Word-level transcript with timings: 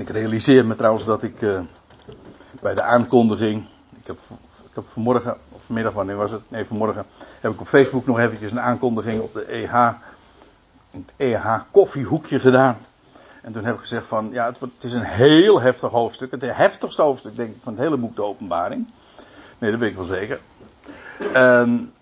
En 0.00 0.06
ik 0.06 0.12
realiseer 0.12 0.66
me 0.66 0.76
trouwens 0.76 1.04
dat 1.04 1.22
ik 1.22 1.42
uh, 1.42 1.60
bij 2.60 2.74
de 2.74 2.82
aankondiging. 2.82 3.66
Ik 4.00 4.06
heb, 4.06 4.18
ik 4.74 4.82
vanmorgen, 4.84 5.36
of 5.48 5.64
vanmiddag, 5.64 5.92
wanneer 5.92 6.16
was 6.16 6.30
het? 6.30 6.42
Nee, 6.48 6.64
vanmorgen 6.64 7.04
heb 7.40 7.52
ik 7.52 7.60
op 7.60 7.66
Facebook 7.66 8.06
nog 8.06 8.18
eventjes 8.18 8.50
een 8.50 8.60
aankondiging 8.60 9.20
op 9.20 9.32
de 9.32 9.44
EH. 9.44 9.92
In 10.90 11.06
het 11.06 11.12
EH 11.16 11.60
koffiehoekje 11.70 12.40
gedaan. 12.40 12.78
En 13.42 13.52
toen 13.52 13.64
heb 13.64 13.74
ik 13.74 13.80
gezegd 13.80 14.06
van, 14.06 14.30
ja, 14.32 14.46
het, 14.46 14.60
het 14.60 14.70
is 14.84 14.94
een 14.94 15.02
heel 15.02 15.60
heftig 15.60 15.90
hoofdstuk. 15.90 16.30
Het 16.30 16.42
heftigste 16.42 17.02
hoofdstuk, 17.02 17.36
denk 17.36 17.50
ik, 17.50 17.62
van 17.62 17.72
het 17.72 17.82
hele 17.82 17.96
boek 17.96 18.16
De 18.16 18.22
Openbaring. 18.22 18.90
Nee, 19.58 19.70
dat 19.70 19.80
weet 19.80 19.90
ik 19.90 19.96
wel 19.96 20.04
zeker. 20.04 20.40
En 21.32 21.92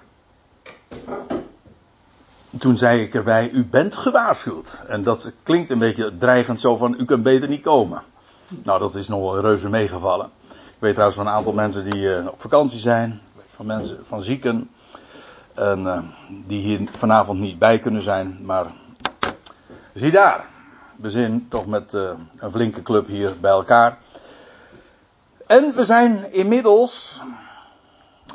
toen 2.58 2.76
zei 2.76 3.02
ik 3.02 3.14
erbij, 3.14 3.50
u 3.50 3.64
bent 3.64 3.94
gewaarschuwd. 3.94 4.82
En 4.86 5.02
dat 5.02 5.32
klinkt 5.42 5.70
een 5.70 5.78
beetje 5.78 6.16
dreigend 6.16 6.60
zo 6.60 6.76
van, 6.76 6.94
u 6.98 7.04
kunt 7.04 7.22
beter 7.22 7.48
niet 7.48 7.62
komen. 7.62 8.02
Nou, 8.48 8.78
dat 8.78 8.94
is 8.94 9.08
nog 9.08 9.20
wel 9.20 9.40
reuze 9.40 9.68
meegevallen. 9.68 10.30
Ik 10.48 10.84
weet 10.84 10.92
trouwens 10.92 11.18
van 11.18 11.26
een 11.26 11.32
aantal 11.32 11.52
mensen 11.52 11.90
die 11.90 12.02
uh, 12.02 12.26
op 12.26 12.40
vakantie 12.40 12.78
zijn. 12.78 13.20
Van 13.46 13.66
mensen, 13.66 13.98
van 14.02 14.22
zieken. 14.22 14.70
En 15.54 15.80
uh, 15.80 15.98
die 16.46 16.60
hier 16.60 16.88
vanavond 16.92 17.38
niet 17.38 17.58
bij 17.58 17.78
kunnen 17.78 18.02
zijn. 18.02 18.38
Maar 18.42 18.66
zie 19.94 20.10
daar. 20.10 20.44
We 20.96 21.10
zijn 21.10 21.46
toch 21.48 21.66
met 21.66 21.94
uh, 21.94 22.10
een 22.36 22.50
flinke 22.50 22.82
club 22.82 23.06
hier 23.06 23.40
bij 23.40 23.50
elkaar. 23.50 23.98
En 25.46 25.74
we 25.74 25.84
zijn 25.84 26.32
inmiddels 26.32 27.22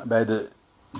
bij 0.04 0.24
de 0.24 0.48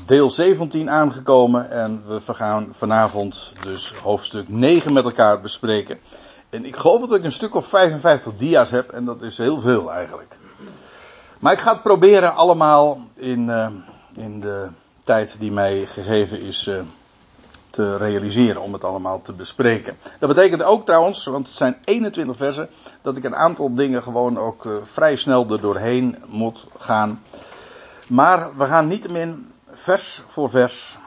deel 0.06 0.30
17 0.30 0.90
aangekomen 0.90 1.70
en 1.70 2.02
we 2.06 2.34
gaan 2.34 2.68
vanavond 2.72 3.52
dus 3.60 3.94
hoofdstuk 4.02 4.48
9 4.48 4.92
met 4.92 5.04
elkaar 5.04 5.40
bespreken. 5.40 5.98
En 6.50 6.64
ik 6.64 6.76
geloof 6.76 7.00
dat 7.00 7.18
ik 7.18 7.24
een 7.24 7.32
stuk 7.32 7.54
of 7.54 7.66
55 7.66 8.36
dia's 8.36 8.70
heb 8.70 8.90
en 8.90 9.04
dat 9.04 9.22
is 9.22 9.38
heel 9.38 9.60
veel 9.60 9.92
eigenlijk. 9.92 10.38
Maar 11.38 11.52
ik 11.52 11.58
ga 11.58 11.73
het 11.73 11.82
proberen 11.82 12.34
allemaal 12.34 12.98
in, 13.14 13.48
uh, 13.48 13.68
in 14.14 14.40
de 14.40 14.68
tijd 15.02 15.36
die 15.38 15.52
mij 15.52 15.86
gegeven 15.86 16.40
is 16.40 16.66
uh, 16.66 16.80
te 17.70 17.96
realiseren 17.96 18.62
om 18.62 18.73
het 18.73 18.84
allemaal 18.84 19.23
te 19.23 19.32
bespreken. 19.32 19.96
Dat 20.18 20.29
betekent 20.29 20.62
ook 20.62 20.86
trouwens, 20.86 21.24
want 21.24 21.46
het 21.46 21.56
zijn 21.56 21.76
21 21.84 22.36
versen, 22.36 22.68
dat 23.02 23.16
ik 23.16 23.24
een 23.24 23.36
aantal 23.36 23.74
dingen 23.74 24.02
gewoon 24.02 24.38
ook 24.38 24.64
uh, 24.64 24.73
vrij 24.84 25.16
snel 25.16 25.46
er 25.51 25.60
doorheen 25.60 26.16
moet 26.26 26.66
gaan. 26.79 27.23
Maar 28.06 28.56
we 28.56 28.64
gaan 28.64 28.88
niettemin 28.88 29.52
vers 29.85 30.23
voor 30.27 30.51
vers. 30.51 30.99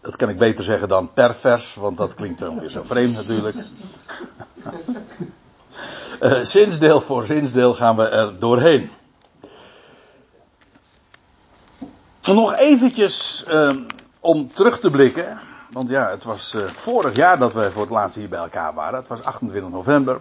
Dat 0.00 0.16
kan 0.16 0.28
ik 0.28 0.38
beter 0.38 0.64
zeggen 0.64 0.88
dan 0.88 1.12
per 1.12 1.34
vers, 1.34 1.74
want 1.74 1.96
dat 1.96 2.14
klinkt 2.14 2.38
dan 2.38 2.60
weer 2.60 2.68
zo 2.68 2.82
vreemd 2.82 3.14
natuurlijk. 3.14 3.56
uh, 6.20 6.32
zinsdeel 6.56 7.00
voor 7.00 7.24
zinsdeel 7.24 7.74
gaan 7.74 7.96
we 7.96 8.08
er 8.08 8.38
doorheen. 8.38 8.90
Nog 12.20 12.56
eventjes 12.56 13.44
uh, 13.48 13.76
om 14.20 14.52
terug 14.52 14.80
te 14.80 14.90
blikken. 14.90 15.38
Want 15.70 15.88
ja, 15.88 16.10
het 16.10 16.24
was 16.24 16.54
uh, 16.54 16.68
vorig 16.68 17.16
jaar 17.16 17.38
dat 17.38 17.52
we 17.52 17.70
voor 17.70 17.82
het 17.82 17.90
laatst 17.90 18.16
hier 18.16 18.28
bij 18.28 18.38
elkaar 18.38 18.74
waren. 18.74 18.98
Het 18.98 19.08
was 19.08 19.22
28 19.22 19.70
november. 19.70 20.20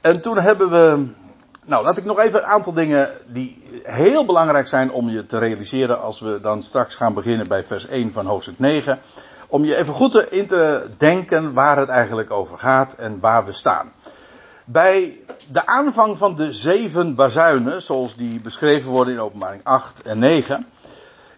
En 0.00 0.20
toen 0.20 0.38
hebben 0.38 0.70
we 0.70 1.08
nou, 1.64 1.84
laat 1.84 1.96
ik 1.96 2.04
nog 2.04 2.18
even 2.18 2.38
een 2.38 2.48
aantal 2.48 2.72
dingen 2.72 3.10
die 3.26 3.62
heel 3.82 4.24
belangrijk 4.24 4.68
zijn 4.68 4.92
om 4.92 5.08
je 5.08 5.26
te 5.26 5.38
realiseren 5.38 6.00
als 6.00 6.20
we 6.20 6.40
dan 6.40 6.62
straks 6.62 6.94
gaan 6.94 7.14
beginnen 7.14 7.48
bij 7.48 7.64
vers 7.64 7.86
1 7.86 8.12
van 8.12 8.26
hoofdstuk 8.26 8.58
9. 8.58 9.00
Om 9.48 9.64
je 9.64 9.76
even 9.76 9.94
goed 9.94 10.30
in 10.30 10.46
te 10.46 10.90
denken 10.96 11.52
waar 11.52 11.76
het 11.76 11.88
eigenlijk 11.88 12.30
over 12.30 12.58
gaat 12.58 12.92
en 12.92 13.20
waar 13.20 13.44
we 13.44 13.52
staan. 13.52 13.92
Bij 14.64 15.18
de 15.50 15.66
aanvang 15.66 16.18
van 16.18 16.36
de 16.36 16.52
zeven 16.52 17.14
bazuinen, 17.14 17.82
zoals 17.82 18.16
die 18.16 18.40
beschreven 18.40 18.90
worden 18.90 19.14
in 19.14 19.20
openbaring 19.20 19.64
8 19.64 20.02
en 20.02 20.18
9, 20.18 20.66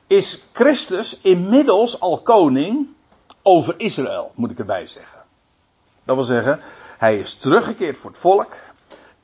is 0.07 0.45
Christus 0.53 1.21
inmiddels 1.23 2.01
al 2.01 2.23
koning 2.23 2.89
over 3.43 3.75
Israël, 3.77 4.33
moet 4.35 4.51
ik 4.51 4.59
erbij 4.59 4.87
zeggen. 4.87 5.21
Dat 6.05 6.17
wil 6.17 6.25
zeggen, 6.25 6.61
hij 6.99 7.19
is 7.19 7.35
teruggekeerd 7.35 7.97
voor 7.97 8.11
het 8.11 8.21
volk. 8.21 8.55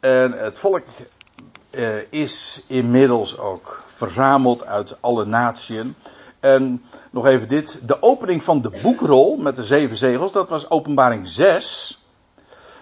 En 0.03 0.33
het 0.33 0.59
volk 0.59 0.85
uh, 1.71 2.13
is 2.13 2.65
inmiddels 2.67 3.39
ook 3.39 3.83
verzameld 3.87 4.65
uit 4.65 4.97
alle 5.01 5.25
naties. 5.25 5.83
En 6.41 6.83
nog 7.11 7.27
even 7.27 7.49
dit. 7.49 7.81
De 7.87 8.03
opening 8.03 8.43
van 8.43 8.63
de 8.63 8.71
boekrol 8.83 9.37
met 9.37 9.57
de 9.57 9.65
zeven 9.65 9.97
zegels, 9.97 10.33
dat 10.33 10.49
was 10.49 10.71
openbaring 10.71 11.29
6. 11.29 12.05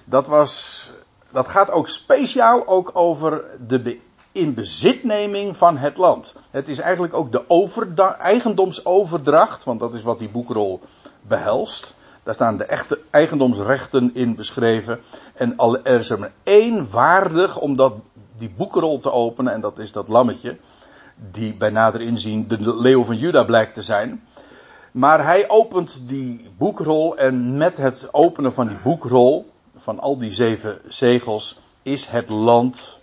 Dat 0.04 0.26
was, 0.26 0.90
dat 1.30 1.48
gaat 1.48 1.70
ook 1.70 1.88
speciaal 1.88 2.66
ook 2.66 2.90
over 2.92 3.44
de 3.66 4.00
inbezitneming 4.32 5.56
van 5.56 5.76
het 5.76 5.96
land. 5.96 6.34
Het 6.50 6.68
is 6.68 6.78
eigenlijk 6.78 7.14
ook 7.14 7.32
de 7.32 8.04
eigendomsoverdracht, 8.18 9.64
want 9.64 9.80
dat 9.80 9.94
is 9.94 10.02
wat 10.02 10.18
die 10.18 10.30
boekrol 10.30 10.80
behelst. 11.22 11.94
Daar 12.22 12.34
staan 12.34 12.56
de 12.56 12.64
echte 12.64 13.00
eigendomsrechten 13.10 14.10
in 14.14 14.34
beschreven. 14.34 15.00
En 15.34 15.58
er 15.82 15.98
is 15.98 16.10
er 16.10 16.18
maar 16.18 16.32
één 16.42 16.90
waardig 16.90 17.58
om 17.58 17.76
dat, 17.76 17.94
die 18.36 18.50
boekenrol 18.56 19.00
te 19.00 19.12
openen. 19.12 19.52
En 19.52 19.60
dat 19.60 19.78
is 19.78 19.92
dat 19.92 20.08
lammetje. 20.08 20.56
Die 21.30 21.54
bij 21.54 21.70
nader 21.70 22.00
inzien 22.00 22.48
de 22.48 22.76
leeuw 22.76 23.04
van 23.04 23.16
Juda 23.16 23.44
blijkt 23.44 23.74
te 23.74 23.82
zijn. 23.82 24.24
Maar 24.92 25.24
hij 25.24 25.48
opent 25.48 26.02
die 26.04 26.50
boekrol. 26.58 27.16
En 27.16 27.56
met 27.56 27.76
het 27.76 28.08
openen 28.10 28.54
van 28.54 28.66
die 28.68 28.78
boekrol. 28.82 29.50
Van 29.76 30.00
al 30.00 30.18
die 30.18 30.32
zeven 30.32 30.78
zegels. 30.88 31.58
Is 31.82 32.06
het 32.06 32.30
land 32.30 33.00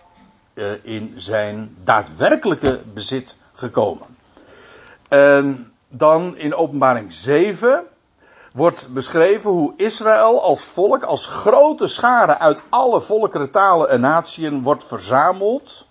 uh, 0.54 0.66
in 0.82 1.12
zijn 1.16 1.76
daadwerkelijke 1.84 2.80
bezit 2.94 3.36
gekomen. 3.52 4.06
En 5.08 5.72
dan 5.88 6.36
in 6.36 6.54
openbaring 6.54 7.12
7 7.12 7.84
wordt 8.58 8.88
beschreven 8.92 9.50
hoe 9.50 9.72
Israël 9.76 10.42
als 10.42 10.64
volk, 10.64 11.02
als 11.02 11.26
grote 11.26 11.86
schare 11.86 12.38
uit 12.38 12.60
alle 12.68 13.00
volkeren, 13.00 13.50
talen 13.50 13.88
en 13.88 14.00
natieën 14.00 14.62
wordt 14.62 14.84
verzameld. 14.84 15.86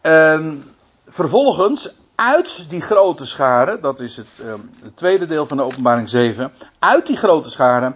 En 0.00 0.64
vervolgens 1.06 1.94
uit 2.14 2.64
die 2.68 2.80
grote 2.80 3.26
schare, 3.26 3.80
dat 3.80 4.00
is 4.00 4.16
het, 4.16 4.26
uh, 4.44 4.54
het 4.82 4.96
tweede 4.96 5.26
deel 5.26 5.46
van 5.46 5.56
de 5.56 5.62
openbaring 5.62 6.08
7, 6.08 6.52
uit 6.78 7.06
die 7.06 7.16
grote 7.16 7.50
schare 7.50 7.92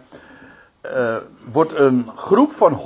uh, 0.82 1.16
wordt 1.50 1.72
een 1.72 2.10
groep 2.14 2.52
van 2.52 2.80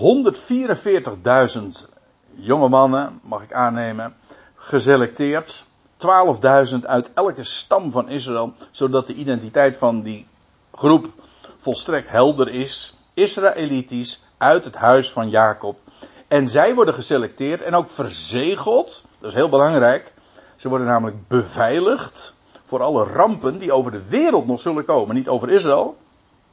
144.000 1.55 1.89
jonge 2.31 2.69
mannen, 2.69 3.21
mag 3.23 3.43
ik 3.43 3.53
aannemen, 3.53 4.15
geselecteerd. 4.55 5.65
12.000 6.73 6.79
uit 6.81 7.11
elke 7.15 7.45
stam 7.45 7.93
van 7.93 8.09
Israël, 8.09 8.53
zodat 8.71 9.07
de 9.07 9.15
identiteit 9.15 9.77
van 9.77 10.03
die 10.03 10.27
groep 10.75 11.09
volstrekt 11.57 12.09
helder 12.09 12.49
is. 12.49 12.97
Israëlitisch 13.15 14.23
uit 14.37 14.65
het 14.65 14.75
huis 14.75 15.11
van 15.11 15.31
Jacob. 15.31 15.79
En 16.29 16.49
zij 16.49 16.75
worden 16.75 16.95
geselecteerd 16.95 17.63
en 17.63 17.75
ook 17.75 17.91
verzegeld. 17.91 19.05
Dat 19.19 19.29
is 19.29 19.37
heel 19.37 19.49
belangrijk. 19.49 20.13
Ze 20.57 20.69
worden 20.69 20.87
namelijk 20.87 21.29
beveiligd 21.29 22.35
voor 22.63 22.83
alle 22.83 23.05
rampen 23.05 23.59
die 23.59 23.73
over 23.73 23.91
de 23.91 24.09
wereld 24.09 24.47
nog 24.47 24.61
zullen 24.61 24.85
komen. 24.85 25.15
Niet 25.15 25.29
over 25.29 25.51
Israël. 25.51 25.97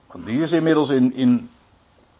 Want 0.07 0.25
die 0.25 0.41
is 0.41 0.51
inmiddels 0.51 0.89
in, 0.89 1.13
in 1.13 1.49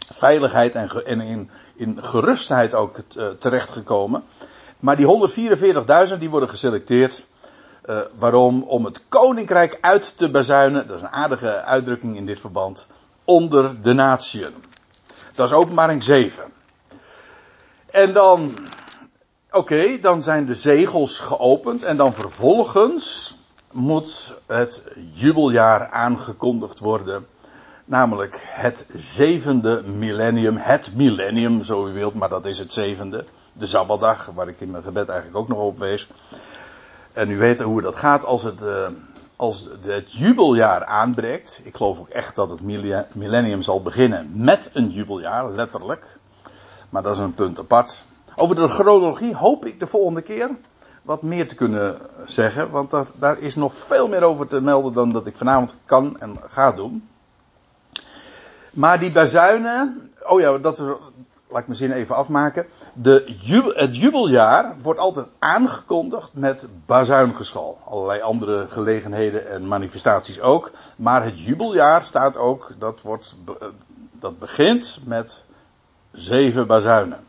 veiligheid 0.09 0.75
en, 0.75 1.21
in, 1.21 1.49
in 1.75 2.03
gerustheid 2.03 2.73
ook 2.73 2.97
uh, 3.17 3.27
terechtgekomen. 3.27 4.23
Maar 4.79 4.95
die 4.95 5.29
144.000 6.09 6.17
die 6.19 6.29
worden 6.29 6.49
geselecteerd 6.49 7.25
uh, 7.89 7.99
waarom? 8.17 8.63
Om 8.63 8.85
het 8.85 9.01
koninkrijk 9.09 9.77
uit 9.81 10.17
te 10.17 10.31
bazuinen. 10.31 10.87
Dat 10.87 10.95
is 10.95 11.01
een 11.01 11.09
aardige 11.09 11.61
uitdrukking 11.61 12.15
in 12.15 12.25
dit 12.25 12.39
verband. 12.39 12.87
Onder 13.23 13.81
de 13.81 13.93
natieën. 13.93 14.53
Dat 15.35 15.47
is 15.47 15.53
openbaring 15.53 16.03
7. 16.03 16.43
En 17.85 18.13
dan, 18.13 18.57
oké, 19.51 19.99
dan 19.99 20.21
zijn 20.21 20.45
de 20.45 20.55
zegels 20.55 21.19
geopend. 21.19 21.83
En 21.83 21.97
dan 21.97 22.13
vervolgens 22.13 23.37
moet 23.71 24.35
het 24.47 24.81
jubeljaar 25.13 25.89
aangekondigd 25.89 26.79
worden. 26.79 27.27
Namelijk 27.85 28.41
het 28.45 28.85
zevende 28.93 29.83
millennium. 29.83 30.57
Het 30.57 30.95
millennium, 30.95 31.63
zo 31.63 31.87
u 31.87 31.93
wilt, 31.93 32.13
maar 32.13 32.29
dat 32.29 32.45
is 32.45 32.59
het 32.59 32.73
zevende. 32.73 33.25
De 33.53 33.67
Zabbatdag, 33.67 34.31
waar 34.35 34.47
ik 34.47 34.61
in 34.61 34.71
mijn 34.71 34.83
gebed 34.83 35.09
eigenlijk 35.09 35.37
ook 35.39 35.47
nog 35.47 35.59
op 35.59 35.79
wees. 35.79 36.07
En 37.13 37.29
u 37.29 37.37
weet 37.37 37.61
hoe 37.61 37.81
dat 37.81 37.95
gaat 37.95 38.25
als 38.25 38.43
het, 38.43 38.61
uh, 38.61 38.87
als 39.35 39.69
het 39.81 40.13
jubeljaar 40.13 40.85
aanbreekt. 40.85 41.61
Ik 41.63 41.75
geloof 41.75 41.99
ook 41.99 42.09
echt 42.09 42.35
dat 42.35 42.49
het 42.49 42.61
millennium 43.13 43.61
zal 43.61 43.81
beginnen 43.81 44.31
met 44.33 44.69
een 44.73 44.89
jubeljaar, 44.89 45.51
letterlijk. 45.51 46.17
Maar 46.89 47.03
dat 47.03 47.15
is 47.15 47.21
een 47.21 47.33
punt 47.33 47.59
apart. 47.59 48.05
Over 48.35 48.55
de 48.55 48.67
chronologie 48.67 49.35
hoop 49.35 49.65
ik 49.65 49.79
de 49.79 49.87
volgende 49.87 50.21
keer 50.21 50.49
wat 51.01 51.21
meer 51.21 51.47
te 51.47 51.55
kunnen 51.55 51.97
zeggen. 52.25 52.71
Want 52.71 52.91
dat, 52.91 53.13
daar 53.19 53.39
is 53.39 53.55
nog 53.55 53.73
veel 53.73 54.07
meer 54.07 54.23
over 54.23 54.47
te 54.47 54.61
melden 54.61 54.93
dan 54.93 55.11
dat 55.11 55.27
ik 55.27 55.35
vanavond 55.35 55.75
kan 55.85 56.19
en 56.19 56.37
ga 56.47 56.71
doen. 56.71 57.09
Maar 58.71 58.99
die 58.99 59.11
bazuinen. 59.11 60.11
Oh 60.27 60.39
ja, 60.39 60.57
dat, 60.57 60.81
laat 61.49 61.59
ik 61.59 61.67
mijn 61.67 61.79
zin 61.79 61.91
even 61.91 62.15
afmaken. 62.15 62.65
De 62.93 63.35
het 63.73 63.95
jubeljaar 63.95 64.75
wordt 64.81 64.99
altijd 64.99 65.27
aangekondigd 65.39 66.33
met 66.33 66.67
bazuingeschal. 66.85 67.79
Allerlei 67.85 68.21
andere 68.21 68.67
gelegenheden 68.67 69.49
en 69.49 69.67
manifestaties 69.67 70.39
ook. 70.41 70.71
Maar 70.95 71.23
het 71.23 71.39
jubeljaar 71.39 72.03
staat 72.03 72.37
ook, 72.37 72.73
dat, 72.79 73.01
wordt, 73.01 73.35
dat 74.11 74.39
begint 74.39 74.99
met 75.03 75.45
zeven 76.11 76.67
bazuinen. 76.67 77.19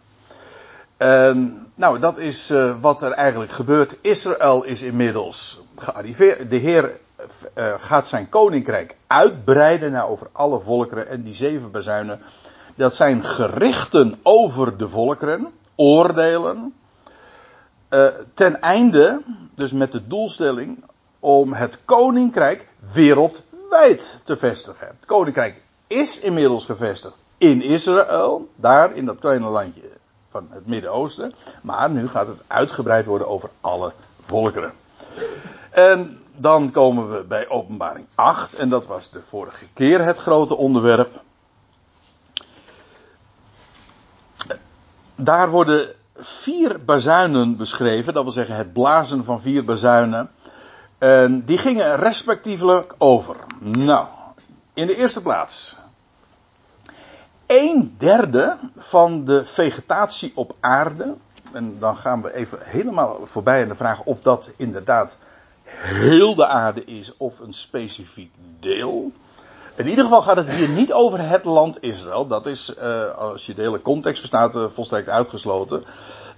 En, 0.96 1.66
nou, 1.74 1.98
dat 1.98 2.18
is 2.18 2.50
uh, 2.50 2.80
wat 2.80 3.02
er 3.02 3.12
eigenlijk 3.12 3.50
gebeurt. 3.50 3.98
Israël 4.00 4.64
is 4.64 4.82
inmiddels 4.82 5.60
gearriveerd. 5.76 6.50
De 6.50 6.56
Heer 6.56 6.98
uh, 7.54 7.74
gaat 7.76 8.06
zijn 8.06 8.28
koninkrijk 8.28 8.96
uitbreiden 9.06 9.92
naar 9.92 10.08
over 10.08 10.28
alle 10.32 10.60
volkeren. 10.60 11.08
En 11.08 11.22
die 11.22 11.34
zeven 11.34 11.70
bazuinen 11.70 12.20
dat 12.74 12.94
zijn 12.94 13.24
gerichten 13.24 14.20
over 14.22 14.76
de 14.76 14.88
volkeren, 14.88 15.52
oordelen, 15.74 16.74
uh, 17.90 18.06
ten 18.34 18.60
einde, 18.60 19.20
dus 19.54 19.72
met 19.72 19.92
de 19.92 20.06
doelstelling 20.06 20.84
om 21.18 21.52
het 21.52 21.78
koninkrijk 21.84 22.68
wereldwijd 22.92 24.20
te 24.24 24.36
vestigen. 24.36 24.86
Het 24.86 25.06
koninkrijk 25.06 25.62
is 25.86 26.20
inmiddels 26.20 26.64
gevestigd 26.64 27.16
in 27.38 27.62
Israël, 27.62 28.48
daar 28.56 28.96
in 28.96 29.06
dat 29.06 29.18
kleine 29.18 29.48
landje 29.48 29.82
van 30.30 30.46
het 30.50 30.66
Midden-Oosten, 30.66 31.32
maar 31.62 31.90
nu 31.90 32.08
gaat 32.08 32.26
het 32.26 32.42
uitgebreid 32.46 33.06
worden 33.06 33.28
over 33.28 33.50
alle 33.60 33.92
volkeren. 34.20 34.72
En 35.70 36.20
dan 36.36 36.70
komen 36.70 37.12
we 37.12 37.24
bij 37.24 37.48
openbaring 37.48 38.06
8, 38.14 38.54
en 38.54 38.68
dat 38.68 38.86
was 38.86 39.10
de 39.10 39.22
vorige 39.22 39.66
keer 39.72 40.04
het 40.04 40.18
grote 40.18 40.56
onderwerp. 40.56 41.22
Daar 45.24 45.50
worden 45.50 45.94
vier 46.16 46.84
bazuinen 46.84 47.56
beschreven, 47.56 48.14
dat 48.14 48.22
wil 48.22 48.32
zeggen 48.32 48.56
het 48.56 48.72
blazen 48.72 49.24
van 49.24 49.40
vier 49.40 49.64
bazuinen. 49.64 50.30
En 50.98 51.44
die 51.44 51.58
gingen 51.58 51.96
respectievelijk 51.96 52.94
over. 52.98 53.36
Nou, 53.60 54.06
in 54.74 54.86
de 54.86 54.96
eerste 54.96 55.22
plaats. 55.22 55.76
Een 57.46 57.94
derde 57.98 58.56
van 58.76 59.24
de 59.24 59.44
vegetatie 59.44 60.32
op 60.34 60.54
aarde. 60.60 61.16
En 61.52 61.78
dan 61.78 61.96
gaan 61.96 62.22
we 62.22 62.34
even 62.34 62.58
helemaal 62.62 63.18
voorbij 63.22 63.62
aan 63.62 63.68
de 63.68 63.74
vraag 63.74 64.02
of 64.02 64.20
dat 64.20 64.52
inderdaad 64.56 65.18
heel 65.64 66.34
de 66.34 66.46
aarde 66.46 66.84
is 66.84 67.16
of 67.16 67.38
een 67.38 67.52
specifiek 67.52 68.32
deel. 68.60 69.12
In 69.76 69.88
ieder 69.88 70.04
geval 70.04 70.22
gaat 70.22 70.36
het 70.36 70.50
hier 70.50 70.68
niet 70.68 70.92
over 70.92 71.28
het 71.28 71.44
land 71.44 71.82
Israël. 71.82 72.26
Dat 72.26 72.46
is, 72.46 72.74
uh, 72.82 73.14
als 73.14 73.46
je 73.46 73.54
de 73.54 73.62
hele 73.62 73.82
context 73.82 74.18
verstaat, 74.18 74.56
uh, 74.56 74.64
volstrekt 74.68 75.08
uitgesloten. 75.08 75.84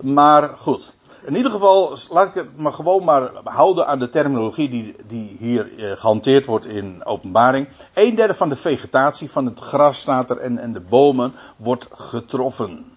Maar 0.00 0.50
goed. 0.58 0.93
In 1.25 1.37
ieder 1.37 1.50
geval, 1.50 1.96
laat 2.11 2.29
ik 2.29 2.34
het 2.34 2.56
maar 2.56 2.73
gewoon 2.73 3.05
maar 3.05 3.31
houden 3.44 3.87
aan 3.87 3.99
de 3.99 4.08
terminologie 4.08 4.69
die, 4.69 4.96
die 5.06 5.37
hier 5.38 5.73
uh, 5.73 5.93
gehanteerd 5.96 6.46
wordt 6.46 6.67
in 6.67 7.05
openbaring. 7.05 7.69
Een 7.94 8.14
derde 8.14 8.34
van 8.34 8.49
de 8.49 8.56
vegetatie, 8.56 9.31
van 9.31 9.46
het 9.46 9.61
gras 9.61 9.99
staat 9.99 10.31
er 10.31 10.38
en, 10.38 10.58
en 10.58 10.73
de 10.73 10.81
bomen, 10.81 11.34
wordt 11.56 11.88
getroffen. 11.93 12.96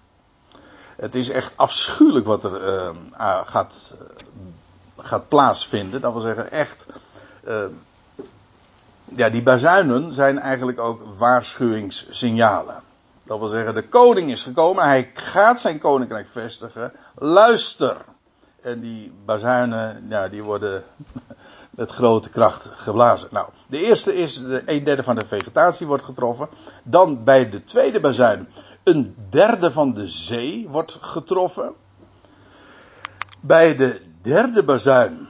Het 0.95 1.15
is 1.15 1.29
echt 1.29 1.53
afschuwelijk 1.55 2.25
wat 2.25 2.43
er 2.43 2.93
gaat, 3.45 3.95
gaat 4.97 5.27
plaatsvinden. 5.27 6.01
Dat 6.01 6.11
wil 6.11 6.21
zeggen, 6.21 6.51
echt 6.51 6.85
ja, 9.05 9.29
die 9.29 9.43
bazuinen 9.43 10.13
zijn 10.13 10.39
eigenlijk 10.39 10.79
ook 10.79 11.03
waarschuwingssignalen. 11.17 12.83
Dat 13.25 13.39
wil 13.39 13.47
zeggen, 13.47 13.73
de 13.73 13.87
koning 13.87 14.31
is 14.31 14.43
gekomen, 14.43 14.83
hij 14.83 15.11
gaat 15.13 15.59
zijn 15.59 15.79
koninkrijk 15.79 16.27
vestigen. 16.27 16.91
Luister! 17.15 17.97
En 18.61 18.79
die 18.79 19.13
bazuinen, 19.25 20.05
ja, 20.09 20.27
die 20.27 20.43
worden 20.43 20.83
met 21.69 21.91
grote 21.91 22.29
kracht 22.29 22.69
geblazen. 22.73 23.29
Nou, 23.31 23.49
de 23.67 23.85
eerste 23.85 24.15
is, 24.15 24.37
de 24.37 24.61
een 24.65 24.83
derde 24.83 25.03
van 25.03 25.15
de 25.15 25.25
vegetatie 25.25 25.87
wordt 25.87 26.03
getroffen. 26.03 26.49
Dan 26.83 27.23
bij 27.23 27.49
de 27.49 27.63
tweede 27.63 27.99
bazuin, 27.99 28.47
een 28.83 29.15
derde 29.29 29.71
van 29.71 29.93
de 29.93 30.07
zee 30.07 30.67
wordt 30.69 30.97
getroffen. 31.01 31.73
Bij 33.39 33.75
de 33.75 34.01
derde 34.21 34.63
bazuin, 34.63 35.27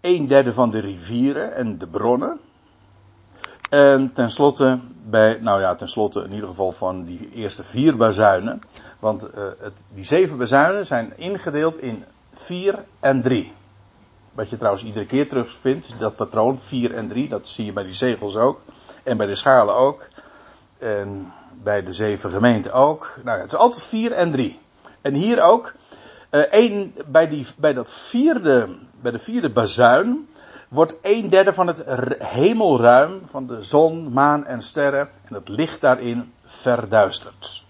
een 0.00 0.26
derde 0.26 0.52
van 0.52 0.70
de 0.70 0.78
rivieren 0.78 1.54
en 1.54 1.78
de 1.78 1.86
bronnen. 1.86 2.40
En 3.68 4.12
tenslotte, 4.12 4.78
bij, 5.04 5.38
nou 5.40 5.60
ja, 5.60 5.74
tenslotte 5.74 6.24
in 6.24 6.32
ieder 6.32 6.48
geval 6.48 6.72
van 6.72 7.04
die 7.04 7.30
eerste 7.30 7.64
vier 7.64 7.96
bazuinen. 7.96 8.62
Want 8.98 9.22
uh, 9.22 9.30
het, 9.58 9.82
die 9.94 10.04
zeven 10.04 10.38
bazuinen 10.38 10.86
zijn 10.86 11.12
ingedeeld 11.16 11.78
in 11.78 12.04
vier 12.32 12.84
en 13.00 13.22
drie. 13.22 13.52
Wat 14.32 14.50
je 14.50 14.56
trouwens 14.56 14.84
iedere 14.84 15.06
keer 15.06 15.28
terugvindt, 15.28 15.94
dat 15.98 16.16
patroon, 16.16 16.58
vier 16.58 16.94
en 16.94 17.08
drie, 17.08 17.28
dat 17.28 17.48
zie 17.48 17.64
je 17.64 17.72
bij 17.72 17.82
die 17.84 17.94
zegels 17.94 18.36
ook. 18.36 18.62
En 19.02 19.16
bij 19.16 19.26
de 19.26 19.34
schalen 19.34 19.74
ook. 19.74 20.08
En 20.78 21.32
bij 21.62 21.82
de 21.82 21.92
zeven 21.92 22.30
gemeenten 22.30 22.72
ook. 22.72 23.18
Nou, 23.24 23.40
het 23.40 23.52
is 23.52 23.58
altijd 23.58 23.82
vier 23.82 24.12
en 24.12 24.32
drie. 24.32 24.60
En 25.00 25.14
hier 25.14 25.42
ook. 25.42 25.74
Uh, 26.30 26.40
één, 26.40 26.94
bij, 27.06 27.28
die, 27.28 27.46
bij, 27.56 27.72
dat 27.72 27.92
vierde, 27.92 28.78
bij 29.00 29.12
de 29.12 29.18
vierde 29.18 29.50
bazuin 29.50 30.28
wordt 30.68 30.94
een 31.02 31.28
derde 31.28 31.52
van 31.52 31.66
het 31.66 31.84
hemelruim 32.18 33.20
van 33.24 33.46
de 33.46 33.62
zon, 33.62 34.12
maan 34.12 34.46
en 34.46 34.62
sterren 34.62 35.08
en 35.24 35.34
het 35.34 35.48
licht 35.48 35.80
daarin 35.80 36.32
verduisterd. 36.44 37.64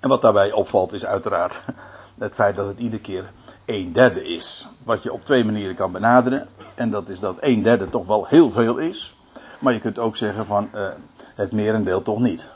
En 0.00 0.08
wat 0.08 0.22
daarbij 0.22 0.52
opvalt 0.52 0.92
is 0.92 1.06
uiteraard 1.06 1.62
het 2.18 2.34
feit 2.34 2.56
dat 2.56 2.66
het 2.66 2.78
iedere 2.78 3.02
keer 3.02 3.32
een 3.64 3.92
derde 3.92 4.24
is. 4.24 4.68
Wat 4.84 5.02
je 5.02 5.12
op 5.12 5.24
twee 5.24 5.44
manieren 5.44 5.74
kan 5.74 5.92
benaderen. 5.92 6.48
En 6.74 6.90
dat 6.90 7.08
is 7.08 7.20
dat 7.20 7.36
een 7.40 7.62
derde 7.62 7.88
toch 7.88 8.06
wel 8.06 8.26
heel 8.26 8.50
veel 8.50 8.76
is. 8.76 9.16
Maar 9.60 9.72
je 9.72 9.80
kunt 9.80 9.98
ook 9.98 10.16
zeggen 10.16 10.46
van 10.46 10.70
uh, 10.74 10.86
het 11.34 11.52
merendeel 11.52 12.02
toch 12.02 12.18
niet. 12.18 12.50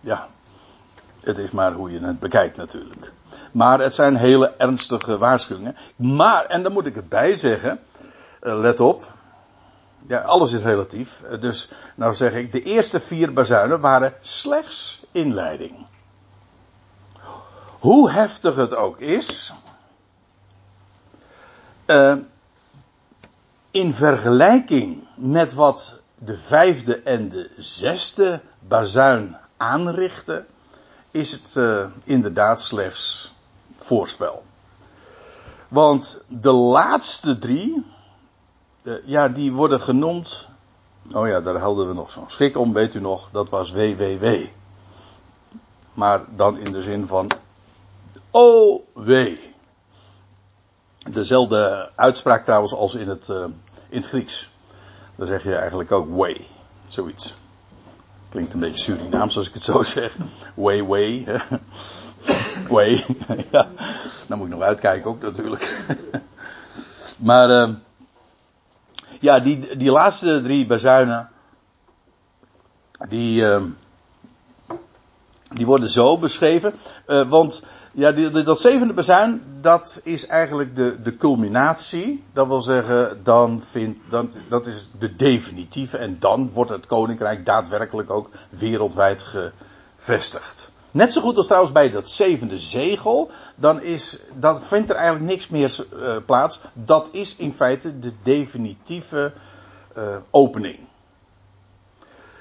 Ja, 0.00 0.28
het 1.20 1.38
is 1.38 1.50
maar 1.50 1.72
hoe 1.72 1.92
je 1.92 2.00
het 2.00 2.20
bekijkt 2.20 2.56
natuurlijk. 2.56 3.12
Maar 3.52 3.80
het 3.80 3.94
zijn 3.94 4.16
hele 4.16 4.54
ernstige 4.56 5.18
waarschuwingen. 5.18 5.76
Maar, 5.96 6.44
en 6.44 6.62
dan 6.62 6.72
moet 6.72 6.86
ik 6.86 6.96
erbij 6.96 7.36
zeggen, 7.36 7.70
eh, 7.70 7.89
let 8.40 8.80
op. 8.80 9.04
Ja, 10.06 10.20
alles 10.20 10.52
is 10.52 10.62
relatief. 10.62 11.22
Eh, 11.22 11.40
dus, 11.40 11.70
nou 11.94 12.14
zeg 12.14 12.32
ik, 12.32 12.52
de 12.52 12.62
eerste 12.62 13.00
vier 13.00 13.32
bazuinen 13.32 13.80
waren 13.80 14.14
slechts 14.20 15.02
inleiding. 15.12 15.86
Hoe 17.78 18.10
heftig 18.10 18.56
het 18.56 18.74
ook 18.74 18.98
is. 18.98 19.52
Uh, 21.86 22.16
in 23.70 23.92
vergelijking 23.92 25.06
met 25.14 25.52
wat 25.52 25.98
de 26.14 26.36
vijfde 26.36 27.00
en 27.02 27.28
de 27.28 27.50
zesde 27.58 28.40
bazuin 28.58 29.36
aanrichten, 29.56 30.46
is 31.10 31.32
het 31.32 31.54
uh, 31.56 31.86
inderdaad 32.04 32.60
slechts 32.60 33.34
voorspel. 33.76 34.44
Want 35.68 36.20
de 36.26 36.52
laatste 36.52 37.38
drie, 37.38 37.84
uh, 38.82 38.94
ja, 39.04 39.28
die 39.28 39.52
worden 39.52 39.80
genoemd. 39.80 40.48
Oh 41.12 41.28
ja, 41.28 41.40
daar 41.40 41.58
hadden 41.58 41.88
we 41.88 41.94
nog 41.94 42.10
zo'n 42.10 42.30
schik 42.30 42.56
om, 42.56 42.72
weet 42.72 42.94
u 42.94 43.00
nog. 43.00 43.28
Dat 43.32 43.50
was 43.50 43.72
WWW. 43.72 44.44
Maar 45.92 46.20
dan 46.36 46.58
in 46.58 46.72
de 46.72 46.82
zin 46.82 47.06
van. 47.06 47.30
OW. 48.30 49.36
Dezelfde 51.10 51.90
uitspraak 51.94 52.44
trouwens 52.44 52.74
als 52.74 52.94
in 52.94 53.08
het, 53.08 53.28
uh, 53.28 53.44
in 53.88 53.98
het 53.98 54.06
Grieks. 54.06 54.50
Dan 55.16 55.26
zeg 55.26 55.42
je 55.42 55.54
eigenlijk 55.54 55.92
ook 55.92 56.16
way. 56.16 56.46
Zoiets. 56.88 57.34
Klinkt 58.28 58.54
een 58.54 58.60
beetje 58.60 58.80
Surinaams 58.80 59.36
als 59.36 59.48
ik 59.48 59.54
het 59.54 59.62
zo 59.62 59.82
zeg. 59.96 60.16
Way, 60.54 60.84
way. 60.84 61.26
way. 62.68 63.04
ja. 63.52 63.68
Dan 64.26 64.38
moet 64.38 64.46
ik 64.46 64.52
nog 64.52 64.62
uitkijken 64.62 65.10
ook 65.10 65.22
natuurlijk. 65.22 65.82
maar. 67.16 67.68
Uh, 67.68 67.74
ja, 69.20 69.40
die, 69.40 69.76
die 69.76 69.90
laatste 69.90 70.40
drie 70.42 70.66
bazuinen, 70.66 71.28
die, 73.08 73.40
uh, 73.40 73.62
die 75.52 75.66
worden 75.66 75.90
zo 75.90 76.18
beschreven. 76.18 76.74
Uh, 77.06 77.22
want 77.28 77.62
ja, 77.92 78.12
die, 78.12 78.30
dat 78.30 78.60
zevende 78.60 78.94
bazuin, 78.94 79.42
dat 79.60 80.00
is 80.04 80.26
eigenlijk 80.26 80.76
de, 80.76 81.02
de 81.02 81.16
culminatie. 81.16 82.24
Dat 82.32 82.46
wil 82.46 82.62
zeggen, 82.62 83.20
dan 83.22 83.62
vindt, 83.70 83.98
dan, 84.10 84.30
dat 84.48 84.66
is 84.66 84.88
de 84.98 85.16
definitieve. 85.16 85.96
En 85.96 86.16
dan 86.18 86.50
wordt 86.50 86.70
het 86.70 86.86
koninkrijk 86.86 87.46
daadwerkelijk 87.46 88.10
ook 88.10 88.30
wereldwijd 88.48 89.26
gevestigd. 89.96 90.69
Net 90.90 91.12
zo 91.12 91.20
goed 91.20 91.36
als 91.36 91.46
trouwens 91.46 91.72
bij 91.72 91.90
dat 91.90 92.08
zevende 92.08 92.58
zegel, 92.58 93.30
dan 93.54 93.82
is, 93.82 94.18
dan 94.34 94.62
vindt 94.62 94.90
er 94.90 94.96
eigenlijk 94.96 95.30
niks 95.30 95.48
meer 95.48 95.86
uh, 95.92 96.16
plaats. 96.26 96.60
Dat 96.72 97.08
is 97.10 97.36
in 97.36 97.52
feite 97.52 97.98
de 97.98 98.12
definitieve 98.22 99.32
uh, 99.96 100.16
opening. 100.30 100.78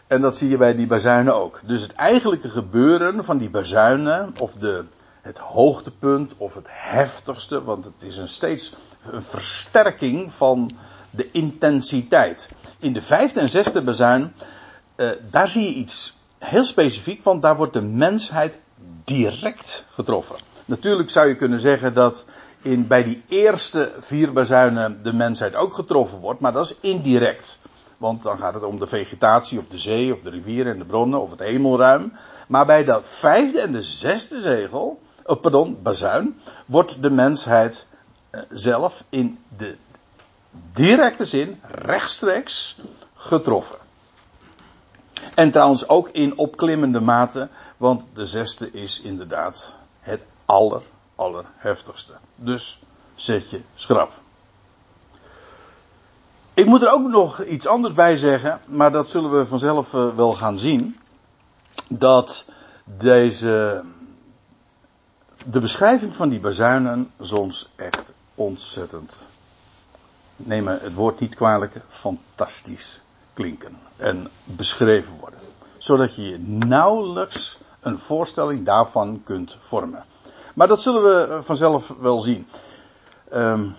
En 0.08 0.22
dat 0.22 0.38
zie 0.38 0.50
je 0.50 0.58
bij 0.58 0.76
die 0.76 0.88
bazuinen 0.88 1.36
ook. 1.36 1.62
Dus 1.66 1.82
het 1.82 1.94
eigenlijke 1.94 2.50
gebeuren 2.50 3.24
van 3.26 3.38
die 3.38 3.50
bazuinen, 3.50 4.34
of 4.40 4.54
de, 4.54 4.86
het 5.22 5.38
hoogtepunt, 5.38 6.34
of 6.38 6.54
het 6.54 6.68
heftigste, 6.70 7.64
want 7.64 7.86
het 7.86 8.04
is 8.04 8.18
een 8.18 8.28
steeds 8.28 8.76
een 9.12 9.24
versterking 9.24 10.34
van 10.34 10.72
de 11.10 11.32
intensiteit. 11.32 12.50
In 12.80 12.94
de 12.94 13.02
vijfde 13.02 13.40
en 13.40 13.50
zesde 13.50 13.82
bazuin, 13.82 14.34
uh, 14.96 15.10
daar 15.30 15.48
zie 15.48 15.64
je 15.64 15.74
iets 15.74 16.19
heel 16.40 16.66
specifiek, 16.66 17.24
want 17.24 17.42
daar 17.42 17.56
wordt 17.56 17.74
de 17.74 17.82
mensheid 17.82 18.60
direct 19.04 19.86
getroffen. 19.90 20.36
Natuurlijk 20.66 21.10
zou 21.10 21.28
je 21.28 21.36
kunnen 21.36 21.60
zeggen 21.60 21.94
dat 21.94 22.26
in, 22.62 22.88
bij 22.88 23.04
die 23.04 23.24
eerste 23.28 23.92
vier 24.00 24.34
bazuinen 24.34 25.04
de 25.04 25.14
mensheid 25.14 25.56
ook 25.56 25.74
getroffen 25.74 26.18
wordt, 26.18 26.40
maar 26.40 26.54
dat 26.54 26.66
is 26.66 26.76
indirect. 26.80 27.60
Want 27.98 28.24
dan 28.24 28.38
gaat 28.38 28.54
het 28.54 28.64
om 28.64 28.80
de 28.80 28.88
vegetatie 28.88 29.60
of 29.60 29.68
de 29.68 29.78
zee 29.78 30.14
of 30.14 30.22
de 30.22 30.30
rivieren 30.30 30.74
en 30.74 30.80
de 30.80 30.86
bronnen 30.86 31.22
of 31.22 31.32
het 31.32 31.40
hemelruim. 31.40 32.14
Maar 32.48 32.66
bij 32.66 32.84
de 32.84 33.00
vijfde 33.04 33.62
en 33.62 33.72
de 33.72 33.82
zesde 33.82 34.42
zegel, 34.42 35.02
oh 35.26 35.42
pardon, 35.42 35.78
bazuin, 35.82 36.40
wordt 36.66 37.02
de 37.02 37.10
mensheid 37.10 37.88
eh, 38.30 38.42
zelf 38.50 39.04
in 39.10 39.40
de 39.58 39.76
directe 40.72 41.26
zin 41.26 41.60
rechtstreeks 41.62 42.80
getroffen. 43.14 43.78
En 45.36 45.52
trouwens 45.52 45.88
ook 45.88 46.10
in 46.10 46.38
opklimmende 46.38 47.02
mate, 47.02 47.50
want 47.78 48.08
de 48.14 48.26
zesde 48.26 48.72
is 48.72 49.02
inderdaad 49.02 49.76
het 50.00 50.24
aller, 50.46 50.82
allerheftigste. 51.16 52.14
Dus 52.36 52.82
zet 53.16 53.50
je 53.50 53.62
schrap. 53.76 54.12
Ik 56.54 56.66
moet 56.66 56.82
er 56.82 56.92
ook 56.92 57.08
nog 57.08 57.44
iets 57.44 57.68
anders 57.68 57.94
bij 57.94 58.18
zeggen, 58.18 58.62
maar 58.66 58.92
dat 58.92 59.10
zullen 59.10 59.38
we 59.38 59.46
vanzelf 59.46 59.94
eh, 59.94 60.16
wel 60.16 60.34
gaan 60.34 60.58
zien. 60.58 61.00
Dat 61.88 62.46
deze, 62.84 63.84
de 65.46 65.60
beschrijving 65.60 66.16
van 66.16 66.30
die 66.30 66.40
bazuinen 66.40 67.12
soms 67.20 67.70
echt 67.76 68.12
ontzettend, 68.36 69.28
neem 70.36 70.64
me 70.64 70.80
het 70.82 70.94
woord 70.94 71.20
niet 71.20 71.36
kwalijk, 71.36 71.82
fantastisch 71.88 73.02
klinken 73.40 73.78
en 73.96 74.28
beschreven 74.44 75.14
worden. 75.20 75.40
Zodat 75.78 76.16
je 76.16 76.30
je 76.30 76.40
nauwelijks 76.68 77.60
een 77.80 78.00
voorstelling 78.00 78.66
daarvan 78.66 79.22
kunt 79.24 79.58
vormen. 79.60 80.06
Maar 80.56 80.68
dat 80.68 80.82
zullen 80.82 81.04
we 81.04 81.24
eh, 81.24 81.40
vanzelf 81.42 81.96
wel 82.00 82.20
zien. 82.20 82.48
Um, 83.34 83.76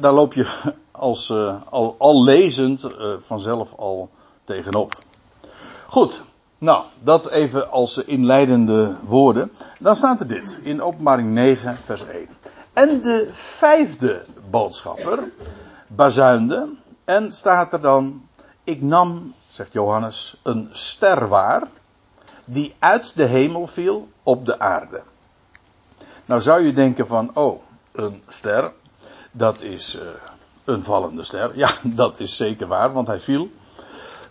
daar 0.00 0.12
loop 0.12 0.34
je 0.34 0.46
als, 0.90 1.30
uh, 1.30 1.62
al, 1.98 2.24
lezend 2.24 2.84
uh, 2.84 3.14
vanzelf 3.18 3.74
al 3.74 4.10
tegenop. 4.44 4.98
Goed, 5.86 6.22
nou, 6.58 6.84
dat 7.00 7.28
even 7.28 7.70
als 7.70 7.98
inleidende 7.98 8.96
woorden. 9.06 9.52
Dan 9.78 9.96
staat 9.96 10.20
er 10.20 10.26
dit 10.26 10.58
in 10.62 10.82
openbaring 10.82 11.30
9, 11.30 11.76
vers 11.84 12.06
1. 12.06 12.28
En 12.72 13.02
de 13.02 13.28
vijfde 13.30 14.24
boodschapper 14.50 15.32
bazuinde 15.86 16.68
en 17.04 17.32
staat 17.32 17.72
er 17.72 17.80
dan, 17.80 18.28
ik 18.72 18.82
nam, 18.82 19.34
zegt 19.48 19.72
Johannes, 19.72 20.36
een 20.42 20.68
ster 20.72 21.28
waar 21.28 21.62
die 22.44 22.74
uit 22.78 23.12
de 23.16 23.24
hemel 23.24 23.66
viel 23.66 24.08
op 24.22 24.46
de 24.46 24.58
aarde. 24.58 25.02
Nou 26.24 26.40
zou 26.40 26.64
je 26.64 26.72
denken 26.72 27.06
van, 27.06 27.30
oh, 27.34 27.62
een 27.92 28.22
ster, 28.26 28.72
dat 29.32 29.60
is 29.60 29.96
uh, 29.96 30.02
een 30.64 30.82
vallende 30.82 31.22
ster. 31.22 31.56
Ja, 31.56 31.70
dat 32.02 32.20
is 32.20 32.36
zeker 32.36 32.66
waar, 32.66 32.92
want 32.92 33.06
hij 33.06 33.20
viel. 33.20 33.50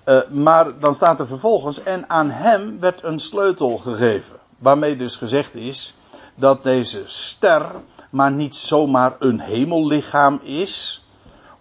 Uh, 0.06 0.20
maar 0.30 0.80
dan 0.80 0.96
staat 0.96 1.20
er 1.20 1.28
vervolgens, 1.28 1.84
en 1.84 2.10
aan 2.10 2.30
hem 2.30 2.80
werd 2.80 3.04
een 3.04 3.20
sleutel 3.20 3.78
gegeven. 3.78 4.36
Waarmee 4.58 4.98
dus 4.98 5.16
gezegd 5.16 5.56
is 5.56 5.96
dat 6.36 6.64
deze 6.64 7.02
ster 7.06 7.72
maar 8.10 8.32
niet 8.32 8.56
zomaar 8.56 9.16
een 9.20 9.40
hemellichaam 9.40 10.40
is. 10.44 11.01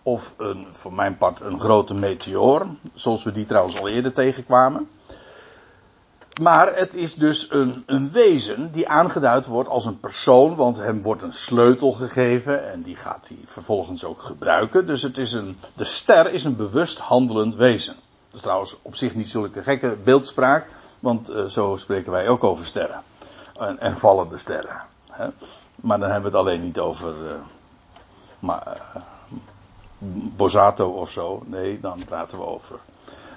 Of 0.03 0.35
een, 0.37 0.67
voor 0.71 0.93
mijn 0.93 1.19
part 1.19 1.41
een 1.41 1.61
grote 1.61 1.95
meteoor. 1.95 2.67
Zoals 2.95 3.25
we 3.25 3.33
die 3.33 3.47
trouwens 3.47 3.79
al 3.79 3.89
eerder 3.89 4.13
tegenkwamen. 4.13 4.89
Maar 6.41 6.77
het 6.77 6.95
is 6.95 7.15
dus 7.15 7.47
een, 7.51 7.83
een, 7.87 8.11
wezen 8.11 8.73
die 8.73 8.89
aangeduid 8.89 9.47
wordt 9.47 9.69
als 9.69 9.85
een 9.85 10.01
persoon, 10.01 10.55
want 10.57 10.77
hem 10.77 11.03
wordt 11.03 11.23
een 11.23 11.33
sleutel 11.33 11.93
gegeven 11.93 12.71
en 12.71 12.83
die 12.83 12.97
gaat 12.97 13.29
hij 13.29 13.39
vervolgens 13.45 14.05
ook 14.05 14.21
gebruiken. 14.21 14.87
Dus 14.87 15.03
het 15.03 15.19
is 15.19 15.33
een, 15.33 15.59
de 15.75 15.85
ster 15.85 16.33
is 16.33 16.45
een 16.45 16.57
bewust 16.57 16.99
handelend 16.99 17.55
wezen. 17.55 17.95
Dat 17.95 18.35
is 18.35 18.41
trouwens 18.41 18.77
op 18.83 18.97
zich 18.97 19.15
niet 19.15 19.29
zulke 19.29 19.63
gekke 19.63 19.97
beeldspraak, 20.05 20.67
want 21.01 21.31
uh, 21.31 21.45
zo 21.45 21.77
spreken 21.77 22.13
wij 22.13 22.29
ook 22.29 22.45
over 22.45 22.67
sterren. 22.67 23.03
En, 23.59 23.79
en 23.79 23.99
vallende 23.99 24.39
sterren. 24.39 24.83
Hè? 25.11 25.29
Maar 25.75 25.99
dan 25.99 26.11
hebben 26.11 26.31
we 26.31 26.37
het 26.37 26.47
alleen 26.47 26.63
niet 26.63 26.79
over 26.79 27.15
uh, 27.25 27.33
maar, 28.39 28.81
uh, 28.97 29.03
Bozato 30.37 30.89
of 30.89 31.11
zo. 31.11 31.43
Nee, 31.47 31.81
dan 31.81 32.05
praten 32.05 32.39
we 32.39 32.45
over 32.45 32.79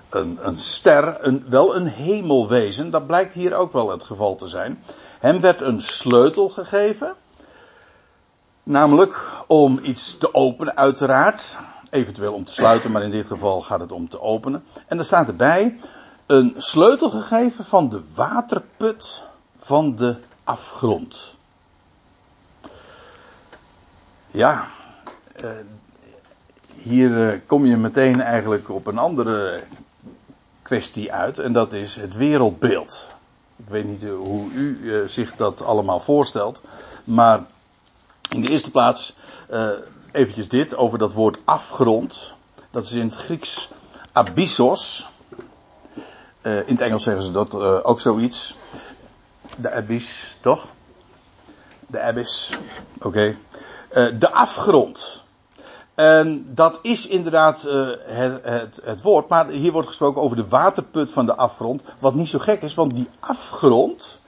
een, 0.09 0.39
een 0.41 0.57
ster, 0.57 1.25
een, 1.25 1.45
wel 1.49 1.75
een 1.75 1.87
hemelwezen. 1.87 2.91
Dat 2.91 3.07
blijkt 3.07 3.33
hier 3.33 3.53
ook 3.53 3.73
wel 3.73 3.89
het 3.89 4.03
geval 4.03 4.35
te 4.35 4.47
zijn. 4.47 4.83
Hem 5.19 5.41
werd 5.41 5.61
een 5.61 5.81
sleutel 5.81 6.49
gegeven. 6.49 7.15
Namelijk 8.63 9.43
om 9.47 9.79
iets 9.81 10.17
te 10.17 10.33
openen, 10.33 10.77
uiteraard. 10.77 11.57
Eventueel 11.89 12.33
om 12.33 12.43
te 12.43 12.53
sluiten, 12.53 12.91
maar 12.91 13.03
in 13.03 13.11
dit 13.11 13.27
geval 13.27 13.61
gaat 13.61 13.79
het 13.79 13.91
om 13.91 14.09
te 14.09 14.21
openen. 14.21 14.63
En 14.87 14.97
er 14.97 15.05
staat 15.05 15.27
erbij 15.27 15.77
een 16.25 16.53
sleutel 16.57 17.09
gegeven 17.09 17.65
van 17.65 17.89
de 17.89 18.01
waterput 18.15 19.23
van 19.57 19.95
de 19.95 20.17
afgrond. 20.43 21.35
Ja, 24.31 24.67
eh, 25.35 25.49
hier 26.75 27.29
eh, 27.29 27.39
kom 27.45 27.65
je 27.65 27.77
meteen 27.77 28.21
eigenlijk 28.21 28.69
op 28.69 28.87
een 28.87 28.97
andere 28.97 29.63
kwestie 30.61 31.11
uit. 31.13 31.39
En 31.39 31.53
dat 31.53 31.73
is 31.73 31.95
het 31.95 32.15
wereldbeeld. 32.15 33.11
Ik 33.57 33.65
weet 33.67 33.85
niet 33.85 34.03
hoe 34.03 34.51
u 34.51 34.79
uh, 34.81 35.07
zich 35.07 35.35
dat 35.35 35.63
allemaal 35.63 35.99
voorstelt. 35.99 36.61
Maar 37.03 37.43
in 38.29 38.41
de 38.41 38.49
eerste 38.49 38.71
plaats 38.71 39.15
uh, 39.51 39.69
eventjes 40.11 40.47
dit 40.47 40.75
over 40.75 40.97
dat 40.97 41.13
woord 41.13 41.37
afgrond. 41.45 42.33
Dat 42.71 42.83
is 42.83 42.91
in 42.91 43.05
het 43.05 43.15
Grieks 43.15 43.69
abyssos. 44.11 45.11
In 46.41 46.63
het 46.65 46.81
Engels 46.81 47.03
zeggen 47.03 47.23
ze 47.23 47.31
dat 47.31 47.53
ook 47.83 47.99
zoiets. 47.99 48.57
De 49.57 49.71
abyss, 49.71 50.37
toch? 50.41 50.67
De 51.87 52.01
abyss. 52.01 52.57
Oké. 52.99 53.35
De 53.93 54.31
afgrond. 54.31 55.22
En 55.95 56.45
dat 56.49 56.79
is 56.81 57.07
inderdaad 57.07 57.65
uh, 57.67 57.89
het, 58.43 58.81
het, 58.83 59.01
woord, 59.01 59.29
maar 59.29 59.47
hier 59.47 59.71
wordt 59.71 59.87
gesproken 59.87 60.21
over 60.21 60.37
de 60.37 60.47
waterput 60.47 61.11
van 61.11 61.25
de 61.25 61.35
afgrond. 61.35 61.83
Wat 61.99 62.13
niet 62.13 62.27
zo 62.27 62.39
gek 62.39 62.61
is, 62.61 62.73
want 62.73 62.95
die 62.95 63.09
afgrond, 63.19 64.19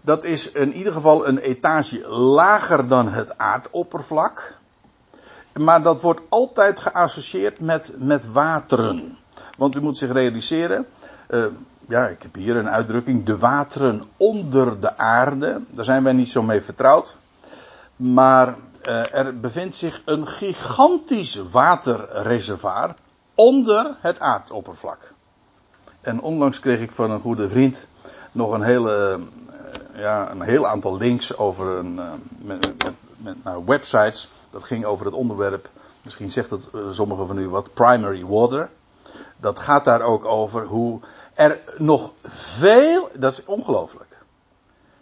dat 0.00 0.24
is 0.24 0.52
in 0.52 0.72
ieder 0.72 0.92
geval 0.92 1.28
een 1.28 1.38
etage 1.38 2.08
lager 2.08 2.88
dan 2.88 3.08
het 3.08 3.38
aardoppervlak. 3.38 4.56
Maar 5.54 5.82
dat 5.82 6.00
wordt 6.00 6.20
altijd 6.28 6.80
geassocieerd 6.80 7.60
met, 7.60 7.94
met 7.98 8.32
wateren. 8.32 9.16
Want 9.58 9.74
u 9.76 9.80
moet 9.80 9.98
zich 9.98 10.12
realiseren, 10.12 10.86
uh, 11.30 11.46
ja, 11.88 12.06
ik 12.06 12.22
heb 12.22 12.34
hier 12.34 12.56
een 12.56 12.68
uitdrukking, 12.68 13.24
de 13.24 13.38
wateren 13.38 14.02
onder 14.16 14.80
de 14.80 14.96
aarde. 14.96 15.60
Daar 15.70 15.84
zijn 15.84 16.04
wij 16.04 16.12
niet 16.12 16.30
zo 16.30 16.42
mee 16.42 16.60
vertrouwd. 16.60 17.16
Maar 17.96 18.54
er 18.88 19.40
bevindt 19.40 19.76
zich 19.76 20.02
een 20.04 20.26
gigantisch 20.26 21.34
waterreservoir 21.34 22.94
onder 23.34 23.96
het 24.00 24.20
aardoppervlak. 24.20 25.12
En 26.00 26.20
onlangs 26.20 26.60
kreeg 26.60 26.80
ik 26.80 26.90
van 26.90 27.10
een 27.10 27.20
goede 27.20 27.48
vriend 27.48 27.86
nog 28.32 28.52
een, 28.52 28.62
hele, 28.62 29.20
uh, 29.92 30.00
ja, 30.00 30.30
een 30.30 30.40
heel 30.40 30.66
aantal 30.66 30.96
links 30.96 31.36
over 31.36 31.66
een, 31.66 31.94
uh, 31.96 32.12
met, 32.38 32.74
met, 33.16 33.44
naar 33.44 33.64
websites. 33.64 34.28
Dat 34.50 34.64
ging 34.64 34.84
over 34.84 35.06
het 35.06 35.14
onderwerp, 35.14 35.68
misschien 36.02 36.30
zegt 36.30 36.50
het 36.50 36.68
sommigen 36.90 37.26
van 37.26 37.38
u 37.38 37.48
wat, 37.48 37.74
primary 37.74 38.24
water. 38.24 38.70
Dat 39.36 39.58
gaat 39.58 39.84
daar 39.84 40.02
ook 40.02 40.24
over 40.24 40.66
hoe 40.66 41.00
er 41.34 41.60
nog 41.76 42.12
veel, 42.22 43.08
dat 43.14 43.32
is 43.32 43.44
ongelooflijk 43.44 44.07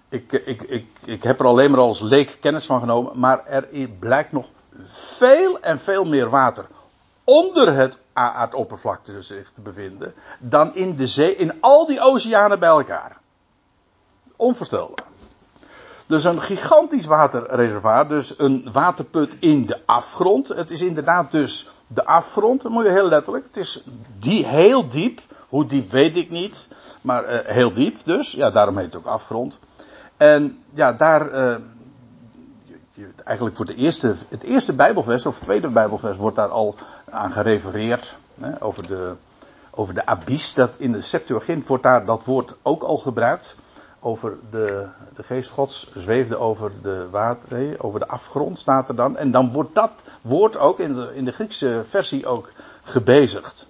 ik, 0.08 0.32
ik, 0.32 0.62
ik, 0.62 0.86
ik 1.04 1.22
heb 1.22 1.40
er 1.40 1.46
alleen 1.46 1.70
maar 1.70 1.80
als 1.80 2.00
leek 2.00 2.36
kennis 2.40 2.66
van 2.66 2.80
genomen, 2.80 3.18
maar 3.18 3.46
er 3.46 3.88
blijkt 3.98 4.32
nog 4.32 4.50
veel 4.88 5.60
en 5.60 5.78
veel 5.78 6.04
meer 6.04 6.30
water 6.30 6.66
onder 7.26 7.72
het 7.72 7.96
aardoppervlakte 8.12 9.22
zich 9.22 9.50
te 9.52 9.60
bevinden 9.60 10.14
dan 10.38 10.74
in 10.74 10.96
de 10.96 11.06
zee, 11.06 11.36
in 11.36 11.60
al 11.60 11.86
die 11.86 12.00
oceanen 12.00 12.58
bij 12.58 12.68
elkaar. 12.68 13.16
Onvoorstelbaar. 14.36 15.04
Dus 16.06 16.24
een 16.24 16.40
gigantisch 16.40 17.06
waterreservoir, 17.06 18.08
dus 18.08 18.34
een 18.38 18.68
waterput 18.72 19.36
in 19.40 19.66
de 19.66 19.80
afgrond. 19.86 20.48
Het 20.48 20.70
is 20.70 20.82
inderdaad 20.82 21.30
dus 21.30 21.68
de 21.86 22.04
afgrond, 22.04 22.62
dat 22.62 22.72
moet 22.72 22.84
je 22.84 22.90
heel 22.90 23.08
letterlijk. 23.08 23.46
Het 23.46 23.56
is 23.56 23.82
die, 24.18 24.46
heel 24.46 24.88
diep. 24.88 25.20
Hoe 25.48 25.66
diep 25.66 25.90
weet 25.90 26.16
ik 26.16 26.30
niet, 26.30 26.68
maar 27.00 27.32
uh, 27.32 27.38
heel 27.44 27.72
diep 27.72 28.04
dus. 28.04 28.32
Ja, 28.32 28.50
daarom 28.50 28.76
heet 28.76 28.86
het 28.86 28.96
ook 28.96 29.06
afgrond. 29.06 29.58
En 30.16 30.62
ja, 30.74 30.92
daar, 30.92 31.32
uh, 31.32 31.56
eigenlijk 33.24 33.56
voor 33.56 33.66
de 33.66 33.74
eerste, 33.74 34.14
het 34.28 34.42
eerste 34.42 34.72
Bijbelvers 34.72 35.26
of 35.26 35.38
tweede 35.38 35.68
Bijbelvers 35.68 36.16
wordt 36.16 36.36
daar 36.36 36.48
al 36.48 36.74
aan 37.10 37.32
gerefereerd. 37.32 38.18
Hè, 38.40 38.62
over 38.62 38.86
de, 38.86 39.14
over 39.70 39.94
de 39.94 40.06
abyss. 40.06 40.54
Dat 40.54 40.76
in 40.78 40.92
de 40.92 41.00
Septuagint 41.00 41.66
wordt 41.66 41.82
daar 41.82 42.04
dat 42.04 42.24
woord 42.24 42.56
ook 42.62 42.82
al 42.82 42.96
gebruikt 42.96 43.56
over 44.00 44.38
de, 44.50 44.88
de 45.14 45.22
geest 45.22 45.50
gods 45.50 45.90
zweefde 45.94 46.38
over 46.38 46.72
de 46.82 47.08
water, 47.10 47.76
over 47.78 48.00
de 48.00 48.08
afgrond 48.08 48.58
staat 48.58 48.88
er 48.88 48.94
dan. 48.94 49.16
En 49.16 49.30
dan 49.30 49.52
wordt 49.52 49.74
dat 49.74 49.90
woord 50.20 50.56
ook 50.56 50.78
in 50.78 50.94
de, 50.94 51.10
in 51.14 51.24
de 51.24 51.32
Griekse 51.32 51.82
versie 51.88 52.26
ook 52.26 52.52
gebezigd. 52.82 53.68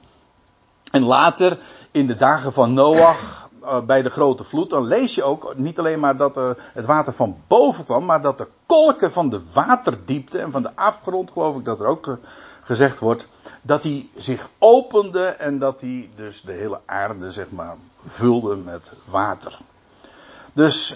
En 0.91 1.03
later, 1.03 1.59
in 1.91 2.07
de 2.07 2.17
dagen 2.17 2.53
van 2.53 2.73
Noach, 2.73 3.46
bij 3.87 4.03
de 4.03 4.11
grote 4.11 4.45
vloed, 4.45 4.71
dan 4.71 4.85
lees 4.85 5.15
je 5.15 5.23
ook 5.23 5.53
niet 5.57 5.79
alleen 5.79 6.01
maar 6.01 6.17
dat 6.17 6.37
uh, 6.37 6.51
het 6.57 6.87
water 6.87 7.13
van 7.13 7.37
boven 7.47 7.85
kwam, 7.85 8.05
maar 8.05 8.23
dat 8.23 8.39
de 8.39 8.49
kolken 8.67 9.13
van 9.13 9.29
de 9.29 9.41
waterdiepte 9.53 10.39
en 10.39 10.51
van 10.51 10.63
de 10.63 10.77
afgrond, 10.77 11.31
geloof 11.31 11.57
ik 11.57 11.65
dat 11.65 11.81
er 11.81 11.87
ook 11.87 12.07
uh, 12.07 12.15
gezegd 12.63 12.99
wordt, 12.99 13.29
dat 13.63 13.83
die 13.83 14.11
zich 14.15 14.49
opende 14.59 15.25
en 15.25 15.59
dat 15.59 15.81
die 15.81 16.11
dus 16.15 16.43
de 16.43 16.53
hele 16.53 16.81
aarde, 16.87 17.31
zeg 17.31 17.51
maar, 17.51 17.77
vulde 18.05 18.57
met 18.57 18.93
water. 19.05 19.59
Dus 20.53 20.95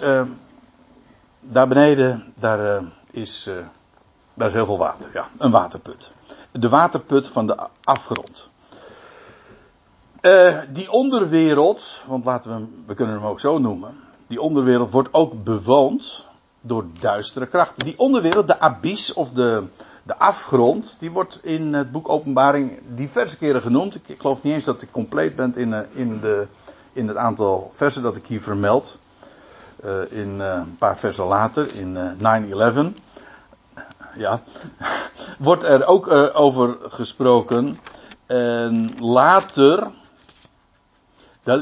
daar 1.40 1.68
beneden, 1.68 2.32
daar, 2.36 2.82
is, 3.10 3.50
daar 4.34 4.46
is 4.46 4.52
heel 4.52 4.66
veel 4.66 4.78
water. 4.78 5.10
Ja, 5.12 5.28
een 5.38 5.50
waterput. 5.50 6.12
De 6.52 6.68
waterput 6.68 7.28
van 7.28 7.46
de 7.46 7.56
afgrond. 7.84 8.49
Die 10.72 10.90
onderwereld, 10.90 12.00
want 12.06 12.24
laten 12.24 12.50
we 12.50 12.56
hem, 12.56 12.82
we 12.86 12.94
kunnen 12.94 13.14
hem 13.14 13.24
ook 13.24 13.40
zo 13.40 13.58
noemen. 13.58 13.94
Die 14.26 14.40
onderwereld 14.40 14.90
wordt 14.90 15.08
ook 15.12 15.44
bewoond 15.44 16.26
door 16.60 16.86
duistere 17.00 17.46
krachten. 17.46 17.84
Die 17.84 17.98
onderwereld, 17.98 18.46
de 18.46 18.60
abyss 18.60 19.12
of 19.12 19.30
de, 19.30 19.64
de 20.02 20.18
afgrond, 20.18 20.96
die 20.98 21.10
wordt 21.10 21.40
in 21.42 21.74
het 21.74 21.92
boek 21.92 22.08
Openbaring 22.08 22.78
diverse 22.94 23.36
keren 23.36 23.62
genoemd. 23.62 23.94
Ik, 23.94 24.20
geloof 24.20 24.42
niet 24.42 24.54
eens 24.54 24.64
dat 24.64 24.82
ik 24.82 24.90
compleet 24.90 25.36
ben 25.36 25.56
in, 25.56 25.86
in, 25.92 26.20
de, 26.20 26.46
in 26.92 27.08
het 27.08 27.16
aantal 27.16 27.70
versen 27.74 28.02
dat 28.02 28.16
ik 28.16 28.26
hier 28.26 28.40
vermeld. 28.40 28.98
Uh, 29.84 30.12
in 30.12 30.40
een 30.40 30.76
paar 30.78 30.98
versen 30.98 31.24
later, 31.24 31.74
in 31.74 32.16
uh, 32.20 32.88
9-11, 32.88 32.92
ja, 34.16 34.42
wordt 35.38 35.62
er 35.62 35.86
ook 35.86 36.12
over 36.34 36.76
gesproken. 36.82 37.78
En 38.26 38.90
later, 38.98 39.90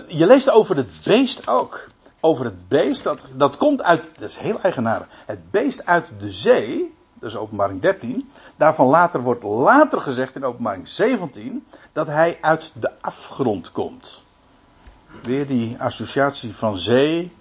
je 0.09 0.27
leest 0.27 0.51
over 0.51 0.77
het 0.77 1.03
beest 1.05 1.49
ook. 1.49 1.89
Over 2.21 2.45
het 2.45 2.69
beest, 2.69 3.05
dat, 3.05 3.25
dat 3.33 3.57
komt 3.57 3.83
uit, 3.83 4.11
dat 4.15 4.29
is 4.29 4.37
heel 4.37 4.61
eigenaardig, 4.61 5.09
het 5.27 5.51
beest 5.51 5.87
uit 5.87 6.11
de 6.19 6.33
zee, 6.33 6.95
dat 7.15 7.31
is 7.31 7.37
openbaring 7.37 7.81
13. 7.81 8.31
Daarvan 8.57 8.87
later 8.87 9.23
wordt 9.23 9.43
later 9.43 10.01
gezegd 10.01 10.37
in 10.37 10.45
openbaring 10.45 10.89
17, 10.89 11.67
dat 11.93 12.07
hij 12.07 12.39
uit 12.41 12.73
de 12.75 12.91
afgrond 13.01 13.73
komt. 13.73 14.23
Weer 15.23 15.47
die 15.47 15.77
associatie 15.79 16.55
van 16.55 16.79
zee 16.79 17.33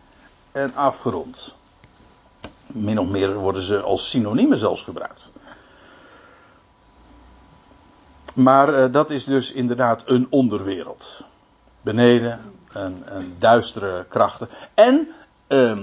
en 0.52 0.76
afgerond. 0.76 1.56
Min 2.68 3.00
of 3.00 3.08
meer 3.08 3.34
worden 3.34 3.62
ze 3.62 3.82
als 3.82 4.10
synoniemen 4.10 4.58
zelfs 4.58 4.82
gebruikt. 4.82 5.32
Maar 8.34 8.74
uh, 8.74 8.92
dat 8.92 9.12
is 9.12 9.24
dus 9.24 9.52
inderdaad 9.52 10.04
een 10.06 10.28
onderwereld. 10.30 11.24
Beneden, 11.88 12.54
een, 12.72 13.04
een 13.06 13.36
duistere 13.40 14.06
krachten. 14.10 14.50
En 14.74 15.08
uh, 15.48 15.80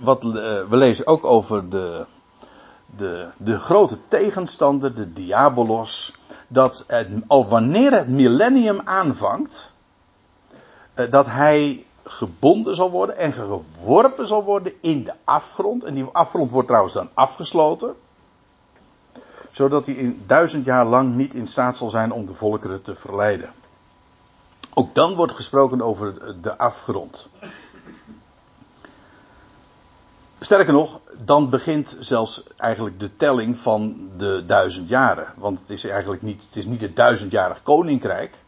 wat 0.00 0.24
uh, 0.24 0.32
we 0.32 0.76
lezen 0.76 1.06
ook 1.06 1.24
over 1.24 1.68
de, 1.68 2.06
de, 2.96 3.32
de 3.36 3.58
grote 3.58 3.98
tegenstander, 4.06 4.94
de 4.94 5.12
diabolos. 5.12 6.14
Dat 6.48 6.86
al 7.26 7.48
wanneer 7.48 7.92
het 7.92 8.08
millennium 8.08 8.80
aanvangt, 8.84 9.74
eh, 10.94 11.10
dat 11.10 11.26
hij 11.26 11.86
gebonden 12.04 12.74
zal 12.74 12.90
worden 12.90 13.16
en 13.16 13.32
geworpen 13.32 14.26
zal 14.26 14.44
worden 14.44 14.72
in 14.80 15.04
de 15.04 15.14
afgrond. 15.24 15.84
En 15.84 15.94
die 15.94 16.04
afgrond 16.12 16.50
wordt 16.50 16.68
trouwens 16.68 16.94
dan 16.94 17.10
afgesloten. 17.14 17.94
Zodat 19.50 19.86
hij 19.86 19.94
in 19.94 20.22
duizend 20.26 20.64
jaar 20.64 20.86
lang 20.86 21.14
niet 21.14 21.34
in 21.34 21.46
staat 21.46 21.76
zal 21.76 21.88
zijn 21.88 22.12
om 22.12 22.26
de 22.26 22.34
volkeren 22.34 22.82
te 22.82 22.94
verleiden. 22.94 23.52
Ook 24.78 24.94
dan 24.94 25.14
wordt 25.14 25.32
gesproken 25.32 25.82
over 25.82 26.40
de 26.42 26.58
afgrond. 26.58 27.28
Sterker 30.40 30.72
nog, 30.72 31.00
dan 31.24 31.50
begint 31.50 31.96
zelfs 31.98 32.44
eigenlijk 32.56 33.00
de 33.00 33.16
telling 33.16 33.58
van 33.58 34.10
de 34.16 34.44
duizend 34.46 34.88
jaren. 34.88 35.32
Want 35.36 35.60
het 35.60 35.70
is 35.70 35.84
eigenlijk 35.84 36.22
niet, 36.22 36.44
het 36.44 36.56
is 36.56 36.64
niet 36.64 36.80
het 36.80 36.96
duizendjarig 36.96 37.62
koninkrijk. 37.62 38.44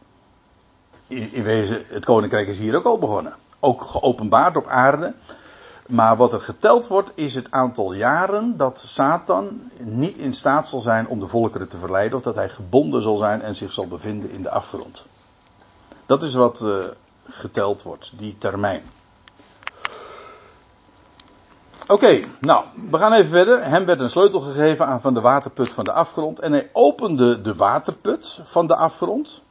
In, 1.07 1.43
wezen, 1.43 1.83
het 1.87 2.05
koninkrijk 2.05 2.47
is 2.47 2.57
hier 2.57 2.75
ook 2.75 2.85
al 2.85 2.97
begonnen 2.97 3.35
ook 3.61 3.81
geopenbaard 3.81 4.55
op 4.55 4.67
aarde. 4.67 5.13
Maar 5.87 6.17
wat 6.17 6.33
er 6.33 6.41
geteld 6.41 6.87
wordt 6.87 7.11
is 7.15 7.35
het 7.35 7.51
aantal 7.51 7.93
jaren 7.93 8.57
dat 8.57 8.79
Satan 8.79 9.71
niet 9.77 10.17
in 10.17 10.33
staat 10.33 10.67
zal 10.67 10.79
zijn 10.79 11.07
om 11.07 11.19
de 11.19 11.27
volkeren 11.27 11.67
te 11.69 11.77
verleiden. 11.77 12.17
Of 12.17 12.23
dat 12.23 12.35
hij 12.35 12.49
gebonden 12.49 13.01
zal 13.01 13.17
zijn 13.17 13.41
en 13.41 13.55
zich 13.55 13.73
zal 13.73 13.87
bevinden 13.87 14.29
in 14.29 14.41
de 14.41 14.49
afgrond. 14.49 15.05
Dat 16.11 16.23
is 16.23 16.33
wat 16.33 16.61
uh, 16.63 16.85
geteld 17.25 17.83
wordt, 17.83 18.11
die 18.15 18.37
termijn. 18.37 18.91
Oké, 21.87 22.19
nou, 22.39 22.65
we 22.89 22.97
gaan 22.97 23.13
even 23.13 23.29
verder. 23.29 23.63
Hem 23.63 23.85
werd 23.85 23.99
een 23.99 24.09
sleutel 24.09 24.39
gegeven 24.39 24.85
aan 24.85 25.01
van 25.01 25.13
de 25.13 25.21
waterput 25.21 25.73
van 25.73 25.83
de 25.83 25.91
afgrond. 25.91 26.39
En 26.39 26.51
hij 26.51 26.69
opende 26.73 27.41
de 27.41 27.55
waterput 27.55 28.39
van 28.43 28.67
de 28.67 28.75
afgrond. 28.75 29.41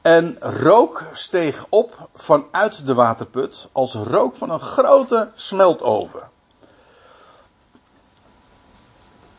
En 0.00 0.36
rook 0.40 1.06
steeg 1.12 1.66
op 1.68 2.08
vanuit 2.14 2.86
de 2.86 2.94
waterput 2.94 3.68
als 3.72 3.94
rook 3.94 4.36
van 4.36 4.50
een 4.50 4.60
grote 4.60 5.30
smeltoven. 5.34 6.30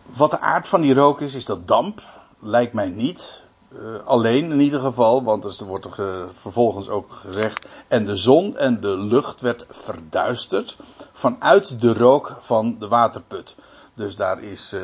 Wat 0.04 0.32
de 0.32 0.39
aard 0.39 0.67
van 0.67 0.82
die 0.82 0.93
rook 0.93 1.21
is, 1.21 1.34
is 1.34 1.45
dat 1.45 1.67
damp. 1.67 2.02
Lijkt 2.39 2.73
mij 2.73 2.89
niet. 2.89 3.43
Uh, 3.81 4.05
alleen 4.05 4.51
in 4.51 4.59
ieder 4.59 4.79
geval, 4.79 5.23
want 5.23 5.59
er 5.59 5.65
wordt 5.65 5.86
er 5.86 6.29
vervolgens 6.33 6.89
ook 6.89 7.12
gezegd. 7.12 7.65
En 7.88 8.05
de 8.05 8.15
zon 8.15 8.57
en 8.57 8.79
de 8.79 8.97
lucht 8.97 9.41
werd 9.41 9.65
verduisterd 9.69 10.77
vanuit 11.12 11.81
de 11.81 11.93
rook 11.93 12.38
van 12.39 12.75
de 12.79 12.88
waterput. 12.88 13.55
Dus 13.93 14.15
daar 14.15 14.41
is, 14.41 14.73
uh, 14.73 14.81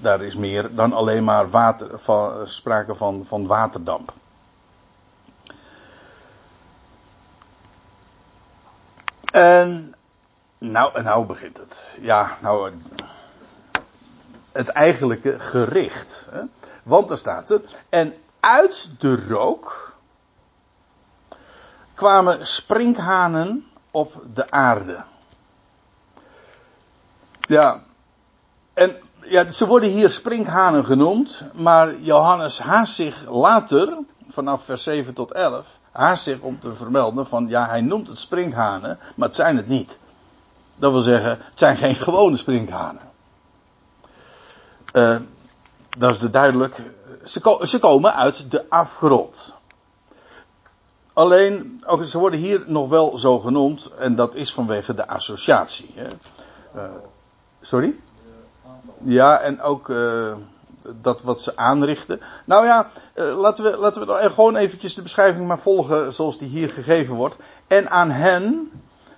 daar 0.00 0.22
is 0.22 0.36
meer 0.36 0.74
dan 0.74 0.92
alleen 0.92 1.24
maar 1.24 1.50
water, 1.50 1.98
van, 1.98 2.48
sprake 2.48 2.94
van, 2.94 3.24
van 3.24 3.46
waterdamp. 3.46 4.12
En 9.32 9.94
nou, 10.58 11.02
nou 11.02 11.26
begint 11.26 11.58
het. 11.58 11.98
Ja, 12.00 12.36
nou. 12.40 12.72
Het 14.52 14.68
eigenlijke 14.68 15.40
gericht. 15.40 16.28
Hè? 16.30 16.42
Want 16.82 17.10
er 17.10 17.18
staat 17.18 17.50
er. 17.50 17.60
En 17.88 18.14
uit 18.44 18.90
de 18.98 19.26
rook 19.28 19.92
kwamen 21.94 22.46
sprinkhanen 22.46 23.64
op 23.90 24.22
de 24.34 24.50
aarde. 24.50 25.02
Ja. 27.40 27.82
En 28.72 28.96
ja, 29.22 29.50
ze 29.50 29.66
worden 29.66 29.90
hier 29.90 30.10
sprinkhanen 30.10 30.84
genoemd. 30.84 31.42
Maar 31.52 31.96
Johannes 31.96 32.58
haast 32.58 32.94
zich 32.94 33.28
later, 33.28 33.98
vanaf 34.28 34.64
vers 34.64 34.82
7 34.82 35.14
tot 35.14 35.32
11 35.32 35.78
haast 35.90 36.22
zich 36.22 36.40
om 36.40 36.60
te 36.60 36.74
vermelden 36.74 37.26
van 37.26 37.48
ja, 37.48 37.68
hij 37.68 37.80
noemt 37.80 38.08
het 38.08 38.18
sprinkhanen, 38.18 38.98
maar 39.16 39.28
het 39.28 39.36
zijn 39.36 39.56
het 39.56 39.68
niet. 39.68 39.98
Dat 40.76 40.92
wil 40.92 41.00
zeggen, 41.00 41.30
het 41.30 41.58
zijn 41.58 41.76
geen 41.76 41.94
gewone 41.94 42.36
sprinkhanen. 42.36 43.02
Uh, 44.92 45.16
dat 45.98 46.10
is 46.10 46.18
de 46.18 46.30
duidelijk. 46.30 46.82
Ze, 47.24 47.40
ko 47.40 47.64
ze, 47.64 47.78
komen 47.78 48.14
uit 48.14 48.50
de 48.50 48.70
afgrond. 48.70 49.54
Alleen, 51.12 51.82
ook, 51.86 52.04
ze 52.04 52.18
worden 52.18 52.38
hier 52.38 52.62
nog 52.66 52.88
wel 52.88 53.18
zo 53.18 53.38
genoemd, 53.38 53.90
en 53.98 54.14
dat 54.14 54.34
is 54.34 54.52
vanwege 54.52 54.94
de 54.94 55.08
associatie. 55.08 55.90
Hè. 55.94 56.08
Uh, 56.76 56.82
sorry? 57.60 58.00
Ja, 59.02 59.40
en 59.40 59.62
ook. 59.62 59.88
Uh, 59.88 60.34
dat 61.00 61.22
wat 61.22 61.40
ze 61.40 61.56
aanrichten. 61.56 62.20
Nou 62.44 62.66
ja, 62.66 62.88
uh, 63.14 63.38
laten 63.38 63.64
we, 63.64 63.78
laten 63.78 64.06
we 64.06 64.30
gewoon 64.30 64.56
eventjes 64.56 64.94
de 64.94 65.02
beschrijving 65.02 65.46
maar 65.46 65.58
volgen 65.58 66.12
zoals 66.12 66.38
die 66.38 66.48
hier 66.48 66.70
gegeven 66.70 67.14
wordt. 67.14 67.36
En 67.66 67.90
aan 67.90 68.10
hen 68.10 68.70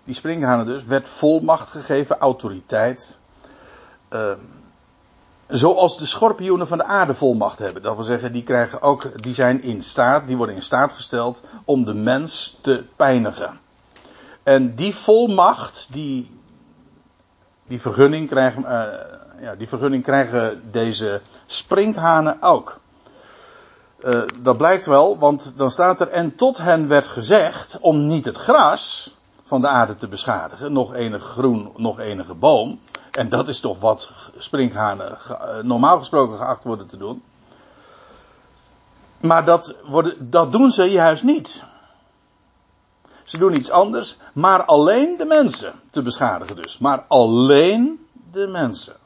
die 0.05 0.15
sprinkhanen 0.15 0.67
dus, 0.67 0.85
werd 0.85 1.09
volmacht 1.09 1.69
gegeven, 1.69 2.19
autoriteit. 2.19 3.19
Zoals 5.47 5.99
de 5.99 6.07
schorpioenen 6.07 6.67
van 6.67 6.79
de 6.79 6.85
aarde 6.85 7.15
volmacht 7.15 7.59
hebben. 7.59 7.83
Dat 7.83 7.95
wil 7.95 8.05
zeggen, 8.05 8.33
die 8.33 8.43
krijgen 8.43 8.83
ook, 8.83 9.23
die 9.23 9.35
zijn 9.35 9.63
in 9.63 9.83
staat, 9.83 10.27
die 10.27 10.37
worden 10.37 10.55
in 10.55 10.63
staat 10.63 10.93
gesteld 10.93 11.43
om 11.65 11.85
de 11.85 11.95
mens 11.95 12.59
te 12.61 12.85
pijnigen. 12.97 13.61
En 14.43 14.75
die 14.75 14.95
volmacht, 14.95 15.89
die, 15.91 16.41
die 17.67 17.81
vergunning 17.81 18.29
krijgen, 18.29 18.63
uh, 18.63 19.41
ja, 19.41 19.55
die 19.55 19.69
vergunning 19.69 20.03
krijgen 20.03 20.63
deze 20.71 21.21
sprinkhanen 21.47 22.37
ook. 22.41 22.81
Uh, 24.01 24.23
dat 24.39 24.57
blijkt 24.57 24.87
wel, 24.87 25.19
want 25.19 25.55
dan 25.57 25.71
staat 25.71 26.01
er, 26.01 26.09
en 26.09 26.37
tot 26.37 26.59
hen 26.59 26.89
werd 26.89 27.07
gezegd 27.07 27.79
om 27.81 28.07
niet 28.07 28.25
het 28.25 28.37
gras 28.37 29.16
van 29.47 29.61
de 29.61 29.69
aarde 29.69 29.95
te 29.95 30.09
beschadigen, 30.09 30.73
nog 30.73 30.95
enige 30.95 31.25
groen, 31.25 31.73
nog 31.77 32.01
enige 32.01 32.35
boom. 32.35 32.81
En 33.11 33.29
dat 33.29 33.49
is 33.49 33.61
toch 33.61 33.81
wat 33.81 34.11
sprinkhanen 34.37 35.19
eh, 35.29 35.59
normaal 35.63 35.99
gesproken 35.99 36.37
geacht 36.37 36.65
worden 36.65 36.87
te 36.87 36.97
doen. 36.97 37.23
Maar 39.21 39.45
dat, 39.45 39.75
worden, 39.85 40.31
dat 40.31 40.53
doen 40.53 40.71
ze 40.71 40.85
juist 40.85 41.23
niet. 41.23 41.65
Ze 43.23 43.39
doen 43.39 43.55
iets 43.55 43.71
anders, 43.71 44.17
maar 44.33 44.65
alleen 44.65 45.17
de 45.17 45.25
mensen 45.25 45.73
te 45.91 46.03
beschadigen 46.03 46.57
dus. 46.57 46.79
Maar 46.79 47.05
alleen 47.09 48.07
de 48.33 48.47
mensen. 48.47 48.97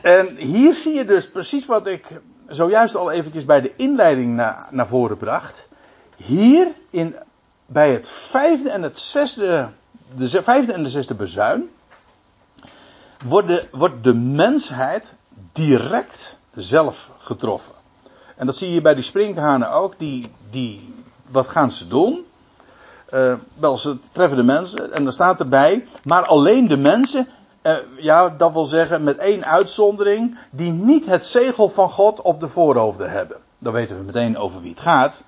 En 0.00 0.36
hier 0.36 0.74
zie 0.74 0.94
je 0.94 1.04
dus 1.04 1.30
precies 1.30 1.66
wat 1.66 1.86
ik 1.86 2.20
zojuist 2.46 2.94
al 2.94 3.10
eventjes 3.10 3.44
bij 3.44 3.60
de 3.60 3.76
inleiding 3.76 4.34
na, 4.34 4.68
naar 4.70 4.86
voren 4.86 5.16
bracht. 5.16 5.68
Hier 6.16 6.68
in, 6.90 7.16
bij 7.66 7.92
het 7.92 8.08
vijfde 8.08 8.70
en 8.70 8.82
het 8.82 8.98
zesde, 8.98 9.68
de 10.14 10.42
vijfde 10.42 10.72
en 10.72 10.82
de 10.82 10.90
zesde 10.90 11.14
bezuin, 11.14 11.70
wordt 13.24 13.48
de, 13.48 13.68
wordt 13.70 14.04
de 14.04 14.14
mensheid 14.14 15.14
direct 15.52 16.38
zelf 16.54 17.10
getroffen. 17.18 17.74
En 18.36 18.46
dat 18.46 18.56
zie 18.56 18.72
je 18.72 18.80
bij 18.80 18.94
die 18.94 19.04
sprinkhanen 19.04 19.72
ook, 19.72 19.94
die, 19.98 20.32
die 20.50 20.94
wat 21.28 21.48
gaan 21.48 21.70
ze 21.70 21.88
doen? 21.88 22.26
Uh, 23.14 23.34
wel, 23.54 23.76
ze 23.76 23.98
treffen 24.12 24.36
de 24.36 24.42
mensen 24.42 24.92
en 24.92 25.06
er 25.06 25.12
staat 25.12 25.40
erbij, 25.40 25.86
maar 26.04 26.26
alleen 26.26 26.68
de 26.68 26.76
mensen, 26.76 27.28
uh, 27.62 27.76
ja, 27.96 28.28
dat 28.28 28.52
wil 28.52 28.64
zeggen 28.64 29.04
met 29.04 29.16
één 29.16 29.44
uitzondering, 29.44 30.38
die 30.50 30.72
niet 30.72 31.06
het 31.06 31.26
zegel 31.26 31.68
van 31.68 31.90
God 31.90 32.22
op 32.22 32.40
de 32.40 32.48
voorhoofden 32.48 33.10
hebben. 33.10 33.36
Dan 33.58 33.72
weten 33.72 33.96
we 33.96 34.02
meteen 34.02 34.38
over 34.38 34.60
wie 34.60 34.70
het 34.70 34.80
gaat, 34.80 35.24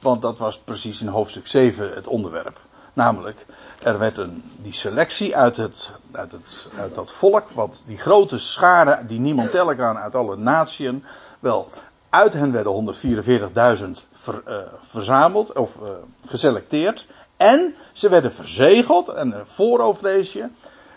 want 0.00 0.22
dat 0.22 0.38
was 0.38 0.58
precies 0.58 1.00
in 1.00 1.08
hoofdstuk 1.08 1.46
7 1.46 1.94
het 1.94 2.06
onderwerp. 2.06 2.60
Namelijk, 2.92 3.46
er 3.82 3.98
werd 3.98 4.18
een, 4.18 4.42
die 4.56 4.72
selectie 4.72 5.36
uit, 5.36 5.56
het, 5.56 5.92
uit, 6.12 6.32
het, 6.32 6.68
uit 6.78 6.94
dat 6.94 7.12
volk, 7.12 7.50
wat 7.50 7.84
die 7.86 7.98
grote 7.98 8.38
schade 8.38 9.06
die 9.06 9.18
niemand 9.20 9.50
tellen 9.50 9.76
kan 9.76 9.98
uit 9.98 10.14
alle 10.14 10.36
naties, 10.36 10.90
wel, 11.40 11.68
uit 12.10 12.32
hen 12.32 12.52
werden 12.52 12.94
144.000 13.78 14.08
ver, 14.12 14.42
uh, 14.48 14.56
verzameld 14.80 15.52
of 15.52 15.76
uh, 15.82 15.88
geselecteerd. 16.26 17.06
En 17.36 17.74
ze 17.92 18.08
werden 18.08 18.32
verzegeld, 18.32 19.08
en 19.08 19.32
een 19.32 19.46
vooroverleesje, 19.46 20.50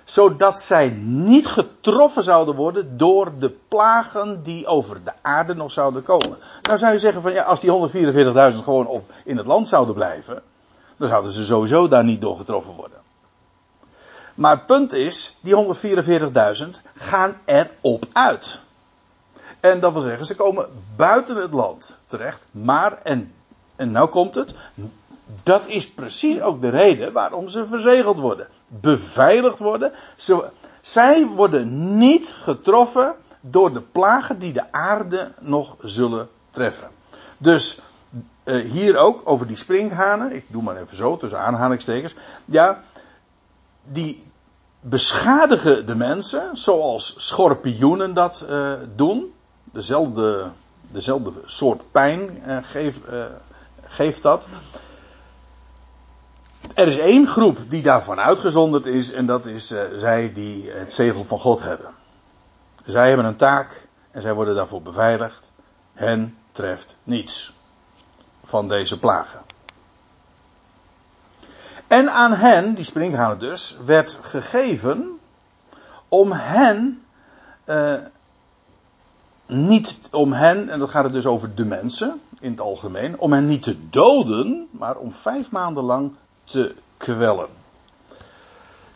zodat 0.10 0.60
zij 0.60 0.90
niet 1.04 1.48
getroffen 1.48 2.24
zouden 2.24 2.56
worden 2.56 2.98
door 2.98 3.32
de 3.40 3.50
plagen 3.68 4.44
die 4.44 4.68
over 4.68 5.04
de 5.04 5.12
aarde 5.22 5.56
nog 5.56 5.72
zouden 5.72 6.04
komen. 6.04 6.38
Nou 6.62 6.78
zou 6.78 6.94
je 6.94 7.00
zeggen 7.00 7.22
van 7.22 7.32
ja, 7.32 7.44
als 7.44 7.60
die 7.60 7.90
144.000 8.54 8.64
gewoon 8.64 8.88
op 8.88 9.12
in 9.26 9.38
het 9.38 9.46
land 9.46 9.68
zouden 9.68 9.96
blijven, 9.96 10.42
dan 10.98 11.08
zouden 11.08 11.32
ze 11.32 11.46
sowieso 11.46 11.88
daar 11.88 12.04
niet 12.04 12.22
door 12.22 12.38
getroffen 12.38 12.74
worden. 12.74 12.98
Maar 14.36 14.52
het 14.52 14.66
punt 14.66 14.94
is, 14.94 15.38
die 15.42 15.76
144.000 16.66 16.70
gaan 16.94 17.38
erop 17.46 18.06
uit. 18.14 18.62
En 19.60 19.80
dat 19.80 19.92
wil 19.92 20.02
zeggen, 20.02 20.26
ze 20.26 20.36
komen 20.36 20.70
buiten 20.96 21.36
het 21.36 21.54
land 21.54 21.98
terecht. 22.08 22.46
Maar, 22.52 22.98
en, 23.04 23.34
en 23.76 23.92
nou 23.92 24.10
komt 24.10 24.36
het, 24.36 24.54
dat 25.44 25.68
is 25.68 25.90
precies 25.90 26.42
ook 26.42 26.62
de 26.62 26.70
reden 26.70 27.14
waarom 27.14 27.50
ze 27.50 27.68
verzegeld 27.68 28.20
worden. 28.20 28.48
Beveiligd 28.68 29.60
worden. 29.60 29.92
Ze, 30.16 30.50
zij 30.82 31.26
worden 31.26 31.98
niet 31.98 32.34
getroffen 32.42 33.16
door 33.42 33.74
de 33.74 33.82
plagen 33.82 34.40
die 34.40 34.54
de 34.54 34.72
aarde 34.72 35.32
nog 35.40 35.76
zullen 35.80 36.30
treffen. 36.52 36.90
Dus 37.38 37.80
uh, 38.46 38.72
hier 38.72 38.98
ook 38.98 39.22
over 39.24 39.48
die 39.48 39.58
springhanen. 39.58 40.32
Ik 40.32 40.46
doe 40.48 40.64
maar 40.64 40.78
even 40.78 40.96
zo 40.96 41.18
tussen 41.18 41.40
aanhalingstekens. 41.40 42.16
Ja, 42.46 42.82
die 43.84 44.28
beschadigen 44.80 45.86
de 45.86 45.96
mensen 45.96 46.58
zoals 46.58 47.14
schorpioenen 47.18 48.14
dat 48.14 48.46
uh, 48.50 48.74
doen 48.96 49.34
dezelfde, 49.64 50.50
dezelfde 50.82 51.32
soort 51.46 51.92
pijn 51.92 52.44
uh, 52.48 52.58
geeft 53.86 54.24
dat. 54.24 54.48
Er 56.74 56.88
is 56.88 56.98
één 56.98 57.28
groep 57.28 57.58
die 57.70 57.82
daarvan 57.82 58.20
uitgezonderd 58.20 58.86
is 58.86 59.12
en 59.12 59.26
dat 59.26 59.46
is 59.46 59.72
uh, 59.72 59.82
zij 59.96 60.34
die 60.34 60.72
het 60.72 60.94
zegel 60.94 61.24
van 61.24 61.40
God 61.40 61.60
hebben. 61.60 61.94
Zij 62.86 63.08
hebben 63.08 63.26
een 63.26 63.36
taak 63.36 63.88
en 64.12 64.22
zij 64.22 64.34
worden 64.34 64.56
daarvoor 64.56 64.82
beveiligd. 64.82 65.52
Hen 65.94 66.38
treft 66.52 66.98
niets 67.04 67.54
van 68.44 68.68
deze 68.68 69.00
plagen. 69.00 69.42
En 71.88 72.10
aan 72.10 72.34
hen, 72.34 72.74
die 72.74 72.84
springhanen 72.84 73.40
dus, 73.40 73.78
werd 73.86 74.20
gegeven 74.22 75.20
om 76.08 76.32
hen 76.32 77.04
uh, 77.66 77.94
niet 79.46 80.00
om 80.12 80.34
hen, 80.34 80.70
en 80.70 80.80
dat 80.80 80.90
gaat 80.90 81.04
het 81.04 81.14
dus 81.14 81.26
over 81.26 81.56
de 81.56 81.66
mensen 81.66 82.22
in 82.40 82.52
het 82.52 82.62
algemeen, 82.62 83.20
om 83.20 83.34
hen 83.34 83.48
niet 83.48 83.64
te 83.64 83.90
doden, 83.90 84.68
maar 84.72 84.98
om 84.98 85.12
vijf 85.12 85.52
maanden 85.52 85.84
lang 85.84 86.14
te 86.50 86.76
kwellen. 86.98 87.50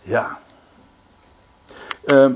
Ja. 0.01 0.39
Uh, 2.05 2.33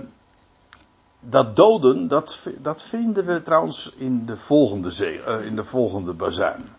dat 1.19 1.55
doden, 1.55 2.07
dat, 2.07 2.39
dat 2.57 2.81
vinden 2.81 3.25
we 3.25 3.41
trouwens 3.41 3.93
in 3.97 4.25
de 4.25 4.37
volgende, 4.37 4.91
zee, 4.91 5.17
uh, 5.17 5.45
in 5.45 5.55
de 5.55 5.63
volgende 5.63 6.13
bazuin. 6.13 6.69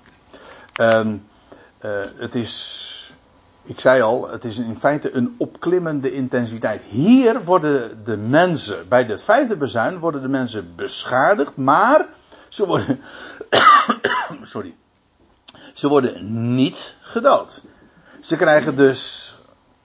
Uh, 0.81 1.16
het 2.16 2.35
is 2.35 3.12
ik 3.68 3.81
zei 3.81 4.03
al, 4.03 4.29
het 4.29 4.44
is 4.44 4.59
in 4.59 4.79
feite 4.79 5.14
een 5.14 5.35
opklimmende 5.38 6.12
intensiteit. 6.12 6.83
Hier 6.83 7.44
worden 7.44 8.05
de 8.05 8.16
mensen, 8.16 8.88
bij 8.88 9.03
het 9.03 9.22
vijfde 9.22 9.57
bezuin, 9.57 9.98
worden 9.98 10.22
de 10.22 10.29
mensen 10.29 10.72
beschadigd, 10.77 11.57
maar 11.57 12.09
ze 12.48 12.66
worden, 12.66 13.01
sorry, 14.42 14.74
ze 15.74 15.88
worden 15.88 16.55
niet 16.55 16.96
gedood. 17.01 17.62
Ze 18.28 18.36
krijgen 18.36 18.76
dus 18.76 19.34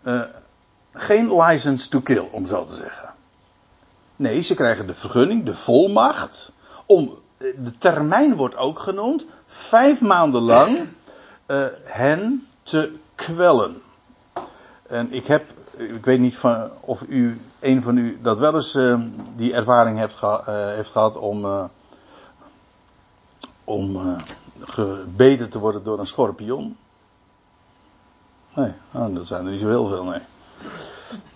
uh, 0.04 0.22
geen 0.94 1.36
license 1.36 1.90
to 1.90 2.02
kill, 2.02 2.28
om 2.32 2.46
zo 2.46 2.64
te 2.64 2.74
zeggen. 2.74 3.14
Nee, 4.16 4.42
ze 4.42 4.54
krijgen 4.54 4.88
de 4.88 4.94
vergunning, 4.94 5.46
de 5.46 5.54
volmacht, 5.54 6.52
om, 6.86 7.18
de 7.38 7.78
termijn 7.78 8.36
wordt 8.36 8.56
ook 8.56 8.80
genoemd, 8.80 9.26
vijf 9.46 10.02
maanden 10.02 10.42
lang 10.42 10.78
uh, 11.48 11.66
hen 11.84 12.48
te 12.64 12.92
kwellen. 13.16 13.82
En 14.88 15.14
ik 15.14 15.28
heb, 15.28 15.44
ik 15.78 16.06
weet 16.06 16.20
niet 16.20 16.40
of 16.80 17.02
u, 17.08 17.42
een 17.60 17.84
van 17.84 17.98
u, 17.98 18.20
dat 18.22 18.40
wel 18.40 18.54
eens 18.54 18.78
die 19.36 19.54
ervaring 19.54 19.98
hebt 19.98 20.20
heeft 20.76 20.92
gehad 20.92 21.16
om, 21.16 21.70
om 23.64 24.16
gebeten 24.60 25.50
te 25.50 25.60
worden 25.60 25.84
door 25.84 26.00
een 26.00 26.08
schorpioen. 26.08 26.78
Nee, 28.56 28.74
oh, 28.92 29.16
dat 29.16 29.28
zijn 29.28 29.46
er 29.46 29.52
niet 29.52 29.62
zo 29.62 29.68
heel 29.68 29.88
veel, 29.88 30.04
nee. 30.04 30.22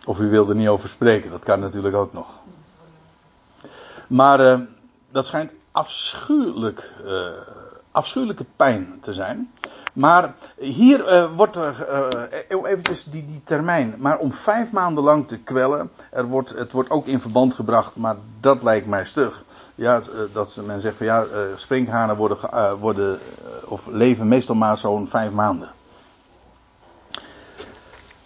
Of 0.06 0.20
u 0.20 0.30
wilde 0.30 0.52
er 0.52 0.58
niet 0.58 0.68
over 0.68 0.90
spreken, 0.90 1.32
dat 1.32 1.44
kan 1.44 1.60
natuurlijk 1.60 1.96
ook 1.96 2.14
nog. 2.14 2.28
Maar 4.08 4.60
dat 5.12 5.26
schijnt 5.26 5.52
afschuwelijk, 5.72 6.94
afschuwelijke 7.92 8.46
pijn 8.56 8.98
te 9.02 9.14
zijn. 9.14 9.52
Maar 9.98 10.34
hier 10.58 11.08
uh, 11.08 11.36
wordt 11.36 11.56
er, 11.56 11.88
uh, 12.50 12.64
eventjes 12.64 13.04
die, 13.04 13.26
die 13.26 13.42
termijn, 13.44 13.96
maar 13.98 14.18
om 14.18 14.34
vijf 14.34 14.72
maanden 14.72 15.04
lang 15.04 15.28
te 15.28 15.38
kwellen. 15.38 15.92
Er 16.12 16.26
wordt, 16.26 16.50
het 16.50 16.72
wordt 16.72 16.90
ook 16.90 17.06
in 17.06 17.20
verband 17.20 17.54
gebracht, 17.54 17.96
maar 17.96 18.16
dat 18.40 18.64
lijkt 18.64 18.88
mij 18.88 19.06
stug. 19.06 19.44
Ja, 19.76 20.02
dat 20.34 20.60
men 20.66 20.80
zegt 20.80 20.98
van 20.98 21.06
ja, 21.06 21.26
sprinkhanen 21.56 22.16
worden, 22.16 22.38
worden 22.80 23.20
of 23.66 23.88
leven 23.88 24.28
meestal 24.28 24.56
maar 24.56 24.78
zo'n 24.78 25.08
vijf 25.08 25.32
maanden. 25.32 25.72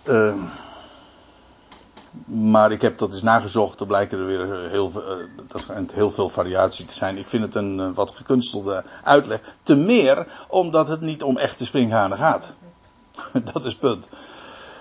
Uh, 0.05 0.35
maar 2.25 2.71
ik 2.71 2.81
heb 2.81 2.97
dat 2.97 3.13
eens 3.13 3.21
nagezocht, 3.21 3.79
er 3.79 3.85
blijken 3.85 4.19
er 4.19 4.25
weer 4.25 4.69
heel, 4.69 4.91
uh, 4.95 5.25
dat 5.47 5.61
schijnt 5.61 5.91
heel 5.91 6.11
veel 6.11 6.29
variatie 6.29 6.85
te 6.85 6.93
zijn. 6.93 7.17
Ik 7.17 7.27
vind 7.27 7.43
het 7.43 7.55
een 7.55 7.79
uh, 7.79 7.89
wat 7.93 8.11
gekunstelde 8.11 8.83
uitleg. 9.03 9.55
Te 9.63 9.75
meer 9.75 10.27
omdat 10.49 10.87
het 10.87 11.01
niet 11.01 11.23
om 11.23 11.37
echte 11.37 11.65
springhanen 11.65 12.17
gaat. 12.17 12.55
Dat 13.53 13.65
is 13.65 13.75
punt. 13.75 14.09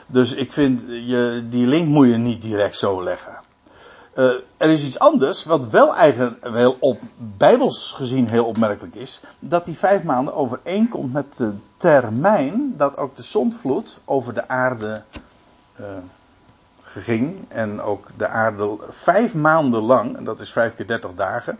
Dus 0.06 0.35
ik 0.35 0.52
vind, 0.52 0.80
je, 0.87 1.46
die 1.48 1.66
link 1.66 1.87
moet 1.87 2.06
je 2.06 2.16
niet 2.16 2.42
direct 2.42 2.76
zo 2.76 3.02
leggen. 3.02 3.38
Uh, 4.14 4.35
er 4.57 4.68
is 4.68 4.85
iets 4.85 4.99
anders, 4.99 5.44
wat 5.44 5.68
wel 5.68 5.96
eigen, 5.96 6.37
wel 6.40 6.77
op 6.81 7.01
bijbels 7.16 7.92
gezien 7.92 8.29
heel 8.29 8.44
opmerkelijk 8.44 8.94
is, 8.94 9.20
dat 9.38 9.64
die 9.64 9.79
vijf 9.79 10.03
maanden 10.03 10.35
overeenkomt 10.35 11.12
met 11.12 11.37
de 11.37 11.55
termijn 11.77 12.77
dat 12.77 12.96
ook 12.96 13.16
de 13.16 13.23
zondvloed 13.23 13.99
over 14.05 14.35
de 14.35 14.49
aarde 14.49 15.03
uh, 15.81 15.87
ging. 16.83 17.44
En 17.49 17.81
ook 17.81 18.09
de 18.16 18.29
aarde 18.29 18.77
vijf 18.88 19.35
maanden 19.35 19.83
lang, 19.83 20.16
en 20.16 20.25
dat 20.25 20.40
is 20.40 20.53
vijf 20.53 20.75
keer 20.75 20.87
dertig 20.87 21.14
dagen, 21.14 21.59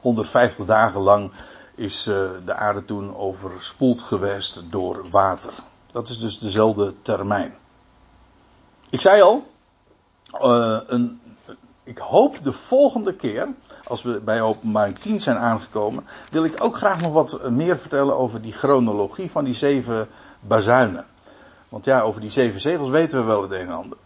150 0.00 0.64
dagen 0.64 1.00
lang 1.00 1.32
is 1.74 2.06
uh, 2.06 2.30
de 2.44 2.54
aarde 2.54 2.84
toen 2.84 3.16
overspoeld 3.16 4.02
geweest 4.02 4.62
door 4.70 5.10
water. 5.10 5.52
Dat 5.92 6.08
is 6.08 6.18
dus 6.18 6.38
dezelfde 6.38 6.94
termijn. 7.02 7.54
Ik 8.90 9.00
zei 9.00 9.22
al, 9.22 9.46
een, 10.86 11.20
ik 11.86 11.98
hoop 11.98 12.38
de 12.42 12.52
volgende 12.52 13.14
keer, 13.14 13.48
als 13.84 14.02
we 14.02 14.20
bij 14.20 14.42
openbaring 14.42 14.98
10 14.98 15.20
zijn 15.20 15.36
aangekomen, 15.36 16.04
wil 16.30 16.44
ik 16.44 16.64
ook 16.64 16.76
graag 16.76 17.00
nog 17.00 17.12
wat 17.12 17.50
meer 17.50 17.78
vertellen 17.78 18.16
over 18.16 18.42
die 18.42 18.52
chronologie 18.52 19.30
van 19.30 19.44
die 19.44 19.54
zeven 19.54 20.08
bazuinen. 20.40 21.04
Want 21.68 21.84
ja, 21.84 22.00
over 22.00 22.20
die 22.20 22.30
zeven 22.30 22.60
zegels 22.60 22.88
weten 22.88 23.18
we 23.18 23.24
wel 23.24 23.42
het 23.42 23.52
een 23.52 23.66
en 23.66 23.74
ander. 23.74 23.98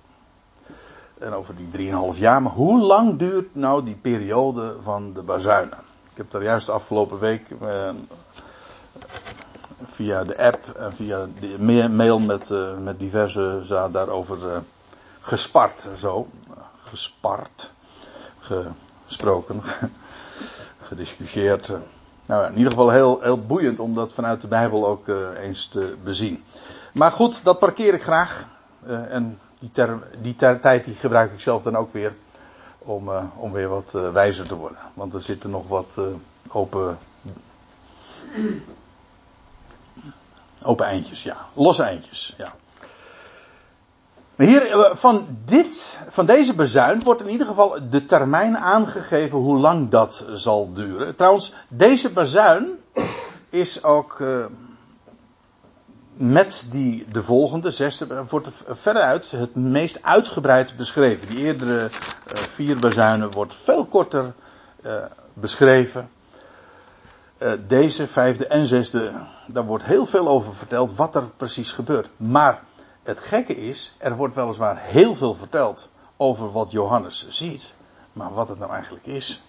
En 1.19 1.33
over 1.33 1.57
die 1.57 1.69
drieënhalf 1.69 2.19
jaar. 2.19 2.43
Maar 2.43 2.53
hoe 2.53 2.81
lang 2.81 3.19
duurt 3.19 3.55
nou 3.55 3.85
die 3.85 3.95
periode 3.95 4.77
van 4.83 5.13
de 5.13 5.23
bazuinen? 5.23 5.79
Ik 6.11 6.17
heb 6.17 6.31
daar 6.31 6.43
juist 6.43 6.67
de 6.67 6.73
afgelopen 6.73 7.19
week 7.19 7.43
eh, 7.61 7.91
via 9.83 10.25
de 10.25 10.39
app 10.39 10.69
en 10.69 10.95
via 10.95 11.27
de 11.41 11.89
mail 11.89 12.19
met, 12.19 12.51
uh, 12.51 12.79
met 12.79 12.99
diverse 12.99 13.63
daarover 13.93 14.47
uh, 14.47 14.59
gespart. 15.21 15.91
Zo, 15.97 16.27
gespart, 16.91 17.73
gesproken, 19.07 19.63
gediscussieerd. 20.89 21.73
Nou, 22.27 22.47
in 22.47 22.57
ieder 22.57 22.73
geval 22.73 22.91
heel, 22.91 23.21
heel 23.21 23.47
boeiend 23.47 23.81
om 23.81 23.95
dat 23.95 24.13
vanuit 24.13 24.41
de 24.41 24.47
Bijbel 24.47 24.87
ook 24.87 25.07
uh, 25.09 25.39
eens 25.39 25.67
te 25.67 25.97
bezien. 26.05 26.45
Maar 26.93 27.13
goed, 27.13 27.45
dat 27.45 27.59
parkeer 27.59 27.95
ik 27.95 28.03
graag. 28.03 28.47
en 28.87 29.39
die, 29.59 29.71
term, 29.71 30.03
die 30.23 30.35
tijd 30.37 30.85
die 30.85 30.95
gebruik 30.95 31.33
ik 31.33 31.41
zelf 31.41 31.63
dan 31.63 31.77
ook 31.77 31.93
weer 31.93 32.15
om, 32.79 33.09
uh, 33.09 33.25
om 33.37 33.53
weer 33.53 33.69
wat 33.69 33.93
wijzer 33.93 34.47
te 34.47 34.57
worden. 34.57 34.79
Want 34.95 35.15
er 35.15 35.23
zitten 35.23 35.51
nog 35.51 35.69
wat 35.69 35.99
open. 36.49 36.99
Open 40.63 40.87
eindjes, 40.87 41.23
ja. 41.23 41.37
Losse 41.53 41.83
eindjes, 41.83 42.35
ja. 42.39 42.55
Hier, 44.41 44.91
van, 44.93 45.39
dit, 45.45 46.01
van 46.09 46.27
deze 46.27 46.55
bezuin 46.55 47.03
wordt 47.03 47.21
in 47.21 47.29
ieder 47.29 47.47
geval 47.47 47.79
de 47.91 48.05
termijn 48.05 48.59
aangegeven 48.59 49.39
hoe 49.39 49.59
lang 49.59 49.91
dat 49.91 50.27
zal 50.33 50.73
duren. 50.73 51.17
Trouwens, 51.17 51.55
deze 51.69 52.11
bezuin 52.11 52.79
is 53.51 53.83
ook 53.85 54.23
met 56.13 56.67
die, 56.71 57.07
de 57.13 57.23
volgende, 57.23 57.71
zesde, 57.71 58.25
wordt 58.29 58.49
veruit 58.69 59.31
het 59.31 59.55
meest 59.55 60.03
uitgebreid 60.03 60.77
beschreven. 60.77 61.29
Die 61.29 61.39
eerdere 61.39 61.81
uh, 61.81 62.39
vier 62.39 62.79
bazuinen 62.79 63.31
wordt 63.31 63.55
veel 63.55 63.87
korter 63.87 64.33
beschreven. 65.35 66.11
Deze 67.67 68.07
vijfde 68.07 68.47
en 68.47 68.67
zesde, 68.67 69.13
daar 69.47 69.65
wordt 69.65 69.85
heel 69.85 70.07
veel 70.07 70.29
over 70.29 70.55
verteld 70.55 70.97
wat 70.97 71.15
er 71.15 71.25
precies 71.37 71.73
gebeurt. 71.73 72.09
Maar 72.17 72.63
het 73.11 73.21
gekke 73.21 73.57
is, 73.57 73.95
er 73.99 74.17
wordt 74.17 74.35
weliswaar 74.35 74.79
heel 74.79 75.15
veel 75.15 75.35
verteld 75.35 75.91
over 76.17 76.53
wat 76.53 76.71
Johannes 76.71 77.27
ziet. 77.29 77.75
Maar 78.13 78.35
wat 78.35 78.49
het 78.49 78.59
nou 78.59 78.73
eigenlijk 78.73 79.07
is, 79.07 79.43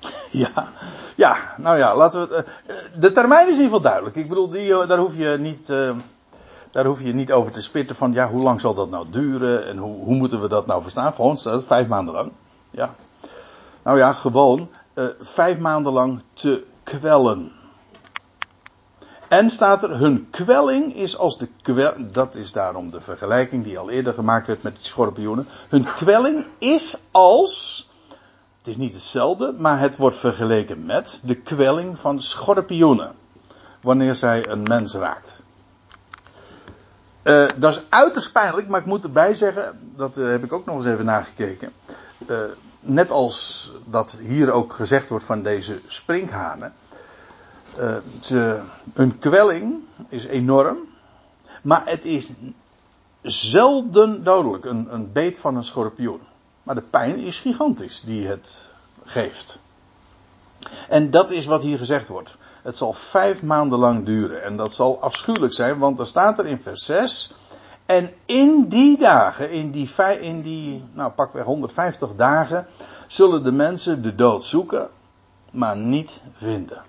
Ja, 0.30 0.72
ja, 1.14 1.36
nou 1.56 1.78
ja, 1.78 1.96
laten 1.96 2.28
we. 2.28 2.44
Uh, 2.66 3.00
de 3.00 3.10
termijn 3.10 3.48
is 3.48 3.56
in 3.56 3.62
ieder 3.62 3.64
geval 3.64 3.80
duidelijk. 3.80 4.16
Ik 4.16 4.28
bedoel, 4.28 4.48
die, 4.48 4.68
uh, 4.68 4.88
daar, 4.88 4.98
hoef 4.98 5.16
je 5.16 5.36
niet, 5.40 5.68
uh, 5.68 5.96
daar 6.70 6.84
hoef 6.84 7.02
je 7.02 7.14
niet 7.14 7.32
over 7.32 7.52
te 7.52 7.62
spitten 7.62 7.96
van, 7.96 8.12
ja, 8.12 8.28
hoe 8.28 8.42
lang 8.42 8.60
zal 8.60 8.74
dat 8.74 8.90
nou 8.90 9.06
duren 9.10 9.66
en 9.66 9.76
hoe, 9.76 10.04
hoe 10.04 10.14
moeten 10.14 10.40
we 10.40 10.48
dat 10.48 10.66
nou 10.66 10.82
verstaan? 10.82 11.12
Gewoon, 11.12 11.38
staat 11.38 11.64
vijf 11.64 11.86
maanden 11.86 12.14
lang. 12.14 12.32
Ja. 12.70 12.94
Nou 13.82 13.98
ja, 13.98 14.12
gewoon 14.12 14.68
vijf 15.20 15.58
maanden 15.58 15.92
lang 15.92 16.22
te 16.32 16.66
kwellen. 16.82 17.52
En 19.28 19.50
staat 19.50 19.82
er, 19.82 19.98
hun 19.98 20.28
kwelling 20.30 20.94
is 20.94 21.18
als 21.18 21.38
de 21.38 21.48
kwel, 21.62 21.94
dat 22.12 22.34
is 22.34 22.52
daarom 22.52 22.90
de 22.90 23.00
vergelijking 23.00 23.64
die 23.64 23.78
al 23.78 23.90
eerder 23.90 24.14
gemaakt 24.14 24.46
werd 24.46 24.62
met 24.62 24.74
die 24.76 24.84
schorpioenen. 24.84 25.46
Hun 25.68 25.84
kwelling 25.84 26.46
is 26.58 26.98
als 27.10 27.86
het 28.58 28.66
is 28.66 28.76
niet 28.76 28.92
hetzelfde, 28.92 29.54
maar 29.58 29.80
het 29.80 29.96
wordt 29.96 30.16
vergeleken 30.16 30.86
met 30.86 31.20
de 31.24 31.34
kwelling 31.34 31.98
van 31.98 32.20
schorpioenen. 32.20 33.14
Wanneer 33.80 34.14
zij 34.14 34.48
een 34.48 34.62
mens 34.62 34.94
raakt. 34.94 35.42
Uh, 37.22 37.48
dat 37.56 37.72
is 37.76 37.82
uiterst 37.88 38.32
pijnlijk, 38.32 38.68
maar 38.68 38.80
ik 38.80 38.86
moet 38.86 39.04
erbij 39.04 39.34
zeggen, 39.34 39.92
dat 39.96 40.18
uh, 40.18 40.28
heb 40.28 40.44
ik 40.44 40.52
ook 40.52 40.64
nog 40.64 40.76
eens 40.76 40.84
even 40.84 41.04
nagekeken. 41.04 41.72
Uh, 42.26 42.36
net 42.80 43.10
als 43.10 43.72
dat 43.84 44.16
hier 44.20 44.50
ook 44.50 44.72
gezegd 44.72 45.08
wordt 45.08 45.24
van 45.24 45.42
deze 45.42 45.80
sprinkhanen. 45.86 46.74
Ze, 48.20 48.60
hun 48.92 49.18
kwelling 49.18 49.82
is 50.08 50.24
enorm, 50.24 50.78
maar 51.62 51.82
het 51.84 52.04
is 52.04 52.30
zelden 53.22 54.24
dodelijk, 54.24 54.64
een, 54.64 54.94
een 54.94 55.12
beet 55.12 55.38
van 55.38 55.56
een 55.56 55.64
schorpioen. 55.64 56.20
Maar 56.62 56.74
de 56.74 56.82
pijn 56.82 57.18
is 57.18 57.40
gigantisch 57.40 58.02
die 58.04 58.26
het 58.26 58.68
geeft. 59.04 59.58
En 60.88 61.10
dat 61.10 61.30
is 61.30 61.46
wat 61.46 61.62
hier 61.62 61.78
gezegd 61.78 62.08
wordt. 62.08 62.36
Het 62.62 62.76
zal 62.76 62.92
vijf 62.92 63.42
maanden 63.42 63.78
lang 63.78 64.06
duren. 64.06 64.42
En 64.42 64.56
dat 64.56 64.74
zal 64.74 65.00
afschuwelijk 65.00 65.52
zijn, 65.52 65.78
want 65.78 65.98
er 65.98 66.06
staat 66.06 66.38
er 66.38 66.46
in 66.46 66.60
vers 66.60 66.84
6. 66.84 67.34
En 67.86 68.12
in 68.26 68.68
die 68.68 68.98
dagen, 68.98 69.50
in 69.50 69.70
die, 69.70 69.90
in 70.20 70.42
die 70.42 70.84
nou 70.92 71.10
pakweg 71.10 71.44
150 71.44 72.14
dagen, 72.14 72.66
zullen 73.06 73.44
de 73.44 73.52
mensen 73.52 74.02
de 74.02 74.14
dood 74.14 74.44
zoeken, 74.44 74.88
maar 75.50 75.76
niet 75.76 76.22
vinden. 76.36 76.82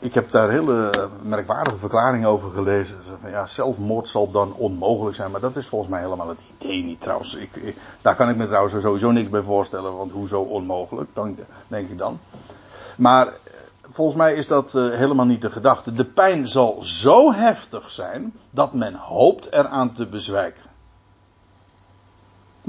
Ik 0.00 0.14
heb 0.14 0.30
daar 0.30 0.50
hele 0.50 0.90
merkwaardige 1.22 1.76
verklaringen 1.76 2.28
over 2.28 2.50
gelezen. 2.50 2.98
Van, 3.20 3.30
ja, 3.30 3.46
zelfmoord 3.46 4.08
zal 4.08 4.30
dan 4.30 4.54
onmogelijk 4.54 5.16
zijn. 5.16 5.30
Maar 5.30 5.40
dat 5.40 5.56
is 5.56 5.66
volgens 5.66 5.90
mij 5.90 6.00
helemaal 6.00 6.28
het 6.28 6.40
idee 6.58 6.84
niet 6.84 7.00
trouwens. 7.00 7.34
Ik, 7.34 7.74
daar 8.02 8.16
kan 8.16 8.28
ik 8.28 8.36
me 8.36 8.46
trouwens 8.46 8.82
sowieso 8.82 9.10
niks 9.10 9.28
bij 9.28 9.42
voorstellen. 9.42 9.96
Want 9.96 10.12
hoezo 10.12 10.40
onmogelijk, 10.40 11.10
dan, 11.12 11.36
denk 11.68 11.88
ik 11.88 11.98
dan. 11.98 12.20
Maar 12.96 13.26
eh, 13.26 13.32
volgens 13.90 14.16
mij 14.16 14.34
is 14.34 14.46
dat 14.46 14.74
uh, 14.74 14.94
helemaal 14.94 15.26
niet 15.26 15.42
de 15.42 15.50
gedachte. 15.50 15.92
De 15.92 16.04
pijn 16.04 16.48
zal 16.48 16.78
zo 16.82 17.32
heftig 17.32 17.90
zijn 17.90 18.32
dat 18.50 18.74
men 18.74 18.94
hoopt 18.94 19.52
eraan 19.52 19.92
te 19.92 20.06
bezwijken. 20.06 20.69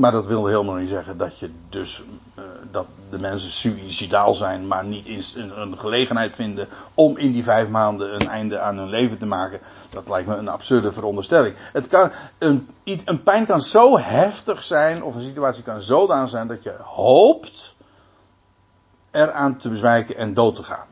Maar 0.01 0.11
dat 0.11 0.25
wil 0.25 0.45
helemaal 0.45 0.75
niet 0.75 0.89
zeggen 0.89 1.17
dat 1.17 1.39
je 1.39 1.49
dus 1.69 2.03
uh, 2.39 2.43
dat 2.71 2.85
de 3.09 3.19
mensen 3.19 3.49
suicidaal 3.49 4.33
zijn, 4.33 4.67
maar 4.67 4.85
niet 4.85 5.05
in, 5.05 5.51
een 5.55 5.77
gelegenheid 5.77 6.33
vinden 6.33 6.67
om 6.93 7.17
in 7.17 7.31
die 7.31 7.43
vijf 7.43 7.67
maanden 7.67 8.13
een 8.13 8.27
einde 8.27 8.59
aan 8.59 8.77
hun 8.77 8.89
leven 8.89 9.17
te 9.17 9.25
maken. 9.25 9.59
Dat 9.89 10.09
lijkt 10.09 10.27
me 10.27 10.35
een 10.35 10.47
absurde 10.47 10.91
veronderstelling. 10.91 11.55
Het 11.73 11.87
kan, 11.87 12.11
een, 12.37 12.69
een 13.05 13.23
pijn 13.23 13.45
kan 13.45 13.61
zo 13.61 13.97
heftig 13.99 14.63
zijn, 14.63 15.03
of 15.03 15.15
een 15.15 15.21
situatie 15.21 15.63
kan 15.63 15.81
zodanig 15.81 16.29
zijn 16.29 16.47
dat 16.47 16.63
je 16.63 16.75
hoopt 16.83 17.75
eraan 19.11 19.57
te 19.57 19.69
bezwijken 19.69 20.17
en 20.17 20.33
dood 20.33 20.55
te 20.55 20.63
gaan. 20.63 20.87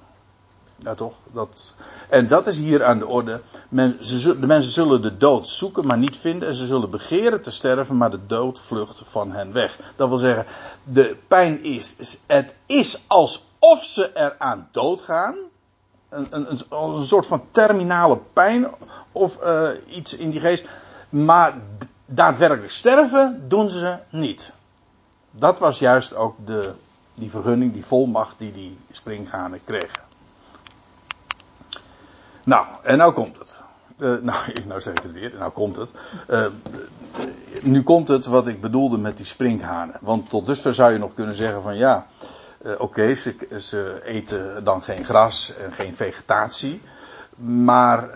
Ja, 0.84 0.96
toch? 0.96 1.14
Dat, 1.32 1.74
en 2.10 2.28
dat 2.28 2.48
is 2.48 2.58
hier 2.58 2.84
aan 2.84 3.00
de 3.00 3.08
orde. 3.08 3.42
Men, 3.70 3.98
ze, 4.00 4.40
de 4.40 4.48
mensen 4.48 4.72
zullen 4.72 5.02
de 5.02 5.18
dood 5.18 5.48
zoeken, 5.48 5.86
maar 5.86 5.98
niet 5.98 6.18
vinden. 6.18 6.48
En 6.48 6.56
ze 6.56 6.66
zullen 6.66 6.90
begeren 6.90 7.42
te 7.42 7.52
sterven, 7.52 7.98
maar 7.98 8.12
de 8.12 8.26
dood 8.26 8.60
vlucht 8.60 9.02
van 9.04 9.32
hen 9.32 9.54
weg. 9.54 9.80
Dat 9.96 10.10
wil 10.10 10.18
zeggen, 10.18 10.46
de 10.84 11.18
pijn 11.28 11.64
is. 11.64 11.96
Het 12.28 12.54
is 12.66 13.04
alsof 13.08 13.84
ze 13.84 14.12
eraan 14.14 14.68
doodgaan. 14.72 15.36
Een, 16.10 16.28
een, 16.30 16.52
een, 16.52 16.78
een 16.80 17.06
soort 17.06 17.26
van 17.26 17.44
terminale 17.52 18.20
pijn 18.34 18.68
of 19.12 19.44
uh, 19.44 19.70
iets 19.88 20.16
in 20.16 20.30
die 20.30 20.40
geest. 20.40 20.66
Maar 21.10 21.54
daadwerkelijk 22.06 22.72
sterven 22.72 23.46
doen 23.48 23.70
ze 23.70 23.98
niet. 24.10 24.54
Dat 25.32 25.60
was 25.60 25.80
juist 25.80 26.16
ook 26.16 26.36
de, 26.46 26.74
die 27.14 27.30
vergunning, 27.30 27.74
die 27.74 27.86
volmacht 27.86 28.40
die 28.40 28.52
die 28.52 28.78
springganen 28.92 29.64
kregen. 29.64 30.09
Nou, 32.50 32.66
en 32.82 32.98
nou 32.98 33.14
komt 33.14 33.38
het. 33.38 33.62
Uh, 33.98 34.08
nou, 34.22 34.38
nou 34.68 34.82
zeg 34.82 34.94
ik 34.94 35.04
het 35.04 35.12
weer, 35.12 35.34
nou 35.40 35.52
komt 35.52 35.76
het. 35.76 35.92
Uh, 36.30 36.46
nu 37.62 37.84
komt 37.84 38.08
het 38.08 38.26
wat 38.26 38.48
ik 38.48 38.62
bedoelde 38.62 38.98
met 38.98 39.18
die 39.18 39.26
sprinkhanen. 39.26 39.96
Want 40.02 40.30
tot 40.30 40.46
dusver 40.46 40.74
zou 40.74 40.92
je 40.92 40.98
nog 40.98 41.14
kunnen 41.14 41.36
zeggen 41.36 41.62
van 41.62 41.78
ja, 41.78 42.08
Oké, 42.78 43.16
ze, 43.16 43.36
ze, 43.60 44.02
eten 44.04 44.64
dan 44.64 44.84
geen 44.84 45.06
gras 45.06 45.54
en 45.56 45.74
geen 45.74 45.96
vegetatie. 45.96 46.82
Maar 47.36 48.10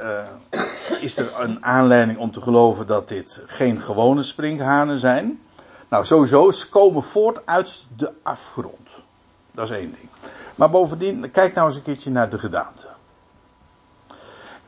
is 1.00 1.18
er 1.18 1.40
een 1.40 1.66
aanleiding 1.66 2.18
om 2.18 2.32
te 2.32 2.42
geloven 2.42 2.88
dat 2.88 3.08
dit 3.08 3.44
geen 3.46 3.82
gewone 3.82 4.24
sprinkhanen 4.24 5.00
zijn? 5.00 5.40
Nou, 5.90 6.06
sowieso, 6.06 6.52
ze 6.52 6.70
komen 6.70 7.04
voort 7.04 7.46
uit 7.46 7.86
de 7.98 8.12
afgrond. 8.24 8.90
Dat 9.52 9.70
is 9.70 9.78
één 9.78 9.94
ding. 9.94 10.10
Maar 10.56 10.70
bovendien, 10.70 11.32
kijk 11.32 11.54
nou 11.54 11.68
eens 11.68 11.76
een 11.76 11.84
keertje 11.84 12.12
naar 12.12 12.30
de 12.30 12.40
gedaante. 12.40 12.90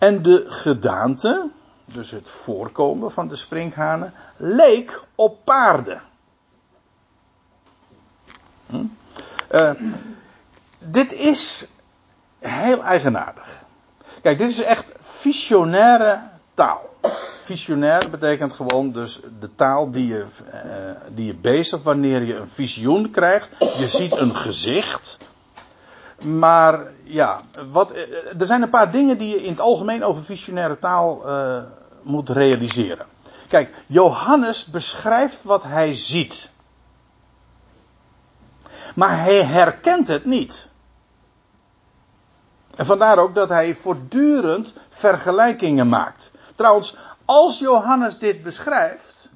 En 0.06 0.22
de 0.22 0.46
gedaante, 0.48 1.50
dus 1.86 2.12
het 2.12 2.30
voorkomen 2.30 3.12
van 3.12 3.28
de 3.28 3.36
sprinkhanen, 3.36 4.14
leek 4.38 5.04
op 5.16 5.38
paarden. 5.44 6.02
Hm? 8.66 8.86
Uh, 9.52 9.72
dit 10.80 11.14
is 11.14 11.68
heel 12.40 12.84
eigenaardig. 12.84 13.64
Kijk, 14.22 14.38
dit 14.38 14.50
is 14.50 14.64
echt 14.64 14.92
visionaire 15.00 16.22
taal. 16.54 16.90
Visionair 17.42 18.10
betekent 18.10 18.54
gewoon 18.54 18.92
dus 18.92 19.20
de 19.40 19.56
taal 19.56 19.92
die 19.92 20.08
je, 20.08 20.26
uh, 20.54 21.02
die 21.16 21.26
je 21.26 21.36
bezigt 21.36 21.84
wanneer 21.84 22.24
je 22.24 22.36
een 22.36 22.50
visioen 22.50 23.12
krijgt. 23.12 23.50
Je 23.78 23.88
ziet 23.88 24.16
een 24.16 24.36
gezicht. 24.36 25.18
Maar 26.22 26.92
ja, 27.04 27.42
wat, 27.72 27.96
uh, 27.96 27.98
er 28.40 28.46
zijn 28.46 28.62
een 28.62 28.70
paar 28.70 28.92
dingen 28.92 29.18
die 29.18 29.30
je 29.30 29.44
in 29.44 29.52
het 29.52 29.60
algemeen 29.60 30.04
over 30.04 30.24
visionaire 30.24 30.80
taal 30.80 31.22
uh, 31.26 31.64
moet 32.02 32.30
realiseren. 32.30 33.06
Kijk, 33.48 33.74
Johannes 33.88 34.66
beschrijft 34.66 35.44
wat 35.44 35.64
hij 35.64 35.96
ziet. 35.96 36.52
Maar 38.96 39.20
hij 39.20 39.44
herkent 39.44 40.08
het 40.08 40.26
niet. 40.26 40.70
En 42.76 42.86
vandaar 42.86 43.18
ook 43.18 43.36
dat 43.36 43.50
hij 43.50 43.76
voortdurend 43.76 44.74
vergelijkingen 44.90 45.90
maakt. 45.90 46.32
Trouwens, 46.56 46.96
als 47.26 47.60
Johannes 47.60 48.18
dit 48.18 48.44
beschrijft, 48.44 49.30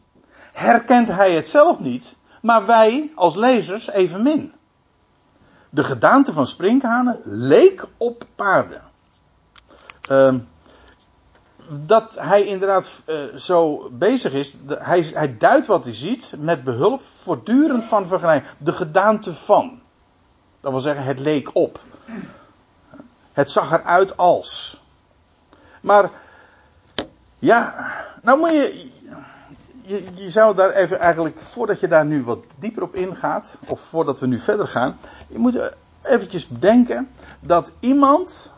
herkent 0.54 1.08
hij 1.08 1.32
het 1.32 1.48
zelf 1.48 1.80
niet, 1.80 2.16
maar 2.42 2.66
wij 2.66 3.12
als 3.16 3.36
lezers 3.36 3.90
evenmin. 3.90 4.54
De 5.70 5.84
gedaante 5.84 6.34
van 6.34 6.48
sprinkhanen 6.48 7.20
leek 7.24 7.86
op 7.98 8.24
paarden. 8.36 8.82
Uh, 10.12 10.34
dat 11.70 12.16
hij 12.20 12.44
inderdaad 12.44 13.02
uh, 13.06 13.16
zo 13.36 13.90
bezig 13.92 14.34
is, 14.34 14.58
hij, 14.68 15.02
hij 15.14 15.38
duidt 15.38 15.68
wat 15.68 15.84
hij 15.84 15.94
ziet 15.94 16.34
met 16.38 16.64
behulp 16.64 17.02
voortdurend 17.02 17.86
van 17.86 18.08
vergelijking. 18.08 18.52
De 18.58 18.72
gedaante 18.72 19.34
van. 19.34 19.82
Dat 20.62 20.72
wil 20.72 20.82
zeggen, 20.82 21.04
het 21.04 21.20
leek 21.20 21.50
op. 21.54 21.80
Het 23.32 23.52
zag 23.52 23.72
eruit 23.72 24.18
als. 24.18 24.82
Maar, 25.82 26.12
ja, 27.40 27.92
nou 28.22 28.40
moet 28.40 28.50
je, 28.50 28.92
je, 29.90 30.30
zou 30.30 30.56
daar 30.56 30.72
even 30.72 31.00
eigenlijk, 31.00 31.40
voordat 31.40 31.80
je 31.80 31.88
daar 31.88 32.06
nu 32.06 32.24
wat 32.24 32.56
dieper 32.60 32.84
op 32.84 32.96
ingaat, 32.96 33.58
of 33.68 33.82
voordat 33.82 34.20
we 34.20 34.28
nu 34.28 34.40
verder 34.40 34.68
gaan, 34.68 34.98
je 35.28 35.38
moet 35.38 35.72
eventjes 36.02 36.48
bedenken 36.48 37.10
dat 37.40 37.72
iemand 37.80 38.52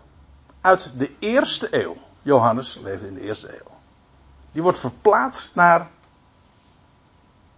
uit 0.61 0.91
de 0.97 1.11
eerste 1.19 1.67
eeuw, 1.71 1.95
Johannes 2.21 2.79
leefde 2.83 3.07
in 3.07 3.13
de 3.13 3.21
eerste 3.21 3.49
eeuw, 3.49 3.71
die 4.51 4.61
wordt 4.61 4.79
verplaatst 4.79 5.55
naar, 5.55 5.87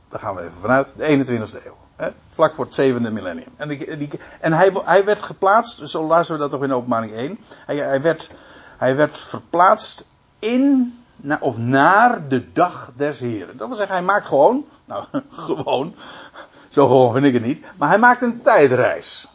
daar 0.09 0.19
gaan 0.19 0.35
we 0.35 0.41
even 0.41 0.59
vanuit, 0.59 0.93
de 0.97 1.25
21ste 1.25 1.65
eeuw. 1.65 1.77
Hè, 1.95 2.09
vlak 2.29 2.53
voor 2.53 2.65
het 2.65 2.73
zevende 2.73 3.11
millennium. 3.11 3.49
En, 3.55 3.67
die, 3.67 4.09
en 4.39 4.53
hij, 4.53 4.71
hij, 4.83 5.05
werd 5.05 5.21
geplaatst, 5.21 5.89
zo 5.89 6.07
lazen 6.07 6.33
we 6.33 6.39
dat 6.39 6.51
toch 6.51 6.63
in 6.63 6.73
openbaring 6.73 7.13
1. 7.13 7.39
Hij, 7.65 7.75
hij, 7.75 8.01
werd, 8.01 8.29
hij 8.77 8.95
werd 8.95 9.17
verplaatst 9.17 10.07
in, 10.39 10.97
of 11.39 11.57
naar 11.57 12.27
de 12.27 12.51
dag 12.53 12.91
des 12.95 13.19
Heren. 13.19 13.57
Dat 13.57 13.67
wil 13.67 13.75
zeggen, 13.75 13.95
hij 13.95 14.05
maakt 14.05 14.25
gewoon, 14.25 14.65
nou 14.85 15.03
gewoon, 15.31 15.95
zo 16.69 16.87
gewoon 16.87 17.13
vind 17.13 17.25
ik 17.25 17.33
het 17.33 17.43
niet, 17.43 17.65
maar 17.77 17.89
hij 17.89 17.99
maakt 17.99 18.21
een 18.21 18.41
tijdreis. 18.41 19.27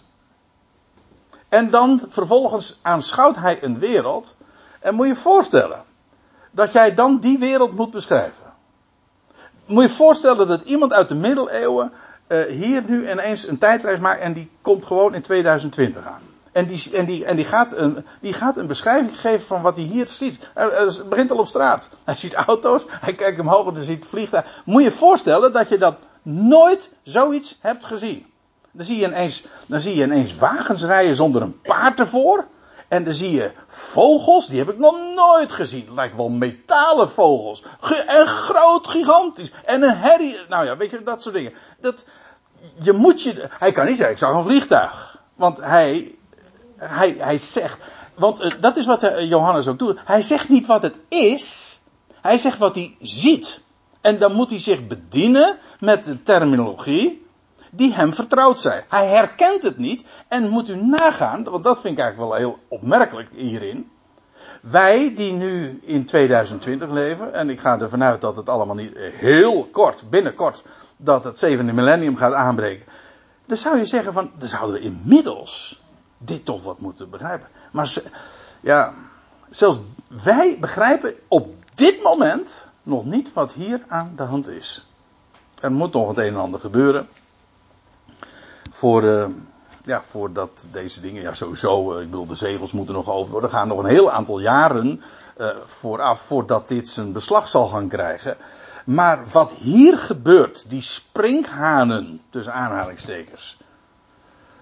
En 1.49 1.71
dan 1.71 2.03
vervolgens 2.09 2.79
aanschouwt 2.83 3.37
hij 3.37 3.63
een 3.63 3.79
wereld. 3.79 4.37
En 4.81 4.95
moet 4.95 5.07
je 5.07 5.15
voorstellen 5.15 5.85
dat 6.51 6.73
jij 6.73 6.95
dan 6.95 7.19
die 7.19 7.39
wereld 7.39 7.73
moet 7.73 7.91
beschrijven. 7.91 8.53
Moet 9.67 9.83
je 9.83 9.89
voorstellen 9.89 10.49
dat 10.49 10.63
iemand 10.63 10.93
uit 10.93 11.09
de 11.09 11.15
middeleeuwen 11.15 11.93
uh, 12.29 12.45
hier 12.45 12.83
nu 12.87 13.11
ineens 13.11 13.47
een 13.47 13.59
tijdreis 13.59 13.99
maakt 13.99 14.21
en 14.21 14.33
die 14.33 14.51
komt 14.63 14.87
gewoon 14.87 15.15
in 15.15 15.23
2020 15.23 16.07
aan. 16.07 16.23
En 16.53 16.67
die, 16.67 16.91
en 16.93 17.05
die, 17.05 17.25
en 17.25 17.37
die, 17.37 17.45
gaat, 17.45 17.73
een, 17.73 18.07
die 18.21 18.33
gaat 18.33 18.57
een 18.57 18.67
beschrijving 18.67 19.21
geven 19.21 19.47
van 19.47 19.63
wat 19.63 19.77
hij 19.77 19.85
hier 19.85 20.09
ziet. 20.09 20.39
Het 20.55 21.09
begint 21.09 21.31
al 21.31 21.39
op 21.39 21.47
straat. 21.47 21.89
Hij 22.05 22.17
ziet 22.17 22.35
auto's, 22.35 22.85
hij 22.89 23.15
kijkt 23.15 23.41
omhoog 23.41 23.67
en 23.67 23.75
hij 23.75 23.83
ziet 23.83 24.07
vliegtuigen. 24.07 24.53
Moet 24.65 24.83
je 24.83 24.89
je 24.89 24.95
voorstellen 24.95 25.53
dat 25.53 25.69
je 25.69 25.79
dat 25.79 25.97
nooit 26.23 26.91
zoiets 27.03 27.59
hebt 27.61 27.85
gezien. 27.85 28.27
Dan 28.71 28.87
zie 28.87 28.97
je 28.97 29.07
ineens, 29.07 29.45
dan 29.67 29.81
zie 29.81 29.97
je 29.97 30.03
ineens 30.03 30.37
wagens 30.37 30.85
rijden 30.85 31.17
zonder 31.17 31.43
een 31.43 31.61
paard 31.61 32.01
ervoor. 32.01 32.47
En 32.89 33.05
dan 33.05 33.15
zie 33.15 33.31
je 33.31 33.53
vogels, 33.67 34.47
die 34.47 34.59
heb 34.59 34.69
ik 34.69 34.79
nog 34.79 34.97
nooit 35.15 35.53
gezien. 35.53 35.85
Het 35.85 35.95
lijkt 35.95 36.17
wel 36.17 36.29
metalen 36.29 37.11
vogels. 37.11 37.63
en 38.07 38.27
groot, 38.27 38.87
gigantisch. 38.87 39.53
En 39.65 39.83
een 39.83 39.97
herrie. 39.97 40.41
Nou 40.49 40.65
ja, 40.65 40.77
weet 40.77 40.91
je, 40.91 41.03
dat 41.03 41.23
soort 41.23 41.35
dingen. 41.35 41.53
Dat, 41.81 42.05
je 42.81 42.93
moet 42.93 43.23
je. 43.23 43.49
Hij 43.49 43.73
kan 43.73 43.87
niet 43.87 43.97
zeggen, 43.97 44.15
ik 44.15 44.21
zag 44.21 44.35
een 44.35 44.43
vliegtuig. 44.43 45.23
Want 45.35 45.59
hij. 45.59 46.18
Hij, 46.79 47.15
hij 47.19 47.39
zegt. 47.39 47.79
Want 48.15 48.45
uh, 48.45 48.51
dat 48.61 48.77
is 48.77 48.87
wat 48.87 49.03
uh, 49.03 49.29
Johannes 49.29 49.69
ook 49.69 49.79
doet. 49.79 49.99
Hij 50.05 50.23
zegt 50.23 50.49
niet 50.49 50.67
wat 50.67 50.83
het 50.83 50.97
is. 51.09 51.81
Hij 52.21 52.39
zegt 52.39 52.59
wat 52.59 52.75
hij 52.75 52.97
ziet. 53.01 53.61
En 54.01 54.19
dan 54.19 54.33
moet 54.33 54.51
hij 54.51 54.59
zich 54.59 54.87
bedienen 54.87 55.59
met 55.81 56.05
de 56.05 56.23
terminologie 56.23 57.27
die 57.71 57.95
hem 57.95 58.15
vertrouwd 58.15 58.61
zijn. 58.61 58.85
Hij 58.89 59.07
herkent 59.07 59.63
het 59.63 59.79
niet 59.79 60.05
en 60.29 60.49
moet 60.49 60.69
u 60.69 60.77
nagaan, 60.77 61.45
want 61.45 61.65
dat 61.65 61.81
vind 61.81 61.99
ik 61.99 62.05
eigenlijk 62.05 62.31
wel 62.31 62.39
heel 62.39 62.59
opmerkelijk 62.69 63.29
hierin. 63.33 63.91
Wij 64.63 65.15
die 65.15 65.33
nu 65.33 65.81
in 65.83 66.05
2020 66.05 66.91
leven, 66.91 67.35
en 67.35 67.51
ik 67.51 67.61
ga 67.61 67.79
ervan 67.79 68.03
uit 68.03 68.21
dat 68.21 68.37
het 68.37 68.49
allemaal 68.49 68.75
niet 68.75 68.97
heel 68.97 69.69
kort, 69.73 70.11
binnenkort, 70.11 70.63
dat 70.97 71.25
het 71.25 71.39
zevende 71.39 71.73
millennium 71.73 72.17
gaat 72.17 72.33
aanbreken. 72.33 72.87
Dan 73.47 73.57
zou 73.57 73.79
je 73.79 73.85
zeggen 73.85 74.13
van, 74.13 74.31
dan 74.39 74.49
zouden 74.49 74.81
we 74.81 74.81
inmiddels 74.81 75.83
dit 76.19 76.45
toch 76.45 76.63
wat 76.63 76.79
moeten 76.79 77.11
begrijpen. 77.11 77.49
Maar 77.71 78.03
ja, 78.61 78.95
zelfs 79.51 79.81
wij 80.25 80.57
begrijpen 80.61 81.15
op 81.29 81.55
dit 81.75 82.03
moment 82.03 82.67
nog 82.83 83.05
niet 83.05 83.33
wat 83.33 83.53
hier 83.53 83.85
aan 83.89 84.13
de 84.17 84.23
hand 84.23 84.49
is. 84.49 84.87
Er 85.61 85.73
moet 85.73 85.93
nog 85.93 86.09
het 86.09 86.19
een 86.19 86.25
en 86.25 86.37
ander 86.37 86.61
gebeuren 86.61 87.09
voor, 88.71 89.03
uh, 89.03 89.27
ja, 89.85 90.03
voordat 90.09 90.67
deze 90.71 91.01
dingen, 91.01 91.23
ja 91.23 91.35
sowieso, 91.35 91.95
uh, 91.95 92.03
ik 92.03 92.11
bedoel 92.11 92.27
de 92.27 92.35
zegels 92.35 92.73
moeten 92.73 92.95
nog 92.95 93.09
over 93.09 93.31
worden. 93.31 93.51
Er 93.51 93.57
gaan 93.57 93.69
nog 93.69 93.79
een 93.79 93.91
heel 93.91 94.11
aantal 94.11 94.41
jaren 94.41 95.03
uh, 95.39 95.47
vooraf 95.67 96.21
voordat 96.21 96.69
dit 96.69 96.89
zijn 96.89 97.13
beslag 97.13 97.49
zal 97.49 97.67
gaan 97.67 97.89
krijgen. 97.89 98.37
Maar 98.85 99.25
wat 99.33 99.53
hier 99.53 99.99
gebeurt, 99.99 100.71
die 100.71 100.83
sprinkhanen, 100.83 102.21
tussen 102.31 102.53
aanhalingstekens, 102.53 103.59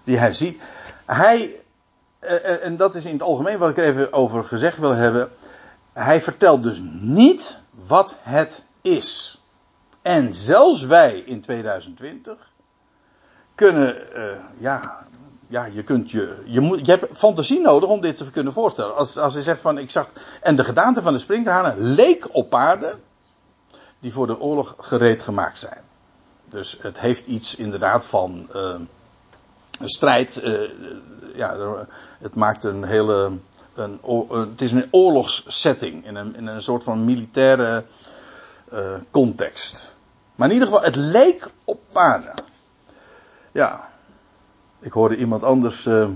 die 0.05 0.19
hij 0.19 0.33
ziet, 0.33 0.61
hij, 1.07 1.63
en 2.63 2.77
dat 2.77 2.95
is 2.95 3.05
in 3.05 3.13
het 3.13 3.23
algemeen 3.23 3.59
wat 3.59 3.71
ik 3.71 3.77
er 3.77 3.85
even 3.85 4.13
over 4.13 4.45
gezegd 4.45 4.79
wil 4.79 4.95
hebben, 4.95 5.31
hij 5.93 6.23
vertelt 6.23 6.63
dus 6.63 6.83
niet 7.01 7.59
wat 7.87 8.17
het 8.21 8.65
is. 8.83 9.41
En 10.03 10.35
zelfs 10.35 10.83
wij 10.83 11.19
in 11.19 11.41
2020 11.41 12.51
kunnen, 13.55 13.97
uh, 14.17 14.23
ja, 14.59 15.07
ja, 15.49 15.65
je 15.65 15.83
kunt 15.83 16.11
je, 16.11 16.43
je 16.45 16.61
moet, 16.61 16.87
je 16.87 16.93
hebt 16.93 17.19
fantasie 17.19 17.61
nodig 17.61 17.89
om 17.89 18.01
dit 18.01 18.17
te 18.17 18.31
kunnen 18.31 18.53
voorstellen. 18.53 18.97
Als, 18.97 19.19
als 19.19 19.35
je 19.35 19.43
zegt 19.43 19.61
van, 19.61 19.79
ik 19.79 19.91
zag, 19.91 20.09
en 20.41 20.57
de 20.57 20.65
gedaante 20.65 21.03
van 21.03 21.13
de 21.13 21.19
sprinkhanen 21.19 21.81
leek 21.81 22.29
op 22.33 22.51
paarden 22.51 23.01
die 24.01 24.13
voor 24.13 24.27
de 24.27 24.41
oorlog 24.41 24.75
gereed 24.79 25.23
gemaakt 25.23 25.59
zijn. 25.59 25.81
Dus 26.49 26.79
het 26.81 27.01
heeft 27.01 27.27
iets 27.27 27.55
inderdaad 27.55 28.07
van 28.07 28.47
een 28.51 28.89
strijd. 29.85 30.43
Uh, 30.45 30.71
ja, 31.35 31.87
het 32.19 32.35
maakt 32.35 32.65
een 32.65 32.85
hele. 32.85 33.39
Een, 33.75 34.01
een, 34.05 34.27
het 34.29 34.61
is 34.61 34.73
een 34.73 34.89
oorlogssetting 34.91 36.07
in 36.07 36.15
een, 36.15 36.37
in 36.37 36.47
een 36.47 36.63
soort 36.63 36.85
van 36.85 37.05
militaire 37.05 37.85
uh, 38.73 38.95
context. 39.11 39.95
Maar 40.35 40.49
in 40.49 40.55
ieder 40.55 40.69
geval, 40.69 40.85
het 40.85 40.97
leek 40.97 41.51
op 41.65 41.81
paarden. 41.93 42.35
Ja, 43.53 43.89
ik 44.81 44.93
hoorde 44.93 45.17
iemand 45.17 45.43
anders, 45.43 45.87
uh, 45.87 46.09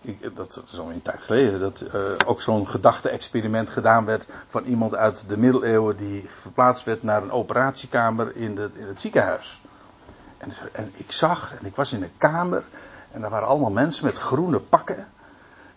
ik, 0.00 0.22
dat, 0.22 0.36
dat, 0.54 0.68
is 0.72 0.78
al 0.78 0.90
een 0.90 1.02
tijd 1.02 1.20
geleden, 1.20 1.60
dat 1.60 1.84
ook 2.26 2.42
zo'n 2.42 2.68
gedachte-experiment 2.68 3.68
gedaan 3.68 4.04
werd 4.04 4.26
van 4.46 4.64
iemand 4.64 4.94
uit 4.94 5.28
de 5.28 5.36
middeleeuwen 5.36 5.96
die 5.96 6.28
verplaatst 6.30 6.84
werd 6.84 7.02
naar 7.02 7.22
een 7.22 7.32
operatiekamer 7.32 8.36
in, 8.36 8.54
de, 8.54 8.70
in 8.74 8.86
het 8.86 9.00
ziekenhuis. 9.00 9.60
En, 10.38 10.52
en, 10.72 10.92
ik 10.96 11.12
zag, 11.12 11.54
en 11.60 11.66
ik 11.66 11.76
was 11.76 11.92
in 11.92 12.02
een 12.02 12.16
kamer, 12.16 12.64
En 13.12 13.20
daar 13.20 13.30
waren 13.30 13.48
allemaal 13.48 13.70
mensen 13.70 14.04
met 14.04 14.18
groene 14.18 14.60
pakken. 14.60 15.06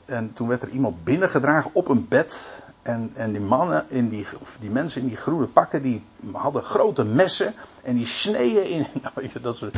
En 0.05 0.33
toen 0.33 0.47
werd 0.47 0.61
er 0.61 0.69
iemand 0.69 1.03
binnengedragen 1.03 1.71
op 1.73 1.87
een 1.87 2.07
bed. 2.07 2.63
En, 2.81 3.11
en 3.15 3.31
die 3.31 3.41
mannen, 3.41 3.85
in 3.87 4.09
die, 4.09 4.25
of 4.39 4.57
die 4.59 4.69
mensen 4.69 5.01
in 5.01 5.07
die 5.07 5.17
groene 5.17 5.45
pakken, 5.45 5.81
die 5.81 6.03
hadden 6.31 6.63
grote 6.63 7.03
messen. 7.03 7.53
En 7.83 7.95
die 7.95 8.05
sneeën 8.05 8.65
in. 8.65 8.87
Nou, 9.01 9.29
dat 9.41 9.57
ze, 9.57 9.71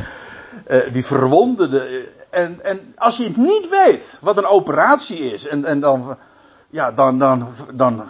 uh, 0.68 0.92
die 0.92 1.04
verwonden. 1.04 1.70
De, 1.70 2.12
en, 2.30 2.64
en 2.64 2.92
als 2.96 3.16
je 3.16 3.24
het 3.24 3.36
niet 3.36 3.68
weet 3.68 4.18
wat 4.20 4.36
een 4.36 4.46
operatie 4.46 5.18
is. 5.18 5.46
En, 5.46 5.64
en 5.64 5.80
dan, 5.80 6.16
ja, 6.70 6.92
dan, 6.92 7.18
dan, 7.18 7.48
dan, 7.72 8.04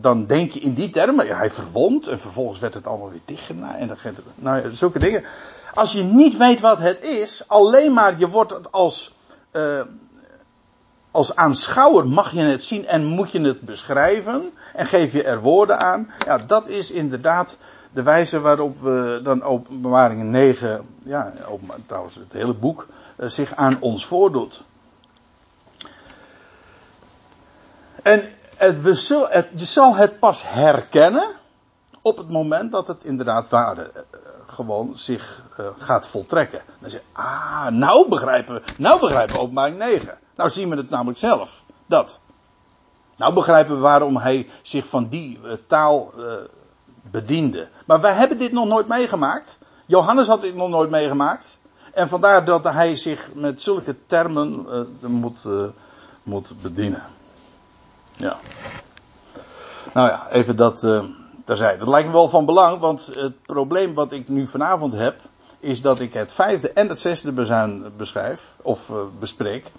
dan, 0.00 0.26
denk 0.26 0.50
je 0.50 0.60
in 0.60 0.74
die 0.74 0.90
termen. 0.90 1.36
Hij 1.36 1.50
verwond. 1.50 2.08
En 2.08 2.20
vervolgens 2.20 2.58
werd 2.58 2.74
het 2.74 2.86
allemaal 2.86 3.10
weer 3.10 3.20
dichtgenaaid. 3.24 3.80
En 3.80 3.86
dan, 3.86 3.96
nou 4.34 4.72
zulke 4.72 4.98
dingen. 4.98 5.24
Als 5.74 5.92
je 5.92 6.02
niet 6.02 6.36
weet 6.36 6.60
wat 6.60 6.78
het 6.78 7.04
is. 7.04 7.48
Alleen 7.48 7.92
maar 7.92 8.18
je 8.18 8.28
wordt 8.28 8.72
als. 8.72 9.14
Uh, 9.52 9.80
als 11.10 11.36
aanschouwer 11.36 12.06
mag 12.06 12.32
je 12.32 12.42
het 12.42 12.62
zien 12.62 12.86
en 12.86 13.04
moet 13.04 13.30
je 13.30 13.40
het 13.40 13.60
beschrijven 13.60 14.52
en 14.72 14.86
geef 14.86 15.12
je 15.12 15.22
er 15.22 15.40
woorden 15.40 15.78
aan. 15.78 16.10
Ja, 16.26 16.38
dat 16.38 16.68
is 16.68 16.90
inderdaad 16.90 17.58
de 17.92 18.02
wijze 18.02 18.40
waarop 18.40 18.78
we 18.78 19.20
dan 19.22 19.42
openbaringen 19.42 20.30
9, 20.30 20.86
ja, 21.02 21.32
trouwens 21.86 22.14
het 22.14 22.32
hele 22.32 22.54
boek, 22.54 22.86
uh, 23.16 23.28
zich 23.28 23.54
aan 23.54 23.80
ons 23.80 24.06
voordoet. 24.06 24.64
En 28.02 28.28
het, 28.56 28.82
we 28.82 29.26
het, 29.30 29.48
je 29.54 29.64
zal 29.64 29.94
het 29.94 30.18
pas 30.18 30.42
herkennen 30.46 31.28
op 32.02 32.16
het 32.16 32.30
moment 32.30 32.72
dat 32.72 32.88
het 32.88 33.04
inderdaad 33.04 33.48
waarde 33.48 33.90
uh, 33.94 34.02
gewoon 34.54 34.98
zich 34.98 35.42
uh, 35.60 35.66
gaat 35.78 36.06
voltrekken. 36.06 36.62
Dan 36.80 36.90
zeg 36.90 37.00
je, 37.00 37.20
ah, 37.20 37.66
nou 37.66 38.08
begrijpen 38.08 38.54
we, 38.54 38.62
nou 38.78 39.00
begrijpen 39.00 39.34
we 39.34 39.40
openbaring 39.40 39.78
9. 39.78 40.18
Nou 40.34 40.50
zien 40.50 40.68
we 40.68 40.76
het 40.76 40.90
namelijk 40.90 41.18
zelf. 41.18 41.62
Dat. 41.86 42.20
Nou 43.16 43.34
begrijpen 43.34 43.74
we 43.74 43.80
waarom 43.80 44.16
hij 44.16 44.50
zich 44.62 44.86
van 44.86 45.08
die 45.08 45.40
uh, 45.44 45.52
taal 45.66 46.12
uh, 46.16 46.34
bediende. 47.10 47.68
Maar 47.86 48.00
wij 48.00 48.12
hebben 48.12 48.38
dit 48.38 48.52
nog 48.52 48.66
nooit 48.66 48.88
meegemaakt. 48.88 49.58
Johannes 49.86 50.26
had 50.26 50.42
dit 50.42 50.54
nog 50.54 50.68
nooit 50.68 50.90
meegemaakt. 50.90 51.58
En 51.92 52.08
vandaar 52.08 52.44
dat 52.44 52.64
hij 52.64 52.96
zich 52.96 53.30
met 53.34 53.62
zulke 53.62 53.96
termen 54.06 54.66
moet, 55.00 55.40
moet 56.22 56.62
bedienen. 56.62 57.02
Ja. 58.16 58.38
Nou 59.92 60.08
ja, 60.08 60.30
even 60.30 60.56
dat 60.56 60.82
terzijde. 61.44 61.78
Dat 61.78 61.88
lijkt 61.88 62.06
me 62.06 62.12
wel 62.12 62.28
van 62.28 62.44
belang, 62.46 62.78
want 62.78 63.10
het 63.14 63.42
probleem 63.42 63.94
wat 63.94 64.12
ik 64.12 64.28
nu 64.28 64.46
vanavond 64.46 64.92
heb, 64.92 65.16
is 65.60 65.80
dat 65.80 66.00
ik 66.00 66.12
het 66.12 66.32
vijfde 66.32 66.70
en 66.70 66.88
het 66.88 67.00
zesde 67.00 67.32
bezuin 67.32 67.92
beschrijf, 67.96 68.54
of 68.62 68.90
bespreek. 69.18 69.72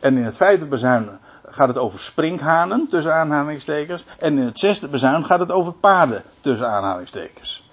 En 0.00 0.16
in 0.16 0.24
het 0.24 0.36
vijfde 0.36 0.66
bezuin 0.66 1.18
gaat 1.44 1.68
het 1.68 1.78
over 1.78 1.98
sprinkhanen, 1.98 2.86
tussen 2.90 3.14
aanhalingstekens. 3.14 4.04
En 4.18 4.38
in 4.38 4.44
het 4.44 4.58
zesde 4.58 4.88
bezuin 4.88 5.24
gaat 5.24 5.40
het 5.40 5.52
over 5.52 5.72
paarden, 5.72 6.22
tussen 6.40 6.68
aanhalingstekens. 6.68 7.67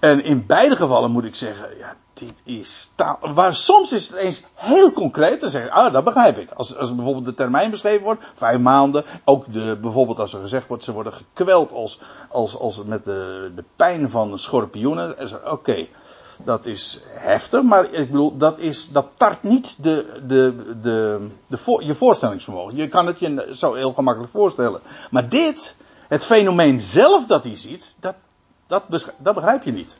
En 0.00 0.24
in 0.24 0.46
beide 0.46 0.76
gevallen 0.76 1.10
moet 1.10 1.24
ik 1.24 1.34
zeggen, 1.34 1.78
ja, 1.78 1.96
dit 2.14 2.42
is 2.44 2.92
taal. 2.94 3.18
Waar 3.34 3.54
soms 3.54 3.92
is 3.92 4.08
het 4.08 4.16
eens 4.16 4.42
heel 4.54 4.92
concreet. 4.92 5.40
Dan 5.40 5.50
zeg 5.50 5.62
je, 5.62 5.70
ah, 5.70 5.92
dat 5.92 6.04
begrijp 6.04 6.38
ik. 6.38 6.50
Als, 6.50 6.76
als 6.76 6.94
bijvoorbeeld 6.94 7.24
de 7.24 7.34
termijn 7.34 7.70
beschreven 7.70 8.02
wordt, 8.02 8.24
vijf 8.34 8.58
maanden. 8.58 9.04
Ook 9.24 9.52
de, 9.52 9.78
bijvoorbeeld 9.80 10.18
als 10.18 10.32
er 10.32 10.40
gezegd 10.40 10.66
wordt, 10.66 10.84
ze 10.84 10.92
worden 10.92 11.12
gekweld 11.12 11.72
als, 11.72 12.00
als, 12.30 12.58
als 12.58 12.84
met 12.84 13.04
de, 13.04 13.52
de 13.56 13.64
pijn 13.76 14.10
van 14.10 14.38
schorpioenen. 14.38 15.16
Oké, 15.50 15.86
dat 16.44 16.66
is 16.66 17.00
heftig, 17.08 17.62
maar 17.62 17.92
ik 17.92 18.10
bedoel, 18.10 18.36
dat, 18.36 18.58
is, 18.58 18.88
dat 18.88 19.06
tart 19.16 19.42
niet 19.42 19.82
de, 19.82 20.20
de, 20.26 20.54
de, 20.82 21.26
de 21.46 21.56
voor, 21.56 21.84
je 21.84 21.94
voorstellingsvermogen. 21.94 22.76
Je 22.76 22.88
kan 22.88 23.06
het 23.06 23.18
je 23.18 23.50
zo 23.52 23.74
heel 23.74 23.92
gemakkelijk 23.92 24.32
voorstellen. 24.32 24.80
Maar 25.10 25.28
dit, 25.28 25.76
het 26.08 26.24
fenomeen 26.24 26.80
zelf 26.80 27.26
dat 27.26 27.44
hij 27.44 27.56
ziet, 27.56 27.96
dat, 28.00 28.16
dat, 28.70 28.84
dat 29.18 29.34
begrijp 29.34 29.62
je 29.62 29.72
niet. 29.72 29.98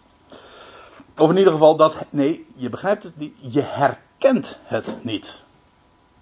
Of 1.19 1.31
in 1.31 1.37
ieder 1.37 1.53
geval, 1.53 1.77
dat, 1.77 1.97
nee, 2.11 2.47
je 2.55 2.69
begrijpt 2.69 3.03
het 3.03 3.17
niet, 3.17 3.37
je 3.39 3.61
herkent 3.61 4.59
het 4.63 4.97
niet. 5.01 5.43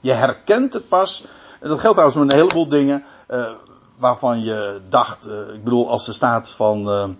Je 0.01 0.13
herkent 0.13 0.73
het 0.73 0.89
pas, 0.89 1.25
en 1.61 1.69
dat 1.69 1.81
geldt 1.81 1.97
trouwens 1.97 2.15
met 2.15 2.33
een 2.33 2.39
heleboel 2.39 2.69
dingen, 2.69 3.05
uh, 3.29 3.51
waarvan 3.97 4.43
je 4.43 4.81
dacht, 4.89 5.27
uh, 5.27 5.55
ik 5.55 5.65
bedoel, 5.65 5.91
als 5.91 6.09
er 6.09 6.15
staat 6.15 6.51
van, 6.51 7.17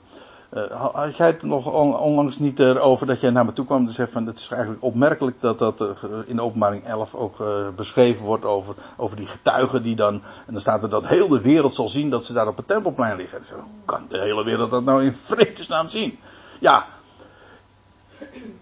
uh, 0.55 0.93
had 0.93 1.17
jij 1.17 1.27
het 1.27 1.43
nog 1.43 1.73
onlangs 2.01 2.39
niet 2.39 2.61
erover 2.61 3.07
dat 3.07 3.21
jij 3.21 3.31
naar 3.31 3.45
me 3.45 3.53
toe 3.53 3.65
kwam 3.65 3.87
en 3.87 3.93
zei 3.93 4.09
van 4.11 4.27
het 4.27 4.39
is 4.39 4.49
eigenlijk 4.49 4.83
opmerkelijk 4.83 5.37
dat 5.41 5.59
dat 5.59 5.81
uh, 5.81 5.89
in 6.27 6.37
de 6.37 6.43
openbaring 6.43 6.85
11 6.85 7.15
ook 7.15 7.41
uh, 7.41 7.69
beschreven 7.77 8.25
wordt 8.25 8.45
over, 8.45 8.75
over 8.97 9.17
die 9.17 9.27
getuigen 9.27 9.83
die 9.83 9.97
dan, 9.97 10.15
en 10.15 10.53
dan 10.53 10.61
staat 10.61 10.83
er 10.83 10.89
dat 10.89 11.07
heel 11.07 11.29
de 11.29 11.41
wereld 11.41 11.75
zal 11.75 11.89
zien 11.89 12.11
dat 12.11 12.25
ze 12.25 12.33
daar 12.33 12.49
op 12.49 12.57
het 12.57 12.67
tempelplein 12.67 13.17
liggen. 13.17 13.41
Hoe 13.55 13.65
kan 13.85 14.05
de 14.09 14.21
hele 14.21 14.45
wereld 14.45 14.71
dat 14.71 14.85
nou 14.85 15.05
in 15.05 15.15
vredesnaam 15.15 15.89
zien? 15.89 16.19
Ja, 16.61 16.87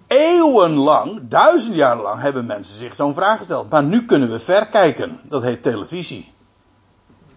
eeuwenlang, 0.07 1.20
duizend 1.28 1.74
jaar 1.74 1.97
lang 1.97 2.20
hebben 2.20 2.47
mensen 2.47 2.76
zich 2.76 2.95
zo'n 2.95 3.14
vraag 3.14 3.39
gesteld. 3.39 3.70
Maar 3.70 3.84
nu 3.84 4.05
kunnen 4.05 4.30
we 4.30 4.39
verkijken. 4.39 5.20
Dat 5.28 5.43
heet 5.43 5.62
televisie. 5.62 6.34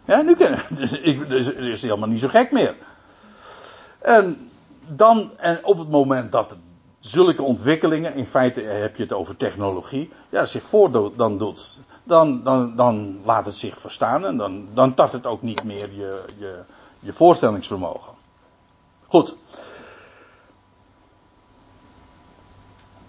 Ja, 0.06 0.22
nu 0.22 0.36
kunnen, 0.36 0.60
dus, 0.80 0.92
ik, 0.92 1.30
dus, 1.30 1.54
is 1.54 1.82
helemaal 1.82 2.10
niet 2.10 2.20
zo 2.20 2.28
gek 2.28 2.52
meer. 2.52 2.76
En 4.00 4.52
dan, 4.88 5.32
en 5.38 5.66
op 5.66 5.78
het 5.78 5.90
moment 5.90 6.32
dat 6.32 6.58
zulke 7.00 7.44
ontwikkelingen, 7.44 8.14
in 8.14 8.26
feite 8.26 8.62
heb 8.62 8.96
je 8.96 9.04
het 9.04 9.14
over 9.14 9.38
technologie, 9.38 10.12
ja, 10.30 10.46
zich 10.46 10.64
voor 10.64 11.14
dan 11.16 11.38
doet, 11.38 11.82
dan, 12.04 12.44
dan, 12.44 12.76
dan 12.76 13.22
laat 13.26 13.46
het 13.46 13.58
zich 13.58 13.80
verstaan 13.80 14.26
en 14.26 14.38
dan, 14.38 14.68
dan 14.74 14.94
tart 14.94 15.12
het 15.12 15.26
ook 15.26 15.42
niet 15.42 15.64
meer 15.64 15.92
je, 15.94 16.24
je, 16.38 16.64
je 17.00 17.14
voorstellingsvermogen. 17.14 18.14
Goed. 19.08 19.36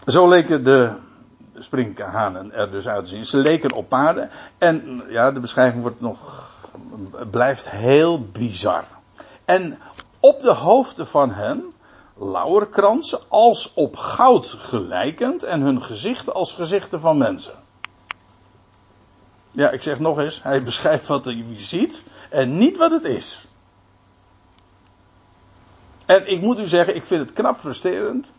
Zo 0.04 0.28
leken 0.28 0.64
de 0.64 0.96
sprinkhanen 1.58 2.52
er 2.52 2.70
dus 2.70 2.88
uit 2.88 3.04
te 3.04 3.10
zien. 3.10 3.24
Ze 3.24 3.36
leken 3.36 3.72
op 3.72 3.88
paarden. 3.88 4.30
En 4.58 5.02
ja, 5.08 5.30
de 5.30 5.40
beschrijving 5.40 5.82
wordt 5.82 6.00
nog, 6.00 6.50
blijft 7.30 7.70
heel 7.70 8.20
bizar. 8.22 8.84
En 9.44 9.78
op 10.20 10.42
de 10.42 10.52
hoofden 10.52 11.06
van 11.06 11.30
hen 11.30 11.72
lauwerkransen 12.16 13.20
als 13.28 13.72
op 13.74 13.96
goud 13.96 14.46
gelijkend 14.46 15.42
en 15.42 15.60
hun 15.60 15.82
gezichten 15.82 16.34
als 16.34 16.54
gezichten 16.54 17.00
van 17.00 17.18
mensen. 17.18 17.54
Ja, 19.52 19.70
ik 19.70 19.82
zeg 19.82 19.98
nog 19.98 20.18
eens, 20.18 20.42
hij 20.42 20.62
beschrijft 20.62 21.06
wat 21.06 21.24
hij 21.24 21.44
ziet 21.54 22.04
en 22.30 22.56
niet 22.56 22.76
wat 22.76 22.90
het 22.90 23.04
is. 23.04 23.48
En 26.06 26.30
ik 26.30 26.40
moet 26.40 26.58
u 26.58 26.66
zeggen, 26.66 26.94
ik 26.94 27.04
vind 27.04 27.20
het 27.20 27.32
knap 27.32 27.56
frustrerend 27.56 28.32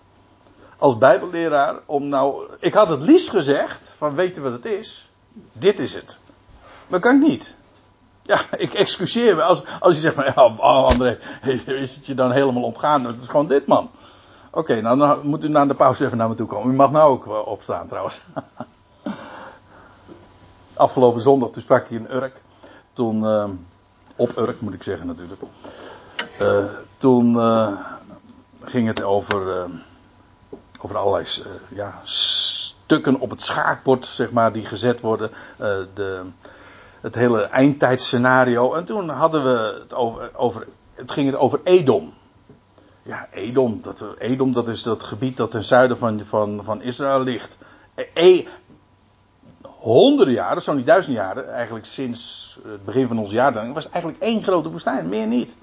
als 0.77 0.97
bijbelleraar 0.97 1.79
om 1.85 2.07
nou, 2.07 2.49
ik 2.59 2.73
had 2.73 2.89
het 2.89 3.01
liefst 3.01 3.29
gezegd 3.29 3.95
van 3.97 4.15
weet 4.15 4.35
je 4.35 4.41
wat 4.41 4.51
het 4.51 4.65
is? 4.65 5.09
Dit 5.53 5.79
is 5.79 5.93
het. 5.93 6.19
Maar 6.87 6.99
kan 6.99 7.15
ik 7.15 7.27
niet. 7.27 7.55
Ja, 8.31 8.41
ik 8.57 8.73
excuseer 8.73 9.35
me 9.35 9.41
als, 9.41 9.63
als 9.79 9.93
je 9.93 9.99
zegt 9.99 10.15
van, 10.15 10.23
ja, 10.23 10.45
oh 10.45 10.85
André, 10.85 11.17
is 11.65 11.95
het 11.95 12.05
je 12.05 12.13
dan 12.13 12.31
helemaal 12.31 12.63
ontgaan? 12.63 13.05
Het 13.05 13.21
is 13.21 13.27
gewoon 13.27 13.47
dit, 13.47 13.67
man. 13.67 13.89
Oké, 14.51 14.81
nou 14.81 14.97
dan 14.97 15.27
moet 15.27 15.43
u 15.43 15.49
na 15.49 15.65
de 15.65 15.73
pauze 15.73 16.05
even 16.05 16.17
naar 16.17 16.29
me 16.29 16.35
toe 16.35 16.47
komen. 16.47 16.73
U 16.73 16.75
mag 16.75 16.91
nou 16.91 17.11
ook 17.11 17.25
uh, 17.25 17.47
opstaan 17.47 17.87
trouwens. 17.87 18.21
Afgelopen 20.73 21.21
zondag, 21.21 21.49
toen 21.49 21.61
sprak 21.61 21.85
ik 21.85 21.91
in 21.91 22.11
Urk. 22.11 22.41
Toen, 22.93 23.23
uh, 23.23 23.49
op 24.15 24.37
Urk 24.37 24.61
moet 24.61 24.73
ik 24.73 24.83
zeggen 24.83 25.07
natuurlijk. 25.07 25.41
Uh, 26.41 26.65
toen 26.97 27.35
ging 28.63 28.87
het 28.87 29.03
over, 29.03 29.69
over 30.81 30.97
allerlei 30.97 31.25
ja, 31.69 31.99
stukken 32.03 33.19
op 33.19 33.29
het 33.29 33.41
schaakbord, 33.41 34.05
zeg 34.05 34.31
maar, 34.31 34.51
die 34.51 34.65
gezet 34.65 35.01
worden. 35.01 35.31
de 35.93 36.31
het 37.01 37.15
hele 37.15 37.41
eindtijdscenario. 37.41 38.73
En 38.73 38.85
toen 38.85 39.09
hadden 39.09 39.43
we 39.43 39.79
het 39.81 39.93
over, 39.93 40.31
over 40.35 40.67
het 40.93 41.11
ging 41.11 41.31
het 41.31 41.39
over 41.39 41.59
Edom. 41.63 42.13
Ja, 43.03 43.27
Edom, 43.31 43.79
dat, 43.81 44.03
Edom, 44.17 44.53
dat 44.53 44.67
is 44.67 44.83
dat 44.83 45.03
gebied 45.03 45.37
dat 45.37 45.51
ten 45.51 45.63
zuiden 45.63 45.97
van, 45.97 46.21
van, 46.25 46.63
van 46.63 46.81
Israël 46.81 47.19
ligt. 47.19 47.57
E, 47.95 48.05
e 48.13 48.47
honderden 49.61 50.33
jaren, 50.33 50.61
zo 50.61 50.73
niet 50.73 50.85
duizend 50.85 51.15
jaren, 51.15 51.53
eigenlijk 51.53 51.85
sinds 51.85 52.59
het 52.63 52.85
begin 52.85 53.07
van 53.07 53.19
ons 53.19 53.31
jaar, 53.31 53.73
was 53.73 53.89
eigenlijk 53.89 54.23
één 54.23 54.43
grote 54.43 54.69
woestijn, 54.69 55.09
meer 55.09 55.27
niet. 55.27 55.55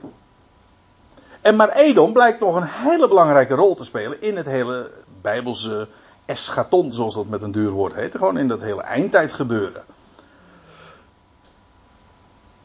En 1.41 1.57
maar 1.57 1.73
Edom 1.73 2.13
blijkt 2.13 2.41
nog 2.41 2.57
een 2.57 2.67
hele 2.67 3.09
belangrijke 3.09 3.55
rol 3.55 3.75
te 3.75 3.85
spelen 3.85 4.23
in 4.23 4.37
het 4.37 4.47
hele 4.47 4.91
Bijbelse 5.23 5.89
eschaton, 6.25 6.93
zoals 6.93 7.15
dat 7.15 7.27
met 7.27 7.43
een 7.43 7.53
duur 7.53 7.71
woord 7.71 7.95
heet. 7.95 8.17
Gewoon 8.17 8.39
in 8.39 8.49
dat 8.49 8.61
hele 8.61 8.83
eindtijd 8.83 9.33
gebeuren. 9.33 9.83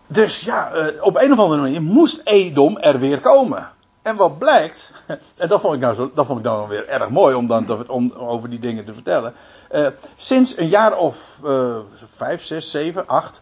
Dus 0.08 0.42
ja, 0.42 0.76
uh, 0.76 1.04
op 1.04 1.22
een 1.22 1.32
of 1.32 1.40
andere 1.40 1.62
manier 1.62 1.82
moest 1.82 2.22
Edom 2.24 2.78
er 2.78 3.00
weer 3.00 3.20
komen. 3.20 3.72
En 4.02 4.16
wat 4.16 4.38
blijkt, 4.38 4.92
en 5.38 5.48
dat 5.48 5.62
vond 5.62 5.74
ik 5.74 5.80
nou 5.80 5.94
zo, 5.94 6.12
dat 6.14 6.26
vond 6.26 6.38
ik 6.38 6.44
dan 6.44 6.68
weer 6.68 6.88
erg 6.88 7.10
mooi 7.10 7.36
om 7.36 7.48
dan 7.48 7.90
om 7.90 8.12
over 8.12 8.50
die 8.50 8.60
dingen 8.60 8.86
te 8.86 8.94
vertellen. 8.94 9.34
Uh, 9.72 9.88
sinds 10.18 10.58
een 10.58 10.70
jaar 10.70 10.98
of 10.98 11.40
uh, 11.46 11.76
vijf, 12.16 12.44
zes, 12.44 12.72
zeven, 12.72 13.08
acht 13.08 13.42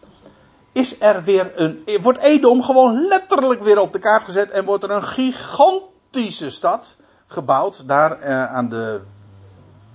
is 0.72 1.01
er 1.01 1.24
weer 1.24 1.51
een, 1.55 1.84
wordt 2.01 2.24
Edom 2.24 2.64
gewoon 2.64 3.07
letterlijk 3.07 3.64
weer 3.64 3.80
op 3.80 3.93
de 3.93 3.99
kaart 3.99 4.24
gezet 4.24 4.51
en 4.51 4.66
wordt 4.66 4.84
er 4.84 4.91
een 4.91 5.03
gigantische 5.03 6.49
stad 6.49 6.95
gebouwd 7.28 7.88
daar 7.88 8.26
aan 8.47 8.70
de 8.70 9.01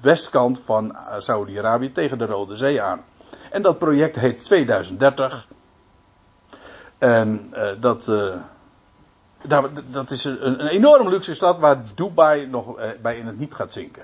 westkant 0.00 0.60
van 0.64 0.96
Saudi-Arabië 1.18 1.92
tegen 1.92 2.18
de 2.18 2.26
Rode 2.26 2.56
Zee 2.56 2.82
aan. 2.82 3.04
En 3.50 3.62
dat 3.62 3.78
project 3.78 4.16
heet 4.16 4.44
2030. 4.44 5.46
En 6.98 7.54
dat 7.80 8.10
dat, 9.46 9.70
dat 9.86 10.10
is 10.10 10.24
een, 10.24 10.44
een 10.44 10.66
enorm 10.66 11.08
luxe 11.08 11.34
stad 11.34 11.58
waar 11.58 11.84
Dubai 11.94 12.46
nog 12.46 12.78
eh, 12.78 12.88
bij 13.02 13.18
in 13.18 13.26
het 13.26 13.38
niet 13.38 13.54
gaat 13.54 13.72
zinken. 13.72 14.02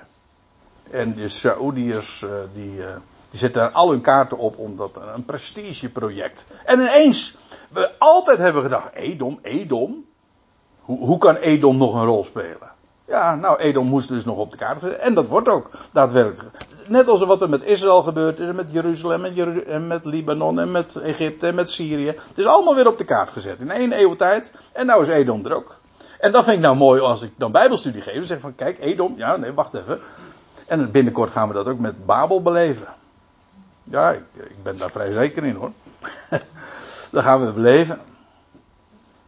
En 0.91 1.15
de 1.15 1.27
Saoediërs 1.27 2.23
eh, 2.23 2.29
die, 2.53 2.85
eh, 2.85 2.95
die 3.29 3.39
zetten 3.39 3.61
daar 3.61 3.71
al 3.71 3.89
hun 3.89 4.01
kaarten 4.01 4.37
op 4.37 4.57
omdat 4.57 4.99
een 5.15 5.25
prestigeproject. 5.25 6.45
En 6.65 6.79
ineens, 6.79 7.37
we 7.69 7.91
altijd 7.99 8.37
hebben 8.37 8.63
gedacht, 8.63 8.93
Edom, 8.93 9.39
Edom. 9.41 10.05
Hoe, 10.79 10.99
hoe 10.99 11.17
kan 11.17 11.35
Edom 11.35 11.77
nog 11.77 11.93
een 11.93 12.05
rol 12.05 12.23
spelen? 12.23 12.72
Ja, 13.13 13.35
nou, 13.35 13.57
Edom 13.57 13.87
moest 13.87 14.07
dus 14.07 14.25
nog 14.25 14.37
op 14.37 14.51
de 14.51 14.57
kaart 14.57 14.79
gezet. 14.79 14.97
En 14.97 15.13
dat 15.13 15.27
wordt 15.27 15.49
ook 15.49 15.69
daadwerkelijk. 15.91 16.55
Net 16.87 17.07
als 17.07 17.23
wat 17.23 17.41
er 17.41 17.49
met 17.49 17.63
Israël 17.63 18.03
gebeurt 18.03 18.39
is, 18.39 18.51
met 18.51 18.71
Jeruzalem 18.71 19.25
en, 19.25 19.33
Jeru 19.33 19.59
en 19.59 19.87
met 19.87 20.05
Libanon 20.05 20.59
en 20.59 20.71
met 20.71 20.95
Egypte 20.95 21.47
en 21.47 21.55
met 21.55 21.69
Syrië. 21.69 22.07
Het 22.07 22.37
is 22.37 22.45
allemaal 22.45 22.75
weer 22.75 22.87
op 22.87 22.97
de 22.97 23.03
kaart 23.03 23.29
gezet 23.29 23.59
in 23.59 23.71
één 23.71 23.99
eeuw 23.99 24.15
tijd. 24.15 24.51
En 24.71 24.85
nou 24.85 25.01
is 25.01 25.07
Edom 25.07 25.45
er 25.45 25.55
ook. 25.55 25.75
En 26.19 26.31
dat 26.31 26.43
vind 26.43 26.55
ik 26.55 26.61
nou 26.63 26.75
mooi 26.75 27.01
als 27.01 27.21
ik 27.21 27.31
dan 27.35 27.51
Bijbelstudie 27.51 28.01
geef. 28.01 28.15
Dan 28.15 28.23
zeg 28.23 28.39
van, 28.39 28.55
kijk, 28.55 28.79
Edom, 28.79 29.13
ja, 29.17 29.35
nee, 29.35 29.53
wacht 29.53 29.73
even. 29.73 29.99
En 30.67 30.91
binnenkort 30.91 31.31
gaan 31.31 31.47
we 31.47 31.53
dat 31.53 31.67
ook 31.67 31.79
met 31.79 32.05
Babel 32.05 32.41
beleven. 32.41 32.87
Ja, 33.83 34.11
ik, 34.11 34.23
ik 34.35 34.63
ben 34.63 34.77
daar 34.77 34.91
vrij 34.91 35.11
zeker 35.11 35.43
in 35.45 35.55
hoor. 35.55 35.71
dat 37.11 37.23
gaan 37.23 37.45
we 37.45 37.51
beleven. 37.51 37.99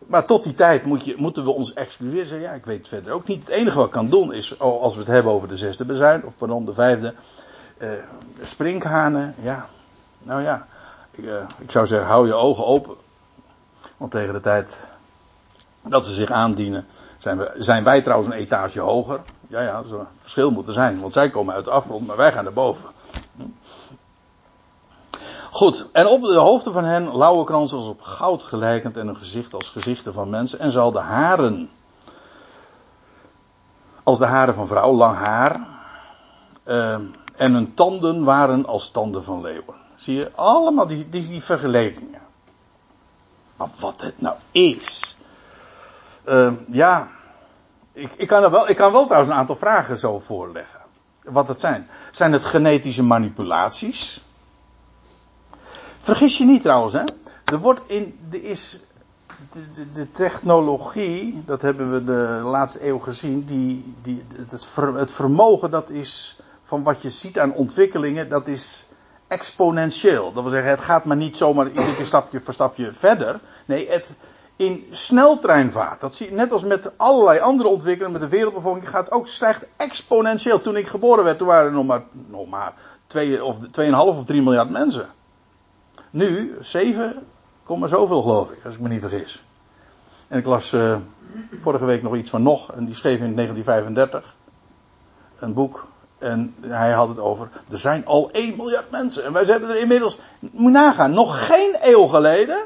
Maar 0.08 0.26
tot 0.26 0.43
die 0.43 0.53
tijd 0.53 0.86
moet 0.86 1.06
je, 1.06 1.16
moeten 1.18 1.43
we 1.43 1.51
ons 1.51 1.74
excuseren. 1.74 2.41
Ja, 2.41 2.51
ik 2.51 2.66
weet 2.66 2.78
het 2.78 2.88
verder 2.88 3.14
ook 3.14 3.28
niet. 3.28 3.39
Het 3.39 3.56
enige 3.56 3.78
wat 3.78 3.86
ik 3.86 3.91
kan 3.91 4.10
doen 4.10 4.34
is, 4.34 4.60
als 4.60 4.93
we 4.93 4.99
het 4.99 5.10
hebben 5.10 5.32
over 5.32 5.47
de 5.47 5.58
zesde 5.58 5.86
bezuin, 5.86 6.26
of 6.26 6.34
pardon, 6.38 6.66
de 6.66 6.74
vijfde, 6.74 7.14
uh, 7.78 7.89
sprinkhanen. 8.41 9.36
Ja, 9.41 9.66
nou 10.24 10.41
ja, 10.41 10.68
ik, 11.12 11.24
uh, 11.24 11.49
ik, 11.60 11.72
zou 11.72 11.88
zeggen, 11.88 12.08
hou 12.08 12.28
je 12.28 12.34
ogen 12.34 12.66
open. 12.66 12.95
Want 13.97 14.12
tegen 14.12 14.34
de 14.34 14.39
tijd 14.39 14.80
dat 15.82 16.06
ze 16.06 16.14
zich 16.14 16.32
aandienen, 16.32 16.86
zijn, 17.18 17.38
we, 17.38 17.53
zijn 17.58 17.84
wij 17.84 18.01
trouwens 18.01 18.34
een 18.34 18.39
etage 18.39 18.80
hoger. 18.80 19.20
Ja, 19.47 19.62
ja, 19.62 19.82
dat 19.82 19.91
een 19.91 20.08
verschil 20.20 20.51
moeten 20.51 20.74
zijn, 20.74 20.99
want 20.99 21.14
zij 21.14 21.30
komen 21.30 21.53
uit 21.53 21.66
de 21.66 21.72
afgrond, 21.72 22.08
maar 22.08 22.18
wij 22.18 22.32
gaan 22.32 22.43
naar 22.43 22.53
boven. 22.53 22.89
Goed, 25.56 25.89
en 25.91 26.08
op 26.08 26.22
de 26.22 26.36
hoofden 26.36 26.74
van 26.74 26.84
hen 26.84 27.18
lauwe 27.18 27.43
krans 27.43 27.74
als 27.74 27.88
op 27.88 28.01
goud 28.01 28.43
gelijkend 28.43 28.97
en 28.97 29.08
een 29.08 29.16
gezicht 29.16 29.53
als 29.53 29.70
gezichten 29.70 30.14
van 30.14 30.30
mensen. 30.30 30.60
En 30.60 30.72
zal 30.72 30.91
de 30.91 30.99
haren, 30.99 31.70
als 34.03 34.18
de 34.18 34.26
haren 34.26 34.53
van 34.53 34.68
vrouw, 34.68 34.91
lang 34.91 35.18
haar. 35.18 35.60
Uh, 36.66 36.99
en 37.36 37.53
hun 37.53 37.74
tanden 37.74 38.24
waren 38.24 38.66
als 38.66 38.89
tanden 38.89 39.24
van 39.24 39.41
leeuwen. 39.41 39.76
Zie 39.95 40.16
je, 40.16 40.32
allemaal 40.36 40.88
die, 40.88 41.10
die, 41.10 41.43
vergelijkingen. 41.43 42.22
Maar 43.56 43.70
wat 43.80 44.01
het 44.01 44.22
nou 44.22 44.36
is. 44.51 45.18
Uh, 46.26 46.53
ja, 46.68 47.08
ik, 47.91 48.12
ik, 48.16 48.28
kan 48.28 48.43
er 48.43 48.51
wel, 48.51 48.70
ik 48.70 48.76
kan 48.76 48.91
wel 48.91 49.06
trouwens 49.06 49.32
een 49.32 49.39
aantal 49.39 49.56
vragen 49.56 49.99
zo 49.99 50.20
voorleggen. 50.20 50.82
Wat 51.24 51.47
het 51.47 51.60
zijn. 51.60 51.89
Zijn 52.12 52.32
het 52.32 52.43
genetische 52.43 53.03
manipulaties? 53.03 54.24
Vergis 56.06 56.38
je 56.38 56.45
niet 56.45 56.62
trouwens, 56.62 56.93
hè. 56.93 57.03
Er 57.45 57.60
wordt 57.60 57.82
in, 57.88 58.20
er 58.32 58.43
is, 58.43 58.84
de, 59.49 59.91
de, 59.93 60.12
technologie, 60.12 61.43
dat 61.45 61.62
hebben 61.62 61.91
we 61.91 62.03
de 62.03 62.39
laatste 62.43 62.88
eeuw 62.88 62.99
gezien, 62.99 63.45
die, 63.45 63.93
die, 64.01 64.26
het, 64.36 64.68
het 64.95 65.12
vermogen 65.12 65.72
dat 65.72 65.89
is, 65.89 66.39
van 66.62 66.84
wat 66.84 67.01
je 67.01 67.10
ziet 67.10 67.39
aan 67.39 67.53
ontwikkelingen, 67.53 68.30
dat 68.30 68.47
is 68.47 68.88
exponentieel. 69.28 70.34
Dat 70.34 70.43
wil 70.43 70.51
zeggen, 70.51 70.70
het 70.70 70.82
gaat 70.82 71.06
maar 71.06 71.18
niet 71.18 71.38
zomaar 71.38 71.68
iedere 71.68 72.06
stapje 72.06 72.39
voor 72.39 72.53
stapje 72.53 72.93
verder. 72.93 73.39
Nee, 73.66 73.89
het, 73.89 74.16
in 74.56 74.88
sneltreinvaart, 74.89 76.01
dat 76.01 76.16
zie 76.16 76.32
net 76.32 76.51
als 76.51 76.64
met 76.64 76.97
allerlei 76.97 77.39
andere 77.39 77.70
ontwikkelingen, 77.70 78.20
met 78.20 78.30
de 78.30 78.38
wereldbevolking, 78.38 78.89
gaat 78.89 79.12
ook 79.12 79.28
stijgt 79.28 79.66
exponentieel. 79.78 80.62
Toen 80.62 80.78
ik 80.78 80.88
geboren 80.88 81.24
werd, 81.24 81.38
toen 81.38 81.47
waren 81.47 81.66
er 81.66 81.72
nog 81.72 81.86
maar, 81.86 82.03
nog 82.28 82.49
maar 82.49 82.74
2 83.08 83.43
of 83.43 83.58
2,5 83.58 83.91
of 83.91 84.26
3 84.26 84.41
miljard 84.41 84.70
mensen. 84.70 85.10
Nu 86.10 86.58
7, 86.60 87.26
zoveel 87.84 88.22
geloof 88.22 88.52
ik, 88.52 88.66
als 88.66 88.74
ik 88.74 88.80
me 88.80 88.88
niet 88.88 89.02
vergis. 89.02 89.43
En 90.28 90.38
ik 90.38 90.46
las 90.46 90.74
uh, 90.74 90.98
vorige 91.62 91.86
week 91.86 92.02
nog 92.02 92.16
iets 92.16 92.30
van 92.30 92.43
nog, 92.43 92.72
en 92.72 92.86
die 92.86 92.96
schreef 92.96 93.20
in 93.20 93.36
1935 93.36 94.36
een 95.39 95.54
boek. 95.54 95.88
En 96.18 96.56
hij 96.62 96.91
had 96.91 97.08
het 97.08 97.20
over, 97.20 97.50
er 97.70 97.78
zijn 97.78 98.06
al 98.06 98.32
1 98.32 98.56
miljard 98.58 98.91
mensen. 98.91 99.24
En 99.24 99.34
wij 99.34 99.43
hebben 99.43 99.70
er 99.70 99.78
inmiddels, 99.78 100.20
moet 100.39 100.72
nagaan, 100.72 101.12
nog 101.12 101.46
geen 101.46 101.76
eeuw 101.82 102.06
geleden 102.06 102.58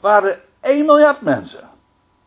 waren 0.00 0.40
1 0.60 0.86
miljard 0.86 1.20
mensen. 1.20 1.68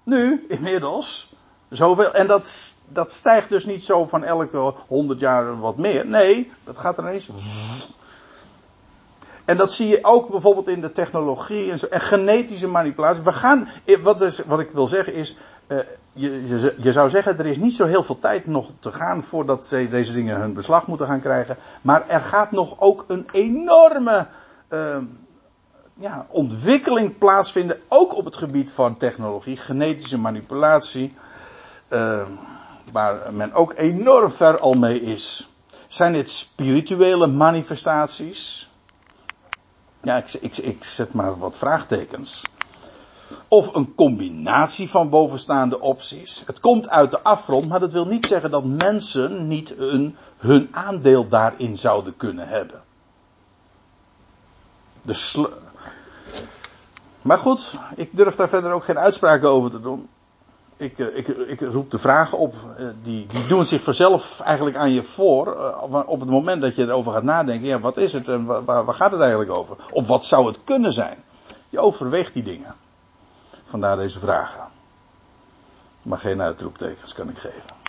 Nu, 0.04 0.46
inmiddels, 0.48 1.34
zoveel. 1.70 2.14
En 2.14 2.28
dat, 2.28 2.74
dat 2.88 3.12
stijgt 3.12 3.50
dus 3.50 3.66
niet 3.66 3.84
zo 3.84 4.06
van 4.06 4.24
elke 4.24 4.74
100 4.88 5.20
jaar 5.20 5.60
wat 5.60 5.78
meer. 5.78 6.06
Nee, 6.06 6.52
dat 6.64 6.78
gaat 6.78 6.98
er 6.98 7.04
ineens 7.04 7.30
en 9.52 9.58
dat 9.58 9.72
zie 9.72 9.88
je 9.88 10.00
ook 10.02 10.30
bijvoorbeeld 10.30 10.68
in 10.68 10.82
de 10.82 10.92
technologie 10.92 11.72
en, 11.72 11.80
zo, 11.80 11.86
en 11.86 12.02
genetische 12.02 12.68
manipulatie. 12.68 13.24
We 13.24 13.34
gaan, 13.34 13.70
wat, 14.02 14.22
is, 14.22 14.46
wat 14.46 14.60
ik 14.60 14.70
wil 14.72 14.88
zeggen 14.88 15.14
is, 15.14 15.38
uh, 15.68 15.78
je, 16.14 16.48
je, 16.48 16.76
je, 16.78 16.92
zou 16.92 17.10
zeggen, 17.10 17.40
er 17.40 17.46
is 17.46 17.58
niet 17.58 17.74
zo 17.74 17.86
heel 17.86 18.04
veel 18.04 18.20
tijd 18.20 18.46
nog 18.46 18.70
te 18.80 18.92
gaan 18.92 19.24
voordat 19.24 19.66
ze 19.66 19.88
deze 19.88 20.14
dingen 20.14 20.40
hun 20.40 20.54
beslag 20.54 20.88
moeten 20.88 21.08
gaan 21.08 21.20
krijgen. 21.20 21.58
Maar 21.82 22.10
er 22.10 22.22
gaat 22.22 22.52
nog 22.52 22.80
ook 22.80 23.06
een 23.08 23.28
enorme 23.32 24.28
uh, 24.70 24.98
ja, 25.94 26.26
ontwikkeling 26.30 27.18
plaatsvinden, 27.18 27.80
ook 27.88 28.16
op 28.16 28.26
het 28.26 28.36
gebied 28.36 28.72
van 28.72 28.98
technologie, 28.98 29.58
genetische 29.58 30.18
manipulatie. 30.18 31.16
Uh, 31.90 32.22
waar 32.92 33.34
men 33.34 33.54
ook 33.54 33.74
enorm 33.76 34.32
ver 34.32 34.60
al 34.60 34.74
mee 34.74 35.02
is. 35.02 35.50
Zijn 35.88 36.14
dit 36.14 36.30
spirituele 36.30 37.28
manifestaties? 37.28 38.61
Ja, 40.02 40.16
ik, 40.16 40.58
ik, 40.58 40.84
zet 40.84 41.14
maar 41.14 41.38
wat 41.38 41.58
vraagtekens. 41.58 42.42
Of 43.48 43.76
een 43.76 43.96
combinatie 43.96 44.90
van 44.90 45.10
bovenstaande 45.10 45.80
opties. 45.80 46.44
Het 46.46 46.60
komt 46.60 46.90
uit 46.90 47.12
de 47.12 47.22
afgrond, 47.22 47.68
maar 47.70 47.80
dat 47.80 47.92
wil 47.92 48.06
niet 48.06 48.26
zeggen 48.26 48.52
dat 48.52 48.66
mensen 48.66 49.48
niet 49.48 49.78
een, 49.78 50.16
hun 50.38 50.68
aandeel 50.72 51.28
daarin 51.28 51.78
zouden 51.78 52.18
kunnen 52.18 52.48
hebben. 52.48 52.82
De 55.02 55.50
maar 57.22 57.38
goed, 57.38 57.74
ik 57.96 58.10
durf 58.18 58.36
daar 58.36 58.50
verder 58.50 58.72
ook 58.72 58.84
geen 58.84 59.00
uitspraken 59.00 59.50
over 59.50 59.72
te 59.72 59.82
doen 59.82 60.10
ik, 60.82 61.00
eh, 61.00 61.18
ik, 61.18 61.28
ik 61.28 61.62
roep 61.62 61.92
de 61.92 62.00
vragen 62.00 62.38
op, 62.38 62.54
eh, 62.78 62.86
die, 63.04 63.26
die 63.28 63.48
doen 63.48 63.66
zich 63.66 63.84
vanzelf 63.84 64.40
eigenlijk 64.40 64.76
aan 64.76 64.92
je 64.92 65.04
voor. 65.04 65.56
Eh, 65.56 66.04
op 66.06 66.20
het 66.20 66.30
moment 66.30 66.62
dat 66.62 66.76
je 66.76 66.84
erover 66.84 67.12
gaat 67.12 67.24
nadenken, 67.24 67.68
ja, 67.68 67.80
wat 67.80 67.98
is 67.98 68.14
het 68.14 68.28
en 68.28 68.46
waar, 68.46 68.86
waar 68.86 68.94
gaat 68.94 69.12
het 69.12 69.22
eigenlijk 69.22 69.52
over? 69.52 69.76
Of 69.92 70.08
wat 70.08 70.26
zou 70.26 70.48
het 70.48 70.64
kunnen 70.64 70.94
zijn? 70.94 71.18
Je 71.70 71.80
overweegt 71.80 72.34
die 72.34 72.44
dingen. 72.44 72.76
Vandaar 73.64 73.98
deze 73.98 74.20
vragen. 74.20 74.68
Maar 76.02 76.18
geen 76.18 76.42
uitroeptekens 76.42 77.14
kan 77.14 77.30
ik 77.30 77.38
geven. 77.38 77.80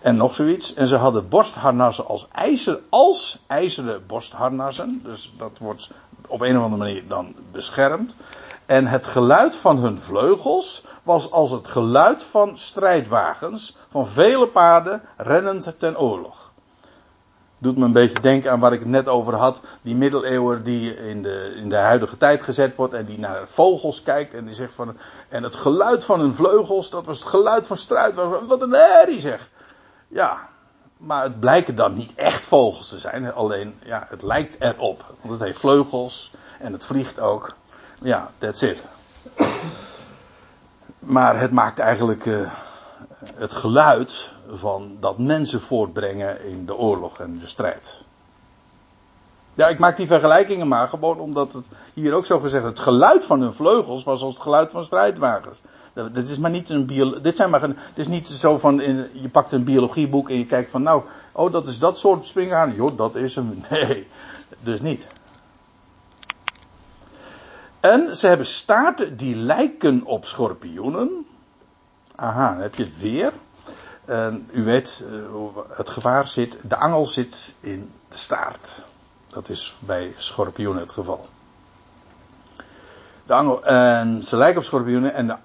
En 0.00 0.16
nog 0.16 0.34
zoiets. 0.34 0.74
En 0.74 0.86
ze 0.86 0.96
hadden 0.96 1.28
borstharnassen 1.28 2.06
als, 2.06 2.28
ijzer, 2.32 2.80
als 2.88 3.38
ijzeren 3.46 4.06
borstharnassen. 4.06 5.00
Dus 5.04 5.34
dat 5.36 5.58
wordt 5.58 5.90
op 6.28 6.40
een 6.40 6.56
of 6.56 6.62
andere 6.62 6.82
manier 6.82 7.08
dan 7.08 7.34
beschermd. 7.52 8.16
En 8.66 8.86
het 8.86 9.06
geluid 9.06 9.56
van 9.56 9.78
hun 9.78 10.00
vleugels 10.00 10.84
was 11.02 11.30
als 11.30 11.50
het 11.50 11.68
geluid 11.68 12.22
van 12.22 12.58
strijdwagens, 12.58 13.76
van 13.88 14.06
vele 14.06 14.48
paarden 14.48 15.02
rennend 15.16 15.78
ten 15.78 15.98
oorlog. 15.98 16.52
Doet 17.58 17.76
me 17.78 17.84
een 17.84 17.92
beetje 17.92 18.20
denken 18.20 18.50
aan 18.50 18.60
waar 18.60 18.72
ik 18.72 18.78
het 18.78 18.88
net 18.88 19.08
over 19.08 19.34
had. 19.34 19.62
Die 19.82 19.94
middeleeuwer 19.94 20.62
die 20.62 20.96
in 20.96 21.22
de, 21.22 21.54
in 21.56 21.68
de 21.68 21.76
huidige 21.76 22.16
tijd 22.16 22.42
gezet 22.42 22.74
wordt 22.74 22.94
en 22.94 23.06
die 23.06 23.18
naar 23.18 23.48
vogels 23.48 24.02
kijkt 24.02 24.34
en 24.34 24.44
die 24.44 24.54
zegt 24.54 24.74
van. 24.74 24.96
En 25.28 25.42
het 25.42 25.56
geluid 25.56 26.04
van 26.04 26.20
hun 26.20 26.34
vleugels, 26.34 26.90
dat 26.90 27.06
was 27.06 27.18
het 27.18 27.28
geluid 27.28 27.66
van 27.66 27.76
strijdwagens. 27.76 28.46
Wat 28.46 28.62
een 28.62 28.72
herrie 28.72 29.20
zeg. 29.20 29.50
Ja, 30.08 30.48
maar 30.96 31.22
het 31.22 31.40
blijken 31.40 31.74
dan 31.74 31.94
niet 31.94 32.14
echt 32.14 32.44
vogels 32.44 32.88
te 32.88 32.98
zijn. 32.98 33.32
Alleen, 33.32 33.78
ja, 33.84 34.06
het 34.08 34.22
lijkt 34.22 34.60
erop. 34.60 35.04
Want 35.20 35.32
het 35.32 35.42
heeft 35.42 35.58
vleugels 35.58 36.32
en 36.60 36.72
het 36.72 36.84
vliegt 36.84 37.20
ook. 37.20 37.54
Ja, 37.98 38.30
that's 38.38 38.62
it. 38.62 38.88
Maar 40.98 41.40
het 41.40 41.50
maakt 41.50 41.78
eigenlijk 41.78 42.24
uh, 42.24 42.50
het 43.34 43.52
geluid 43.52 44.30
van 44.50 44.96
dat 45.00 45.18
mensen 45.18 45.60
voortbrengen 45.60 46.44
in 46.44 46.66
de 46.66 46.74
oorlog 46.74 47.20
en 47.20 47.38
de 47.38 47.46
strijd. 47.46 48.04
Ja, 49.54 49.68
ik 49.68 49.78
maak 49.78 49.96
die 49.96 50.06
vergelijkingen 50.06 50.68
maar 50.68 50.88
gewoon 50.88 51.18
omdat 51.18 51.52
het 51.52 51.66
hier 51.94 52.14
ook 52.14 52.26
zo 52.26 52.40
gezegd 52.40 52.64
het 52.64 52.78
geluid 52.78 53.24
van 53.24 53.40
hun 53.40 53.52
vleugels 53.52 54.04
was 54.04 54.22
als 54.22 54.34
het 54.34 54.42
geluid 54.42 54.70
van 54.70 54.84
strijdwagens. 54.84 55.60
Dit 56.12 56.28
is 56.28 56.38
maar 56.38 56.50
niet 56.50 56.68
een 56.68 56.86
dit 57.22 57.36
zijn 57.36 57.50
maar 57.50 57.62
een, 57.62 57.76
is 57.94 58.08
niet 58.08 58.28
zo 58.28 58.58
van 58.58 58.80
in, 58.80 59.08
je 59.12 59.28
pakt 59.28 59.52
een 59.52 59.64
biologieboek 59.64 60.30
en 60.30 60.38
je 60.38 60.46
kijkt 60.46 60.70
van 60.70 60.82
nou, 60.82 61.02
oh 61.32 61.52
dat 61.52 61.68
is 61.68 61.78
dat 61.78 61.98
soort 61.98 62.24
springhaan, 62.24 62.74
joh 62.74 62.96
dat 62.96 63.14
is 63.14 63.34
hem. 63.34 63.64
Nee, 63.70 64.08
dus 64.60 64.80
niet. 64.80 65.08
En 67.92 68.16
ze 68.16 68.26
hebben 68.26 68.46
staarten 68.46 69.16
die 69.16 69.36
lijken 69.36 70.04
op 70.04 70.24
schorpioenen. 70.24 71.26
Aha, 72.14 72.52
dan 72.52 72.60
heb 72.60 72.74
je 72.74 72.84
het 72.84 73.00
weer. 73.00 73.32
En 74.04 74.48
u 74.52 74.64
weet, 74.64 75.04
uh, 75.10 75.56
het 75.68 75.88
gevaar 75.88 76.28
zit, 76.28 76.58
de 76.62 76.76
angel 76.76 77.06
zit 77.06 77.54
in 77.60 77.90
de 78.08 78.16
staart. 78.16 78.84
Dat 79.26 79.48
is 79.48 79.76
bij 79.78 80.14
schorpioenen 80.16 80.82
het 80.82 80.92
geval. 80.92 81.28
De 83.26 83.34
angel, 83.34 83.64
en 83.64 84.22
ze 84.22 84.36
lijken 84.36 84.58
op 84.58 84.64
schorpioenen 84.64 85.14
en 85.14 85.26
de, 85.26 85.36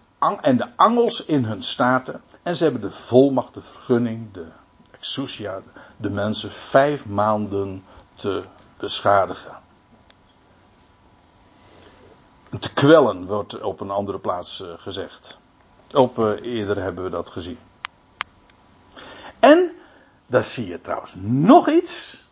en 0.41 0.57
de 0.57 0.67
angels 0.75 1.25
in 1.25 1.45
hun 1.45 1.63
staarten. 1.63 2.21
En 2.43 2.55
ze 2.55 2.63
hebben 2.63 2.81
de 2.81 2.91
volmacht, 2.91 3.53
de 3.53 3.61
vergunning, 3.61 4.33
de 4.33 4.47
exousia, 4.91 5.61
de 5.97 6.09
mensen 6.09 6.51
vijf 6.51 7.05
maanden 7.05 7.83
te 8.15 8.43
beschadigen. 8.77 9.59
Te 12.61 12.73
kwellen 12.73 13.25
wordt 13.25 13.61
op 13.61 13.79
een 13.79 13.89
andere 13.89 14.19
plaats 14.19 14.61
eh, 14.61 14.69
gezegd. 14.77 15.37
Op 15.93 16.17
uh, 16.17 16.31
eerder 16.41 16.81
hebben 16.81 17.03
we 17.03 17.09
dat 17.09 17.29
gezien. 17.29 17.57
En 19.39 19.71
daar 20.27 20.43
zie 20.43 20.67
je 20.67 20.81
trouwens 20.81 21.15
nog 21.19 21.69
iets 21.69 22.23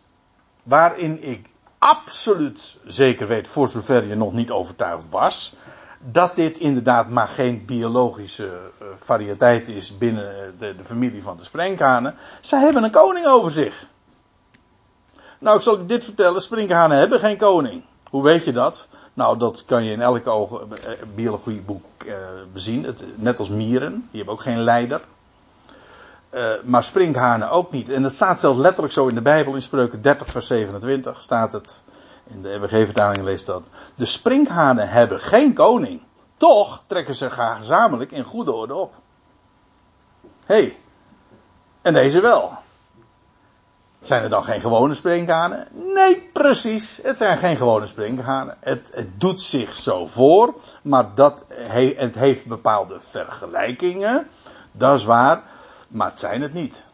waarin 0.63 1.23
ik 1.23 1.49
absoluut 1.77 2.77
zeker 2.85 3.27
weet, 3.27 3.47
voor 3.47 3.69
zover 3.69 4.07
je 4.07 4.15
nog 4.15 4.33
niet 4.33 4.51
overtuigd 4.51 5.09
was, 5.09 5.55
dat 5.99 6.35
dit 6.35 6.57
inderdaad 6.57 7.09
maar 7.09 7.27
geen 7.27 7.65
biologische 7.65 8.71
uh, 8.81 8.87
variëteit 8.95 9.67
is 9.67 9.97
binnen 9.97 10.55
de, 10.57 10.75
de, 10.75 10.83
familie 10.83 11.23
van 11.23 11.37
de 11.37 11.43
sprinkhanen. 11.43 12.15
Zij 12.41 12.59
hebben 12.59 12.83
een 12.83 12.91
koning 12.91 13.25
over 13.25 13.51
zich. 13.51 13.87
Nou, 15.39 15.57
ik 15.57 15.63
zal 15.63 15.77
je 15.77 15.85
dit 15.85 16.03
vertellen, 16.03 16.41
sprinkhanen 16.41 16.97
hebben 16.97 17.19
geen 17.19 17.37
koning. 17.37 17.83
Hoe 18.09 18.23
weet 18.23 18.45
je 18.45 18.51
dat? 18.51 18.87
Nou, 19.19 19.37
dat 19.37 19.65
kan 19.65 19.83
je 19.83 19.91
in 19.91 20.01
elk 20.01 20.27
oog, 20.27 20.61
uh, 20.61 20.67
biologieboek 21.15 21.83
bezien. 22.53 22.83
Het, 22.83 23.03
net 23.15 23.39
als 23.39 23.49
mieren, 23.49 23.91
die 23.91 24.17
hebben 24.17 24.33
ook 24.33 24.41
geen 24.41 24.59
leider. 24.59 25.01
Uh, 26.31 26.51
maar 26.63 26.83
sprinkhanen 26.83 27.49
ook 27.49 27.71
niet. 27.71 27.89
En 27.89 28.01
dat 28.01 28.13
staat 28.13 28.39
zelfs 28.39 28.59
letterlijk 28.59 28.93
zo 28.93 29.07
in 29.07 29.15
de 29.15 29.21
Bijbel, 29.21 29.55
in 29.55 29.61
Spreuken 29.61 30.01
30 30.01 30.27
vers 30.27 30.47
27 30.47 31.23
staat 31.23 31.51
het. 31.51 31.83
In 32.27 32.41
de 32.41 32.57
MWG-vertaling 32.59 33.23
leest 33.23 33.45
dat. 33.45 33.63
De 33.95 34.05
sprinkhanen 34.05 34.89
hebben 34.89 35.19
geen 35.19 35.53
koning. 35.53 36.01
Toch 36.37 36.83
trekken 36.87 37.15
ze 37.15 37.29
gezamenlijk 37.29 38.11
in 38.11 38.23
goede 38.23 38.53
orde 38.53 38.75
op. 38.75 38.93
Hey, 40.45 40.77
en 41.81 41.93
deze 41.93 42.19
wel. 42.21 42.57
Zijn 44.01 44.23
er 44.23 44.29
dan 44.29 44.43
geen 44.43 44.61
gewone 44.61 44.93
sprinkhanen? 44.93 45.67
Nee, 45.71 46.29
precies. 46.33 46.99
Het 47.03 47.17
zijn 47.17 47.37
geen 47.37 47.57
gewone 47.57 47.85
sprinkhanen. 47.85 48.57
Het, 48.59 48.87
het 48.91 49.19
doet 49.19 49.41
zich 49.41 49.75
zo 49.75 50.07
voor, 50.07 50.53
maar 50.81 51.15
dat 51.15 51.43
he, 51.47 51.93
het 51.97 52.15
heeft 52.15 52.45
bepaalde 52.45 52.99
vergelijkingen. 53.03 54.27
Dat 54.71 54.99
is 54.99 55.05
waar, 55.05 55.43
maar 55.87 56.09
het 56.09 56.19
zijn 56.19 56.41
het 56.41 56.53
niet. 56.53 56.85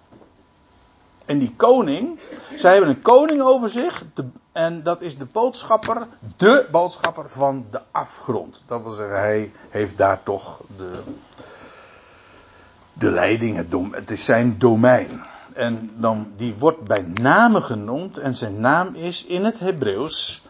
En 1.26 1.40
die 1.40 1.54
koning, 1.56 2.20
zij 2.56 2.72
hebben 2.72 2.90
een 2.90 3.02
koning 3.02 3.42
over 3.42 3.70
zich, 3.70 4.04
en 4.52 4.84
dat 4.84 5.02
is 5.02 5.18
de 5.18 5.26
boodschapper, 5.26 6.08
de 6.38 6.68
boodschapper 6.72 7.30
van 7.30 7.66
de 7.72 7.82
afgrond. 7.92 8.64
Dat 8.66 8.82
wil 8.82 8.92
zeggen, 8.92 9.20
hij 9.20 9.52
heeft 9.70 9.98
daar 9.98 10.24
toch 10.24 10.62
de, 10.78 10.92
de 12.94 13.12
leiding, 13.12 13.68
het 13.92 14.12
is 14.12 14.26
zijn 14.26 14.58
domein. 14.58 15.24
En 15.56 15.92
dan, 15.96 16.34
die 16.36 16.56
wordt 16.56 16.82
bij 16.82 17.02
name 17.02 17.62
genoemd 17.62 18.18
en 18.18 18.36
zijn 18.36 18.60
naam 18.60 18.96
is 18.96 19.26
in 19.26 19.46
het 19.46 19.60
Hebreeuws 19.60 20.44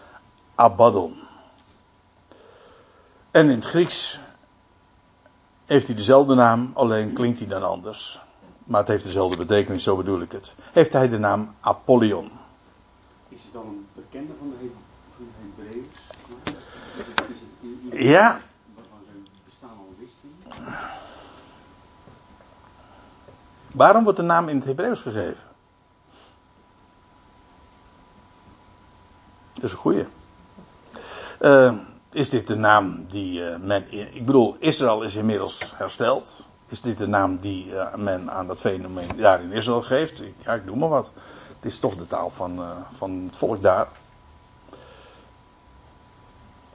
Abaddon. 0.56 1.16
En 3.32 3.50
in 3.50 3.56
het 3.56 3.66
Grieks 3.66 4.20
heeft 5.66 5.88
hij 5.88 5.96
dezelfde 5.96 6.36
naam, 6.36 6.72
alleen 6.74 7.14
klinkt 7.14 7.40
hij 7.40 7.48
dan 7.48 7.64
anders. 7.64 8.20
Maar 8.64 8.80
het 8.80 8.90
heeft 8.90 9.04
dezelfde 9.04 9.38
betekenis, 9.38 9.84
zo 9.84 9.96
bedoel 9.96 10.22
ik 10.22 10.32
het. 10.32 10.56
Heeft 10.72 10.94
hij 10.94 11.10
de 11.10 11.18
naam 11.18 11.56
Apollyon. 11.60 12.32
Is 13.30 13.44
het 13.44 13.54
dan 13.54 13.66
een 13.66 13.88
bekende 13.94 14.34
van 14.40 14.50
de, 14.50 14.70
van 15.16 15.26
de 15.26 15.64
Hebreeuws? 15.64 15.88
Ja. 18.12 18.42
Waarvan 18.76 19.00
zijn 19.06 19.28
bestaan 19.46 19.78
al 19.78 19.96
wisten? 19.98 20.30
Waarom 23.76 24.04
wordt 24.04 24.18
de 24.18 24.24
naam 24.24 24.50
in 24.50 24.56
het 24.56 24.66
Hebreeuws 24.66 25.02
gegeven? 25.02 25.44
Dat 29.54 29.64
is 29.64 29.72
een 29.72 29.78
goeie. 29.78 30.08
Uh, 31.42 31.74
is 32.12 32.30
dit 32.30 32.48
de 32.48 32.56
naam 32.56 33.06
die 33.10 33.40
uh, 33.40 33.58
men. 33.58 33.92
Ik 34.16 34.26
bedoel, 34.26 34.56
Israël 34.60 35.02
is 35.02 35.16
inmiddels 35.16 35.74
hersteld. 35.76 36.48
Is 36.68 36.82
dit 36.82 36.98
de 36.98 37.08
naam 37.08 37.38
die 37.38 37.66
uh, 37.66 37.96
men 37.96 38.32
aan 38.32 38.48
dat 38.48 38.60
fenomeen 38.60 39.10
daar 39.16 39.42
in 39.42 39.52
Israël 39.52 39.82
geeft? 39.82 40.22
Ja, 40.38 40.54
ik 40.54 40.66
doe 40.66 40.76
maar 40.76 40.90
wat. 40.90 41.12
Het 41.56 41.66
is 41.72 41.80
toch 41.80 41.96
de 41.96 42.06
taal 42.06 42.30
van, 42.30 42.84
van 42.98 43.12
het 43.12 43.38
volk 43.38 43.62
daar. 43.62 43.88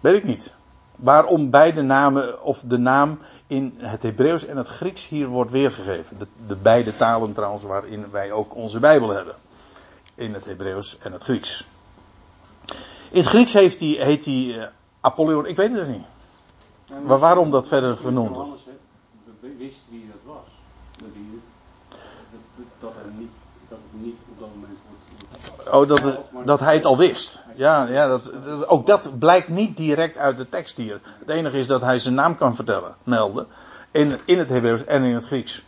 Weet 0.00 0.14
ik 0.14 0.24
niet. 0.24 0.54
Waarom 1.00 1.50
beide 1.50 1.82
namen, 1.82 2.42
of 2.42 2.62
de 2.66 2.78
naam 2.78 3.18
in 3.46 3.74
het 3.76 4.02
Hebreeuws 4.02 4.46
en 4.46 4.56
het 4.56 4.68
Grieks 4.68 5.08
hier 5.08 5.28
wordt 5.28 5.50
weergegeven. 5.50 6.18
De, 6.18 6.26
de, 6.46 6.56
beide 6.56 6.96
talen 6.96 7.32
trouwens 7.32 7.64
waarin 7.64 8.10
wij 8.10 8.32
ook 8.32 8.54
onze 8.54 8.78
Bijbel 8.78 9.08
hebben. 9.08 9.34
In 10.14 10.34
het 10.34 10.44
Hebreeuws 10.44 10.98
en 10.98 11.12
het 11.12 11.22
Grieks. 11.22 11.66
In 13.10 13.18
het 13.18 13.26
Grieks 13.26 13.52
heeft 13.52 13.78
die, 13.78 14.02
heet 14.02 14.24
hij 14.24 14.34
uh, 14.34 14.66
Apollyon, 15.00 15.46
ik 15.46 15.56
weet 15.56 15.74
het 15.74 15.88
niet. 15.88 16.04
Ja, 16.84 16.98
maar 16.98 17.18
waarom 17.18 17.50
dat 17.50 17.68
verder 17.68 17.96
genoemd 17.96 18.38
is? 18.38 18.68
wist 19.60 19.80
wie 19.88 20.06
dat 20.06 20.22
was. 20.34 20.48
Dat, 20.98 21.12
die, 21.14 21.40
dat, 22.30 22.66
dat, 22.78 23.04
er 23.04 23.12
niet, 23.12 23.36
dat 23.68 23.78
het 23.90 24.02
niet 24.02 24.18
op 24.30 24.38
dat 24.38 24.48
moment 24.54 24.78
wordt. 24.88 24.99
Oh, 25.70 25.88
dat, 25.88 26.02
dat 26.44 26.60
hij 26.60 26.74
het 26.74 26.86
al 26.86 26.96
wist. 26.96 27.42
Ja, 27.54 27.86
ja 27.86 28.08
dat, 28.08 28.32
ook 28.66 28.86
dat 28.86 29.18
blijkt 29.18 29.48
niet 29.48 29.76
direct 29.76 30.16
uit 30.16 30.36
de 30.36 30.48
tekst 30.48 30.76
hier. 30.76 31.00
Het 31.18 31.28
enige 31.28 31.58
is 31.58 31.66
dat 31.66 31.80
hij 31.80 31.98
zijn 31.98 32.14
naam 32.14 32.36
kan 32.36 32.54
vertellen, 32.54 32.96
melden. 33.02 33.46
In, 33.90 34.18
in 34.24 34.38
het 34.38 34.48
Hebreeuws 34.48 34.84
en 34.84 35.02
in 35.02 35.14
het 35.14 35.26
Grieks. 35.26 35.64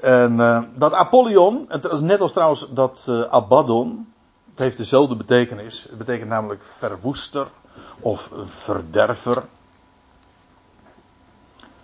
En 0.00 0.32
uh, 0.32 0.62
dat 0.74 0.92
Apollyon, 0.92 1.64
het, 1.68 2.00
net 2.00 2.20
als 2.20 2.32
trouwens 2.32 2.68
dat 2.70 3.06
uh, 3.08 3.22
Abaddon, 3.22 4.12
het 4.50 4.58
heeft 4.58 4.76
dezelfde 4.76 5.16
betekenis. 5.16 5.86
Het 5.88 5.98
betekent 5.98 6.28
namelijk 6.28 6.62
verwoester 6.62 7.46
of 8.00 8.30
verderver. 8.44 9.42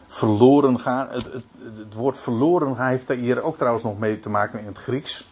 Verloren 0.06 0.80
gaan. 0.80 1.08
Het, 1.10 1.32
het, 1.32 1.44
het, 1.76 1.94
woord 1.94 2.18
verloren 2.18 2.76
gaan 2.76 2.88
heeft 2.88 3.08
hier 3.08 3.42
ook 3.42 3.56
trouwens 3.56 3.84
nog 3.84 3.98
mee 3.98 4.20
te 4.20 4.28
maken 4.28 4.60
in 4.60 4.66
het 4.66 4.78
Grieks. 4.78 5.26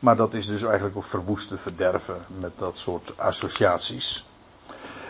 Maar 0.00 0.16
dat 0.16 0.34
is 0.34 0.46
dus 0.46 0.62
eigenlijk 0.62 0.96
ook 0.96 1.04
verwoesten, 1.04 1.58
verderven 1.58 2.16
met 2.38 2.52
dat 2.56 2.78
soort 2.78 3.12
associaties. 3.16 4.26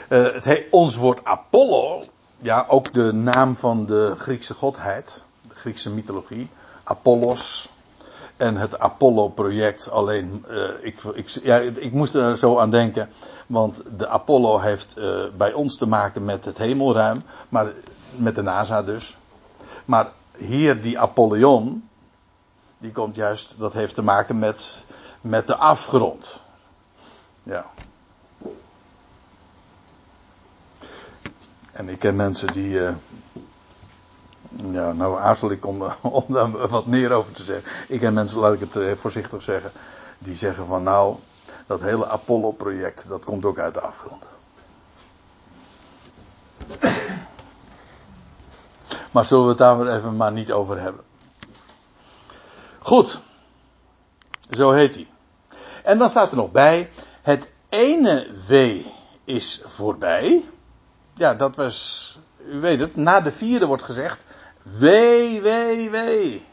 Uh, 0.09 0.32
het 0.32 0.45
he, 0.45 0.66
ons 0.70 0.97
woord 0.97 1.24
Apollo, 1.24 2.05
ja, 2.38 2.64
ook 2.68 2.93
de 2.93 3.12
naam 3.12 3.57
van 3.57 3.86
de 3.86 4.14
Griekse 4.16 4.55
godheid, 4.55 5.22
de 5.49 5.55
Griekse 5.55 5.91
mythologie, 5.91 6.49
Apollos. 6.84 7.70
En 8.36 8.57
het 8.57 8.78
Apollo-project, 8.78 9.91
alleen, 9.91 10.45
uh, 10.51 10.68
ik, 10.80 11.03
ik, 11.14 11.28
ja, 11.28 11.59
ik 11.59 11.93
moest 11.93 12.14
er 12.14 12.38
zo 12.38 12.59
aan 12.59 12.70
denken, 12.70 13.09
want 13.47 13.82
de 13.97 14.09
Apollo 14.09 14.59
heeft 14.59 14.99
uh, 14.99 15.24
bij 15.36 15.53
ons 15.53 15.76
te 15.76 15.86
maken 15.86 16.24
met 16.24 16.45
het 16.45 16.59
hemelruim, 16.59 17.22
maar 17.49 17.72
met 18.16 18.34
de 18.34 18.43
NASA 18.43 18.82
dus. 18.82 19.18
Maar 19.84 20.12
hier 20.36 20.82
die 20.82 20.99
Apollyon, 20.99 21.88
die 22.81 22.93
komt 22.93 23.14
juist, 23.14 23.55
dat 23.59 23.72
heeft 23.72 23.95
te 23.95 24.03
maken 24.03 24.39
met, 24.39 24.85
met 25.20 25.47
de 25.47 25.57
afgrond. 25.57 26.41
Ja. 27.43 27.64
En 31.72 31.89
ik 31.89 31.99
ken 31.99 32.16
mensen 32.16 32.53
die. 32.53 32.68
Uh, 32.68 32.95
ja, 34.72 34.93
nou 34.93 35.20
aarzel 35.20 35.51
ik 35.51 35.66
om, 35.66 35.83
om 36.01 36.24
daar 36.28 36.68
wat 36.68 36.87
meer 36.87 37.12
over 37.12 37.33
te 37.33 37.43
zeggen. 37.43 37.70
Ik 37.89 38.01
ken 38.01 38.14
mensen, 38.14 38.39
laat 38.39 38.53
ik 38.53 38.61
het 38.61 38.74
uh, 38.74 38.97
voorzichtig 38.97 39.43
zeggen, 39.43 39.72
die 40.18 40.37
zeggen 40.37 40.66
van 40.66 40.83
nou, 40.83 41.16
dat 41.66 41.81
hele 41.81 42.09
Apollo-project, 42.09 43.09
dat 43.09 43.24
komt 43.24 43.45
ook 43.45 43.59
uit 43.59 43.74
de 43.74 43.81
afgrond. 43.81 44.28
Maar 49.11 49.24
zullen 49.24 49.45
we 49.45 49.51
het 49.51 49.59
daar 49.59 49.87
even 49.87 50.16
maar 50.16 50.33
niet 50.33 50.53
over 50.53 50.81
hebben. 50.81 51.05
Goed. 52.91 53.20
Zo 54.51 54.70
heet 54.70 54.95
hij. 54.95 55.07
En 55.84 55.99
dan 55.99 56.11
staat 56.11 56.30
er 56.30 56.36
nog 56.36 56.51
bij, 56.51 56.91
het 57.22 57.51
ene 57.68 58.26
wee 58.49 58.93
is 59.24 59.62
voorbij. 59.64 60.45
Ja, 61.14 61.34
dat 61.34 61.57
was, 61.57 62.18
u 62.47 62.61
weet 62.61 62.80
het, 62.80 62.97
na 62.97 63.20
de 63.20 63.32
vierde 63.32 63.66
wordt 63.66 63.82
gezegd, 63.82 64.18
wee, 64.62 65.41
wee, 65.41 65.91
wee. 65.91 66.47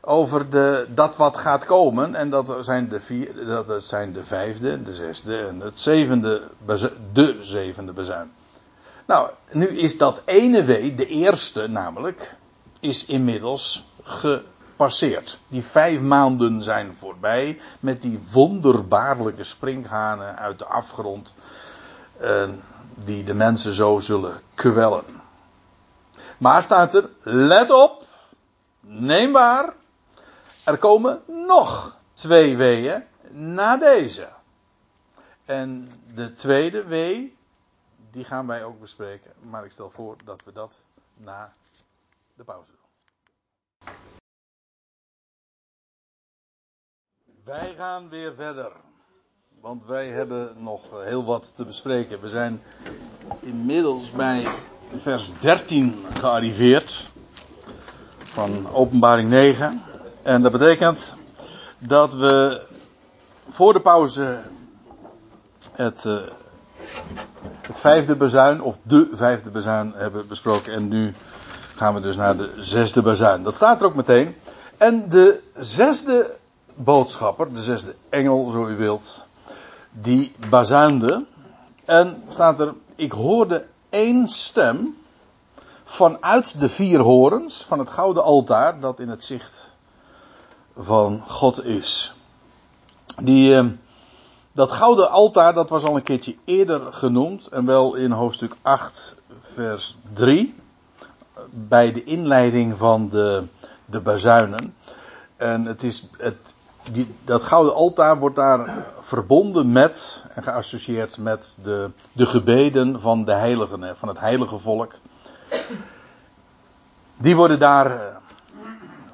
Over 0.00 0.50
de, 0.50 0.86
dat 0.94 1.16
wat 1.16 1.36
gaat 1.36 1.64
komen. 1.64 2.14
En 2.14 2.30
dat 2.30 2.56
zijn 2.60 2.88
de, 2.88 3.00
vier, 3.00 3.46
dat 3.46 3.84
zijn 3.84 4.12
de 4.12 4.24
vijfde, 4.24 4.82
de 4.82 4.94
zesde 4.94 5.46
en 5.46 5.60
het 5.60 5.80
zevende, 5.80 6.42
de 7.12 7.38
zevende 7.40 7.92
bezuin. 7.92 8.32
Nou, 9.06 9.30
nu 9.52 9.66
is 9.66 9.98
dat 9.98 10.22
ene 10.24 10.64
wee, 10.64 10.94
de 10.94 11.06
eerste 11.06 11.66
namelijk, 11.66 12.34
is 12.80 13.04
inmiddels 13.04 13.86
gepasseerd. 14.76 15.38
Die 15.48 15.64
vijf 15.64 16.00
maanden 16.00 16.62
zijn 16.62 16.96
voorbij 16.96 17.60
met 17.80 18.02
die 18.02 18.22
wonderbaarlijke 18.32 19.44
springhanen 19.44 20.36
uit 20.36 20.58
de 20.58 20.64
afgrond. 20.64 21.34
Uh, 22.20 22.48
die 22.94 23.24
de 23.24 23.34
mensen 23.34 23.72
zo 23.72 23.98
zullen 23.98 24.40
kwellen. 24.54 25.04
Maar 26.38 26.62
staat 26.62 26.94
er, 26.94 27.08
let 27.22 27.70
op, 27.70 28.04
neem 28.80 29.32
waar, 29.32 29.72
er 30.64 30.78
komen 30.78 31.22
nog 31.26 31.96
twee 32.14 32.56
weeën 32.56 33.04
na 33.30 33.76
deze. 33.76 34.28
En 35.44 35.88
de 36.14 36.34
tweede 36.34 36.84
wee, 36.84 37.36
die 38.10 38.24
gaan 38.24 38.46
wij 38.46 38.64
ook 38.64 38.80
bespreken. 38.80 39.32
Maar 39.40 39.64
ik 39.64 39.72
stel 39.72 39.90
voor 39.90 40.16
dat 40.24 40.44
we 40.44 40.52
dat 40.52 40.78
na 41.16 41.52
de 42.34 42.44
pauze 42.44 42.70
doen. 42.70 42.83
Wij 47.44 47.74
gaan 47.76 48.08
weer 48.08 48.32
verder. 48.36 48.72
Want 49.60 49.84
wij 49.84 50.08
hebben 50.08 50.52
nog 50.58 50.80
heel 51.04 51.24
wat 51.24 51.52
te 51.56 51.64
bespreken. 51.64 52.20
We 52.20 52.28
zijn 52.28 52.62
inmiddels 53.40 54.10
bij 54.10 54.46
vers 54.96 55.32
13 55.40 56.04
gearriveerd. 56.14 57.12
Van 58.24 58.70
openbaring 58.72 59.28
9. 59.28 59.82
En 60.22 60.42
dat 60.42 60.52
betekent 60.52 61.14
dat 61.78 62.14
we 62.14 62.66
voor 63.48 63.72
de 63.72 63.80
pauze 63.80 64.42
het, 65.72 66.04
uh, 66.04 66.18
het 67.60 67.80
vijfde 67.80 68.16
bezuin, 68.16 68.62
of 68.62 68.78
de 68.82 69.08
vijfde 69.12 69.50
bezuin 69.50 69.92
hebben 69.94 70.28
besproken. 70.28 70.72
En 70.72 70.88
nu 70.88 71.14
gaan 71.74 71.94
we 71.94 72.00
dus 72.00 72.16
naar 72.16 72.36
de 72.36 72.52
zesde 72.58 73.02
bezuin. 73.02 73.42
Dat 73.42 73.54
staat 73.54 73.80
er 73.80 73.86
ook 73.86 73.94
meteen. 73.94 74.36
En 74.76 75.08
de 75.08 75.42
zesde 75.54 76.42
boodschapper, 76.74 77.52
de 77.52 77.62
zesde 77.62 77.94
engel, 78.08 78.50
zo 78.50 78.66
u 78.66 78.76
wilt, 78.76 79.26
die 79.90 80.32
bazuinde. 80.48 81.24
En 81.84 82.22
staat 82.28 82.60
er, 82.60 82.74
ik 82.94 83.12
hoorde 83.12 83.66
één 83.88 84.28
stem 84.28 84.96
vanuit 85.84 86.60
de 86.60 86.68
vier 86.68 87.00
horens 87.00 87.64
van 87.64 87.78
het 87.78 87.90
gouden 87.90 88.22
altaar 88.22 88.80
dat 88.80 89.00
in 89.00 89.08
het 89.08 89.24
zicht 89.24 89.74
van 90.76 91.22
God 91.26 91.64
is. 91.64 92.14
Die, 93.22 93.56
eh, 93.56 93.66
dat 94.52 94.72
gouden 94.72 95.10
altaar, 95.10 95.54
dat 95.54 95.68
was 95.68 95.84
al 95.84 95.96
een 95.96 96.02
keertje 96.02 96.36
eerder 96.44 96.92
genoemd, 96.92 97.46
en 97.46 97.66
wel 97.66 97.94
in 97.94 98.10
hoofdstuk 98.10 98.56
8, 98.62 99.14
vers 99.40 99.96
3, 100.14 100.54
bij 101.50 101.92
de 101.92 102.04
inleiding 102.04 102.76
van 102.76 103.08
de, 103.08 103.44
de 103.84 104.00
bazuinen. 104.00 104.74
En 105.36 105.64
het 105.64 105.82
is, 105.82 106.06
het, 106.18 106.54
die, 106.92 107.14
dat 107.24 107.42
gouden 107.42 107.74
altaar 107.74 108.18
wordt 108.18 108.36
daar 108.36 108.86
verbonden 108.98 109.72
met 109.72 110.26
en 110.34 110.42
geassocieerd 110.42 111.18
met 111.18 111.58
de, 111.62 111.90
de 112.12 112.26
gebeden 112.26 113.00
van 113.00 113.24
de 113.24 113.32
heiligen, 113.32 113.96
van 113.96 114.08
het 114.08 114.20
heilige 114.20 114.58
volk. 114.58 114.92
Die 117.16 117.36
worden 117.36 117.58
daar 117.58 118.00
eh, 118.00 118.16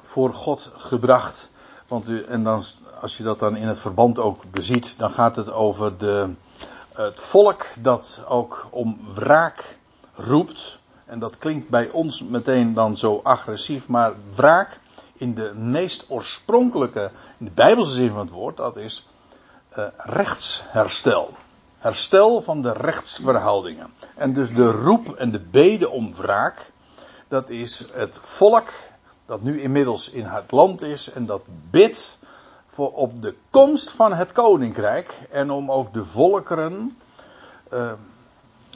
voor 0.01 0.33
God 0.33 0.71
gebracht. 0.75 1.49
Want 1.87 2.09
u, 2.09 2.23
en 2.23 2.43
dan, 2.43 2.63
als 3.01 3.17
je 3.17 3.23
dat 3.23 3.39
dan 3.39 3.55
in 3.55 3.67
het 3.67 3.79
verband 3.79 4.19
ook 4.19 4.51
beziet, 4.51 4.97
dan 4.97 5.11
gaat 5.11 5.35
het 5.35 5.51
over 5.51 5.97
de, 5.97 6.33
het 6.93 7.19
volk 7.19 7.65
dat 7.79 8.21
ook 8.27 8.67
om 8.71 8.99
wraak 9.13 9.77
roept. 10.15 10.79
En 11.05 11.19
dat 11.19 11.37
klinkt 11.37 11.69
bij 11.69 11.89
ons 11.89 12.23
meteen 12.23 12.73
dan 12.73 12.97
zo 12.97 13.19
agressief, 13.23 13.87
maar 13.87 14.13
wraak 14.35 14.79
in 15.21 15.33
de 15.33 15.53
meest 15.55 16.05
oorspronkelijke, 16.07 17.11
in 17.37 17.45
de 17.45 17.51
Bijbelse 17.51 17.93
zin 17.93 18.09
van 18.09 18.19
het 18.19 18.29
woord, 18.29 18.57
dat 18.57 18.77
is 18.77 19.07
uh, 19.77 19.85
rechtsherstel. 19.97 21.33
Herstel 21.77 22.41
van 22.41 22.61
de 22.61 22.71
rechtsverhoudingen. 22.71 23.93
En 24.15 24.33
dus 24.33 24.53
de 24.53 24.71
roep 24.71 25.15
en 25.15 25.31
de 25.31 25.39
bede 25.39 25.89
om 25.89 26.15
wraak, 26.15 26.71
dat 27.27 27.49
is 27.49 27.85
het 27.91 28.19
volk 28.23 28.69
dat 29.25 29.41
nu 29.41 29.61
inmiddels 29.61 30.09
in 30.09 30.25
het 30.25 30.51
land 30.51 30.81
is 30.81 31.11
en 31.11 31.25
dat 31.25 31.41
bidt 31.69 32.17
voor 32.67 32.91
op 32.91 33.21
de 33.21 33.35
komst 33.49 33.91
van 33.91 34.13
het 34.13 34.31
koninkrijk 34.31 35.19
en 35.29 35.51
om 35.51 35.71
ook 35.71 35.93
de 35.93 36.05
volkeren, 36.05 36.97
uh, 37.73 37.91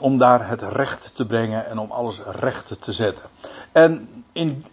om 0.02 0.18
daar 0.18 0.48
het 0.48 0.62
recht 0.62 1.16
te 1.16 1.26
brengen 1.26 1.66
en 1.66 1.78
om 1.78 1.92
alles 1.92 2.22
recht 2.40 2.82
te 2.82 2.92
zetten. 2.92 3.26
En, 3.72 4.24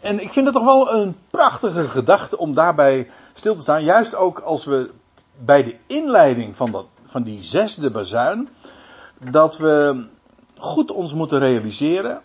en 0.01 0.21
ik 0.21 0.33
vind 0.33 0.47
het 0.47 0.55
toch 0.55 0.65
wel 0.65 0.93
een 0.93 1.17
prachtige 1.31 1.85
gedachte 1.85 2.39
om 2.39 2.55
daarbij 2.55 3.11
stil 3.33 3.55
te 3.55 3.61
staan, 3.61 3.85
juist 3.85 4.15
ook 4.15 4.39
als 4.39 4.65
we 4.65 4.91
bij 5.39 5.63
de 5.63 5.77
inleiding 5.87 6.57
van, 6.57 6.71
dat, 6.71 6.87
van 7.05 7.23
die 7.23 7.43
zesde 7.43 7.91
bazuin, 7.91 8.49
dat 9.19 9.57
we 9.57 10.05
goed 10.59 10.91
ons 10.91 11.15
moeten 11.15 11.39
realiseren 11.39 12.23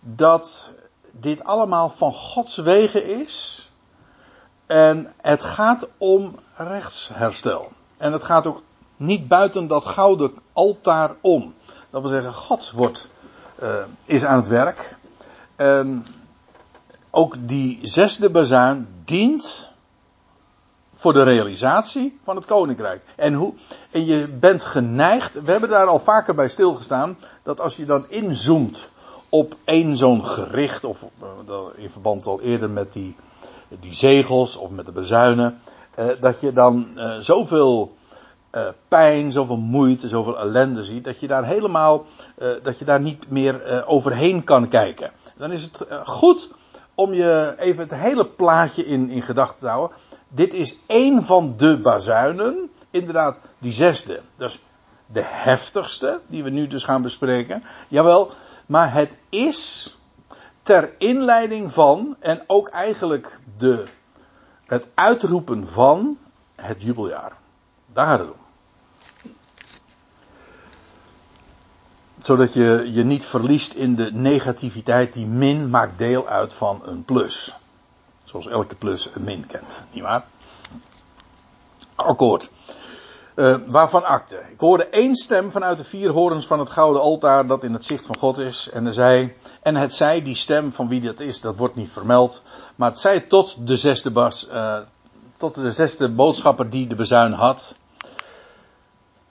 dat 0.00 0.70
dit 1.10 1.44
allemaal 1.44 1.90
van 1.90 2.12
Gods 2.12 2.56
wegen 2.56 3.20
is. 3.20 3.66
En 4.66 5.12
het 5.20 5.44
gaat 5.44 5.88
om 5.98 6.38
rechtsherstel. 6.54 7.70
En 7.96 8.12
het 8.12 8.24
gaat 8.24 8.46
ook 8.46 8.62
niet 8.96 9.28
buiten 9.28 9.66
dat 9.66 9.84
gouden 9.84 10.34
altaar 10.52 11.14
om. 11.20 11.54
Dat 11.92 12.02
wil 12.02 12.10
zeggen, 12.10 12.32
God 12.32 12.70
wordt, 12.70 13.08
uh, 13.62 13.74
is 14.04 14.24
aan 14.24 14.36
het 14.36 14.48
werk. 14.48 14.96
En 15.56 16.06
ook 17.10 17.36
die 17.40 17.78
zesde 17.82 18.30
bazuin 18.30 18.88
dient 19.04 19.70
voor 20.94 21.12
de 21.12 21.22
realisatie 21.22 22.20
van 22.24 22.36
het 22.36 22.44
koninkrijk. 22.44 23.02
En, 23.16 23.34
hoe, 23.34 23.54
en 23.90 24.04
je 24.04 24.28
bent 24.28 24.64
geneigd, 24.64 25.42
we 25.42 25.50
hebben 25.50 25.68
daar 25.68 25.86
al 25.86 25.98
vaker 25.98 26.34
bij 26.34 26.48
stilgestaan, 26.48 27.18
dat 27.42 27.60
als 27.60 27.76
je 27.76 27.84
dan 27.84 28.08
inzoomt 28.08 28.90
op 29.28 29.56
één 29.64 29.96
zo'n 29.96 30.24
gericht, 30.24 30.84
of 30.84 31.06
eh, 31.20 31.56
in 31.74 31.90
verband 31.90 32.26
al 32.26 32.40
eerder 32.40 32.70
met 32.70 32.92
die, 32.92 33.16
die 33.80 33.94
zegels 33.94 34.56
of 34.56 34.70
met 34.70 34.86
de 34.86 34.92
bezuinen, 34.92 35.60
eh, 35.94 36.06
dat 36.20 36.40
je 36.40 36.52
dan 36.52 36.98
zoveel 37.18 37.96
uh, 38.52 38.62
pijn, 38.88 39.32
zoveel 39.32 39.56
moeite, 39.56 40.08
zoveel 40.08 40.38
ellende 40.38 40.84
ziet, 40.84 41.04
dat 41.04 41.20
je 41.20 41.26
daar 41.26 41.44
helemaal, 41.44 42.04
dat 42.62 42.78
je 42.78 42.84
daar 42.84 43.00
niet 43.00 43.30
meer 43.30 43.86
overheen 43.86 44.44
kan 44.44 44.68
kijken. 44.68 45.10
Dan 45.36 45.52
is 45.52 45.62
het 45.62 45.86
goed 46.04 46.50
om 46.94 47.14
je 47.14 47.54
even 47.58 47.82
het 47.82 47.94
hele 47.94 48.26
plaatje 48.26 48.86
in, 48.86 49.10
in 49.10 49.22
gedachten 49.22 49.58
te 49.58 49.66
houden. 49.66 49.96
Dit 50.28 50.54
is 50.54 50.78
één 50.86 51.22
van 51.22 51.54
de 51.56 51.78
bazuinen. 51.78 52.70
Inderdaad, 52.90 53.38
die 53.58 53.72
zesde. 53.72 54.20
Dat 54.36 54.50
is 54.50 54.62
de 55.06 55.22
heftigste, 55.24 56.20
die 56.26 56.44
we 56.44 56.50
nu 56.50 56.66
dus 56.66 56.84
gaan 56.84 57.02
bespreken. 57.02 57.64
Jawel, 57.88 58.30
maar 58.66 58.92
het 58.92 59.18
is 59.28 59.96
ter 60.62 60.94
inleiding 60.98 61.72
van, 61.72 62.16
en 62.18 62.42
ook 62.46 62.68
eigenlijk 62.68 63.40
de, 63.58 63.84
het 64.64 64.90
uitroepen 64.94 65.68
van 65.68 66.18
het 66.54 66.82
jubeljaar. 66.82 67.32
Daar 67.92 68.06
gaat 68.06 68.18
het 68.18 68.28
om. 68.28 68.41
Zodat 72.22 72.52
je 72.52 72.90
je 72.92 73.04
niet 73.04 73.26
verliest 73.26 73.72
in 73.72 73.94
de 73.94 74.10
negativiteit 74.12 75.12
die 75.12 75.26
min 75.26 75.70
maakt 75.70 75.98
deel 75.98 76.28
uit 76.28 76.54
van 76.54 76.80
een 76.84 77.04
plus. 77.04 77.54
Zoals 78.24 78.46
elke 78.46 78.74
plus 78.74 79.10
een 79.14 79.24
min 79.24 79.46
kent, 79.46 79.82
nietwaar? 79.90 80.24
Akkoord. 81.94 82.50
Uh, 83.36 83.56
waarvan 83.66 84.04
akte. 84.04 84.42
Ik 84.50 84.60
hoorde 84.60 84.86
één 84.86 85.16
stem 85.16 85.50
vanuit 85.50 85.78
de 85.78 85.84
vier 85.84 86.10
horens 86.10 86.46
van 86.46 86.58
het 86.58 86.70
gouden 86.70 87.02
altaar 87.02 87.46
dat 87.46 87.64
in 87.64 87.72
het 87.72 87.84
zicht 87.84 88.06
van 88.06 88.16
God 88.16 88.38
is. 88.38 88.70
En, 88.70 88.86
er 88.86 88.92
zei, 88.92 89.36
en 89.62 89.76
het 89.76 89.94
zei, 89.94 90.22
die 90.22 90.34
stem 90.34 90.72
van 90.72 90.88
wie 90.88 91.00
dat 91.00 91.20
is, 91.20 91.40
dat 91.40 91.56
wordt 91.56 91.74
niet 91.74 91.90
vermeld. 91.90 92.42
Maar 92.76 92.88
het 92.88 92.98
zei 92.98 93.26
tot 93.26 93.66
de 93.66 93.76
zesde, 93.76 94.10
bas, 94.10 94.48
uh, 94.52 94.78
tot 95.36 95.54
de 95.54 95.72
zesde 95.72 96.08
boodschapper 96.08 96.70
die 96.70 96.86
de 96.86 96.94
bezuin 96.94 97.32
had. 97.32 97.74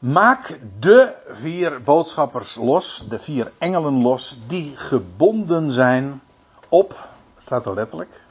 Maak 0.01 0.59
de 0.79 1.13
vier 1.29 1.83
boodschappers 1.83 2.55
los, 2.55 3.05
de 3.09 3.19
vier 3.19 3.51
engelen 3.57 4.01
los, 4.01 4.39
die 4.47 4.77
gebonden 4.77 5.71
zijn 5.71 6.21
op, 6.69 7.09
staat 7.37 7.65
er 7.65 7.73
letterlijk, 7.73 8.23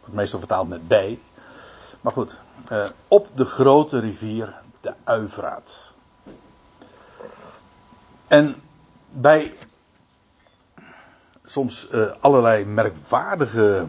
wordt 0.00 0.14
meestal 0.14 0.38
vertaald 0.38 0.68
met 0.68 0.88
bij. 0.88 1.18
Maar 2.00 2.12
goed, 2.12 2.40
uh, 2.72 2.84
op 3.08 3.28
de 3.34 3.44
grote 3.44 3.98
rivier 3.98 4.54
de 4.80 4.94
Uivraat. 5.04 5.94
En 8.28 8.62
bij 9.10 9.56
soms 11.44 11.88
uh, 11.90 12.12
allerlei 12.20 12.64
merkwaardige 12.64 13.86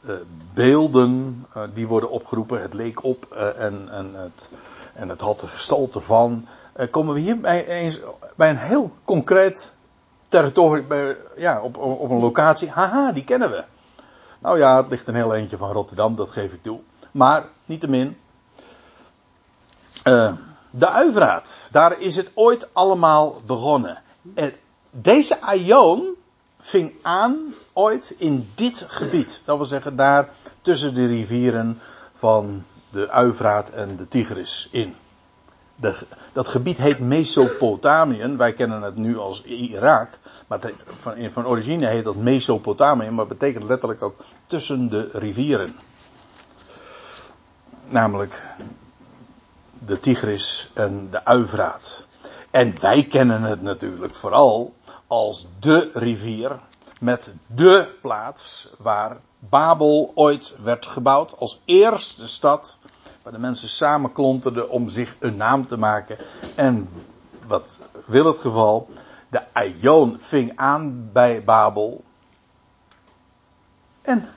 uh, 0.00 0.14
beelden 0.54 1.46
die 1.74 1.86
worden 1.86 2.10
opgeroepen, 2.10 2.62
het 2.62 2.74
leek 2.74 3.04
op 3.04 3.32
en, 3.32 3.88
en, 3.88 4.14
het, 4.14 4.48
en 4.94 5.08
het 5.08 5.20
had 5.20 5.40
de 5.40 5.46
gestalte 5.46 6.00
van, 6.00 6.46
komen 6.90 7.14
we 7.14 7.20
hier 7.20 7.40
bij, 7.40 7.66
eens, 7.66 8.00
bij 8.36 8.50
een 8.50 8.56
heel 8.56 8.90
concreet 9.04 9.74
territorium, 10.28 10.88
bij, 10.88 11.16
ja, 11.36 11.60
op, 11.60 11.76
op 11.76 12.10
een 12.10 12.20
locatie. 12.20 12.70
Haha, 12.70 13.12
die 13.12 13.24
kennen 13.24 13.50
we. 13.50 13.64
Nou 14.38 14.58
ja, 14.58 14.76
het 14.76 14.88
ligt 14.88 15.06
een 15.06 15.14
heel 15.14 15.34
eentje 15.34 15.56
van 15.56 15.72
Rotterdam, 15.72 16.16
dat 16.16 16.30
geef 16.30 16.52
ik 16.52 16.62
toe. 16.62 16.80
Maar, 17.10 17.44
niettemin. 17.64 18.16
Uh, 20.04 20.32
de 20.70 20.88
Uivraat, 20.88 21.68
daar 21.72 22.00
is 22.00 22.16
het 22.16 22.30
ooit 22.34 22.68
allemaal 22.72 23.40
begonnen. 23.46 24.02
En 24.34 24.52
deze 24.90 25.40
Aion 25.40 26.14
ving 26.58 26.92
aan 27.02 27.54
ooit 27.72 28.14
in 28.18 28.50
dit 28.54 28.84
gebied. 28.86 29.42
Dat 29.44 29.56
wil 29.56 29.66
zeggen, 29.66 29.96
daar 29.96 30.28
tussen 30.62 30.94
de 30.94 31.06
rivieren 31.06 31.78
van 32.12 32.64
de 32.94 33.10
Uivraat 33.10 33.68
en 33.68 33.96
de 33.96 34.08
Tigris 34.08 34.68
in. 34.70 34.94
Dat 36.32 36.48
gebied 36.48 36.76
heet 36.76 36.98
Mesopotamië. 36.98 38.36
Wij 38.36 38.52
kennen 38.52 38.82
het 38.82 38.96
nu 38.96 39.18
als 39.18 39.42
Irak. 39.42 40.18
Maar 40.46 40.58
heet, 40.62 40.84
van, 40.94 41.30
van 41.30 41.46
origine 41.46 41.86
heet 41.86 42.04
dat 42.04 42.16
Mesopotamië. 42.16 43.10
Maar 43.10 43.26
betekent 43.26 43.64
letterlijk 43.64 44.02
ook 44.02 44.16
tussen 44.46 44.88
de 44.88 45.08
rivieren. 45.12 45.76
Namelijk 47.88 48.42
de 49.84 49.98
Tigris 49.98 50.70
en 50.74 51.10
de 51.10 51.24
Uivraat. 51.24 52.06
En 52.50 52.80
wij 52.80 53.04
kennen 53.04 53.42
het 53.42 53.62
natuurlijk 53.62 54.14
vooral 54.14 54.74
als 55.06 55.48
de 55.58 55.90
rivier 55.94 56.58
met 57.00 57.34
de 57.46 57.88
plaats 58.02 58.70
waar 58.78 59.20
Babel 59.48 60.12
ooit 60.14 60.56
werd 60.62 60.86
gebouwd 60.86 61.38
als 61.38 61.60
eerste 61.64 62.28
stad 62.28 62.78
waar 63.22 63.32
de 63.32 63.38
mensen 63.38 63.68
samenklonterden 63.68 64.70
om 64.70 64.88
zich 64.88 65.16
een 65.18 65.36
naam 65.36 65.66
te 65.66 65.76
maken. 65.76 66.18
En 66.54 66.88
wat 67.46 67.82
wil 68.06 68.26
het 68.26 68.38
geval? 68.38 68.88
De 69.28 69.52
Aion 69.52 70.20
ving 70.20 70.52
aan 70.56 71.10
bij 71.12 71.44
Babel. 71.44 72.04
En 74.02 74.28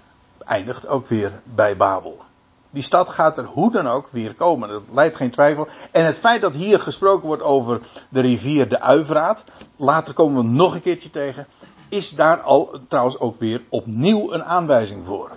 eindigt 0.46 0.88
ook 0.88 1.08
weer 1.08 1.42
bij 1.44 1.78
Babel. 1.78 2.26
Die 2.70 2.84
stad 2.84 3.10
gaat 3.10 3.38
er 3.38 3.46
hoe 3.46 3.72
dan 3.72 3.88
ook 3.88 4.08
weer 4.12 4.34
komen. 4.34 4.70
Dat 4.70 4.84
leidt 4.92 5.16
geen 5.16 5.32
twijfel. 5.32 5.68
En 5.92 6.06
het 6.06 6.20
feit 6.20 6.42
dat 6.42 6.56
hier 6.56 6.80
gesproken 6.80 7.28
wordt 7.28 7.44
over 7.44 7.82
de 8.10 8.22
rivier 8.22 8.70
de 8.70 8.82
Uivraat. 8.82 9.44
Later 9.76 10.14
komen 10.14 10.44
we 10.44 10.50
nog 10.50 10.76
een 10.76 10.82
keertje 10.82 11.10
tegen. 11.10 11.48
Is 11.90 12.10
daar 12.10 12.42
al 12.42 12.80
trouwens 12.88 13.20
ook 13.20 13.40
weer 13.40 13.62
opnieuw 13.70 14.34
een 14.34 14.44
aanwijzing 14.44 15.06
voor. 15.06 15.32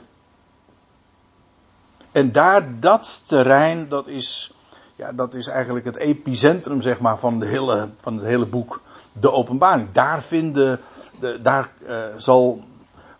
En 2.12 2.32
daar, 2.32 2.80
dat 2.80 3.22
terrein, 3.26 3.88
dat 3.88 4.07
is, 4.07 4.53
ja, 4.96 5.12
dat 5.12 5.34
is 5.34 5.46
eigenlijk 5.46 5.84
het 5.84 5.96
epicentrum, 5.96 6.80
zeg 6.80 7.01
maar, 7.01 7.18
van, 7.18 7.38
de 7.38 7.46
hele, 7.46 7.90
van 8.01 8.16
het 8.16 8.24
hele 8.24 8.46
boek, 8.46 8.80
de 9.12 9.32
openbaring. 9.32 9.88
Daar 9.92 10.22
vinden, 10.22 10.80
de, 11.18 11.40
daar 11.42 11.72
uh, 11.86 12.05
zal 12.16 12.64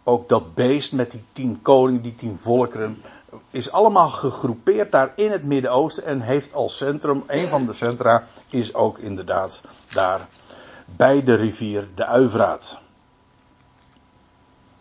ook 0.05 0.29
dat 0.29 0.55
beest 0.55 0.93
met 0.93 1.11
die 1.11 1.25
tien 1.33 1.63
koningen, 1.63 2.03
die 2.03 2.15
tien 2.15 2.39
volkeren, 2.39 3.03
is 3.51 3.73
allemaal 3.73 4.09
gegroepeerd 4.09 4.93
daar 4.93 5.13
in 5.15 5.31
het 5.31 5.45
Midden-Oosten 5.45 6.05
en 6.05 6.21
heeft 6.21 6.55
als 6.55 6.77
centrum, 6.77 7.23
een 7.27 7.49
van 7.49 7.67
de 7.67 7.73
centra, 7.73 8.25
is 8.49 8.75
ook 8.75 8.99
inderdaad 8.99 9.61
daar 9.93 10.29
bij 10.97 11.23
de 11.23 11.35
rivier 11.35 11.89
de 11.95 12.07
Uivraat. 12.07 12.81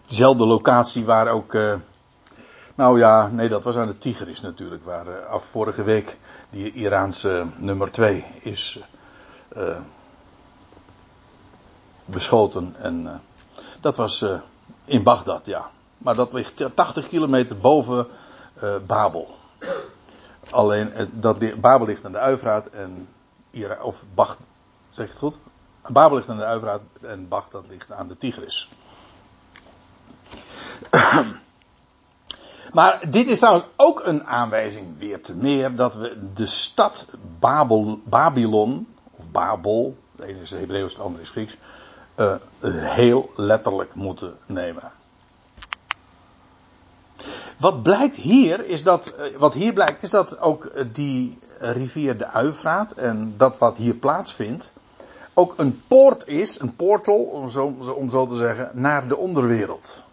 Dezelfde 0.10 0.46
locatie 0.46 1.06
waar 1.06 1.28
ook 1.28 1.54
uh, 1.54 1.76
nou 2.76 3.00
ja, 3.00 3.28
nee, 3.28 3.50
dat 3.50 3.64
was 3.64 3.76
aan 3.76 3.88
de 3.88 3.98
Tigris 3.98 4.42
natuurlijk, 4.42 4.84
waar 4.84 5.08
uh, 5.08 5.26
af 5.26 5.46
vorige 5.46 5.84
week 5.84 6.18
die 6.50 6.72
Iraanse 6.72 7.46
nummer 7.58 7.92
2 7.92 8.26
is 8.42 8.80
uh, 9.58 9.78
beschoten. 12.06 12.76
En 12.80 13.22
dat 13.82 13.98
was 13.98 14.26
in 14.86 15.04
Bagdad, 15.04 15.46
ja. 15.46 15.70
Maar 15.98 16.16
dat 16.16 16.34
ligt 16.34 16.66
80 16.76 17.08
kilometer 17.08 17.58
boven 17.58 18.08
Babel. 18.88 19.36
Alleen, 20.50 20.92
dat, 21.12 21.62
Babel 21.62 21.88
ligt 21.88 22.06
aan 22.06 22.12
de 22.12 22.18
Uivraat 22.18 22.68
en 22.68 23.08
Ira, 23.52 23.82
of 23.82 24.04
Bagdad, 24.14 24.46
zeg 24.90 25.06
je 25.06 25.12
het 25.12 25.20
goed? 25.20 25.38
Babel 25.88 26.18
ligt 26.18 26.30
aan 26.30 26.38
de 26.38 26.44
Uivraat 26.44 26.82
en 27.02 27.28
Bagdad 27.28 27.68
ligt 27.68 27.92
aan 27.92 28.08
de 28.08 28.18
Tigris. 28.18 28.70
Maar 32.74 33.02
dit 33.10 33.28
is 33.28 33.38
trouwens 33.38 33.66
ook 33.76 34.06
een 34.06 34.24
aanwijzing 34.24 34.98
weer 34.98 35.22
te 35.22 35.36
meer 35.36 35.76
dat 35.76 35.96
we 35.96 36.18
de 36.34 36.46
stad 36.46 37.06
Babel, 37.40 38.02
Babylon, 38.04 38.88
of 39.12 39.32
Babel, 39.32 39.98
de 40.16 40.26
ene 40.26 40.40
is 40.40 40.52
Hebreeuws, 40.52 40.96
de 40.96 41.02
andere 41.02 41.24
is 41.24 41.30
Grieks, 41.30 41.58
uh, 42.16 42.36
heel 42.60 43.30
letterlijk 43.36 43.94
moeten 43.94 44.38
nemen. 44.46 44.92
Wat 47.58 47.84
blijkt 47.84 48.16
hier 48.16 48.66
is 48.66 48.84
dat, 48.84 49.08
eh, 49.08 49.38
wat 49.38 49.54
hier 49.54 49.74
blijkt 49.74 50.04
is 50.04 50.10
dat 50.10 50.40
ook 50.40 50.72
die 50.94 51.38
rivier 51.60 52.18
de 52.18 52.28
Uivraat 52.28 52.92
en 52.92 53.34
dat 53.38 53.58
wat 53.58 53.78
hier 53.78 53.96
plaatsvindt, 53.96 54.74
ook 55.34 55.54
een 55.58 55.82
poort 55.88 56.28
is, 56.28 56.60
een 56.60 56.76
portal, 56.76 57.50
zo, 57.50 57.76
om 57.96 58.10
zo 58.10 58.28
te 58.28 58.36
zeggen, 58.36 58.72
naar 58.74 59.08
de 59.08 59.18
onderwereld 59.18 60.04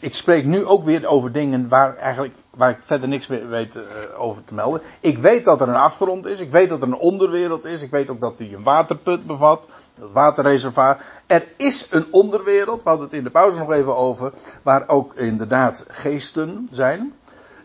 ik, 0.00 0.14
spreek 0.14 0.44
nu 0.44 0.64
ook 0.66 0.84
weer 0.84 1.06
over 1.06 1.32
dingen 1.32 1.68
waar, 1.68 1.96
eigenlijk, 1.96 2.34
waar 2.50 2.70
ik 2.70 2.78
verder 2.84 3.08
niks 3.08 3.26
weet 3.26 3.74
uh, 3.74 3.82
over 4.16 4.44
te 4.44 4.54
melden. 4.54 4.82
Ik 5.00 5.18
weet 5.18 5.44
dat 5.44 5.60
er 5.60 5.68
een 5.68 5.74
afgrond 5.74 6.26
is. 6.26 6.40
Ik 6.40 6.50
weet 6.50 6.68
dat 6.68 6.82
er 6.82 6.88
een 6.88 6.96
onderwereld 6.96 7.64
is. 7.64 7.82
Ik 7.82 7.90
weet 7.90 8.10
ook 8.10 8.20
dat 8.20 8.38
die 8.38 8.56
een 8.56 8.62
waterput 8.62 9.26
bevat. 9.26 9.68
Dat 9.94 10.12
waterreservoir. 10.12 11.04
Er 11.26 11.46
is 11.56 11.86
een 11.90 12.06
onderwereld. 12.10 12.82
We 12.82 12.88
hadden 12.88 13.06
het 13.06 13.16
in 13.16 13.24
de 13.24 13.30
pauze 13.30 13.58
nog 13.58 13.72
even 13.72 13.96
over. 13.96 14.32
Waar 14.62 14.88
ook 14.88 15.14
inderdaad 15.14 15.84
geesten 15.88 16.68
zijn. 16.70 17.14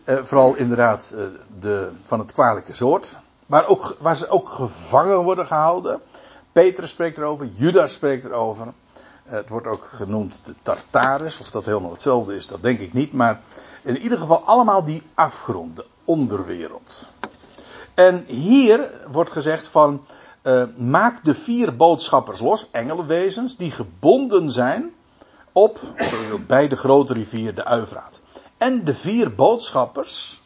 Uh, 0.04 0.18
vooral 0.22 0.54
inderdaad 0.54 1.14
uh, 1.14 1.26
de, 1.60 1.92
van 2.04 2.18
het 2.18 2.32
kwalijke 2.32 2.74
soort. 2.74 3.16
Waar, 3.46 3.66
ook, 3.66 3.96
waar 4.00 4.16
ze 4.16 4.28
ook 4.28 4.48
gevangen 4.48 5.22
worden 5.22 5.46
gehouden. 5.46 6.00
Petrus 6.52 6.90
spreekt 6.90 7.16
erover. 7.16 7.46
Judas 7.52 7.92
spreekt 7.92 8.24
erover. 8.24 8.66
Het 9.26 9.48
wordt 9.48 9.66
ook 9.66 9.84
genoemd 9.84 10.40
de 10.44 10.54
Tartarus. 10.62 11.38
Of 11.38 11.50
dat 11.50 11.64
helemaal 11.64 11.90
hetzelfde 11.90 12.36
is, 12.36 12.46
dat 12.46 12.62
denk 12.62 12.80
ik 12.80 12.92
niet. 12.92 13.12
Maar 13.12 13.40
in 13.82 13.98
ieder 13.98 14.18
geval 14.18 14.44
allemaal 14.44 14.84
die 14.84 15.02
afgrond, 15.14 15.76
de 15.76 15.84
onderwereld. 16.04 17.08
En 17.94 18.24
hier 18.26 18.90
wordt 19.10 19.30
gezegd 19.30 19.68
van. 19.68 20.06
Uh, 20.42 20.62
maak 20.76 21.24
de 21.24 21.34
vier 21.34 21.76
boodschappers 21.76 22.40
los, 22.40 22.68
engelenwezens, 22.70 23.56
die 23.56 23.70
gebonden 23.70 24.50
zijn 24.50 24.94
op, 25.52 25.80
bij 26.46 26.68
de 26.68 26.76
grote 26.76 27.12
rivier 27.12 27.54
de 27.54 27.64
Uivraat. 27.64 28.20
En 28.58 28.84
de 28.84 28.94
vier 28.94 29.34
boodschappers 29.34 30.42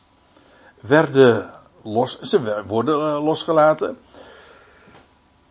werden 0.80 1.50
los, 1.82 2.20
ze 2.20 2.64
worden 2.66 3.00
uh, 3.00 3.24
losgelaten. 3.24 3.98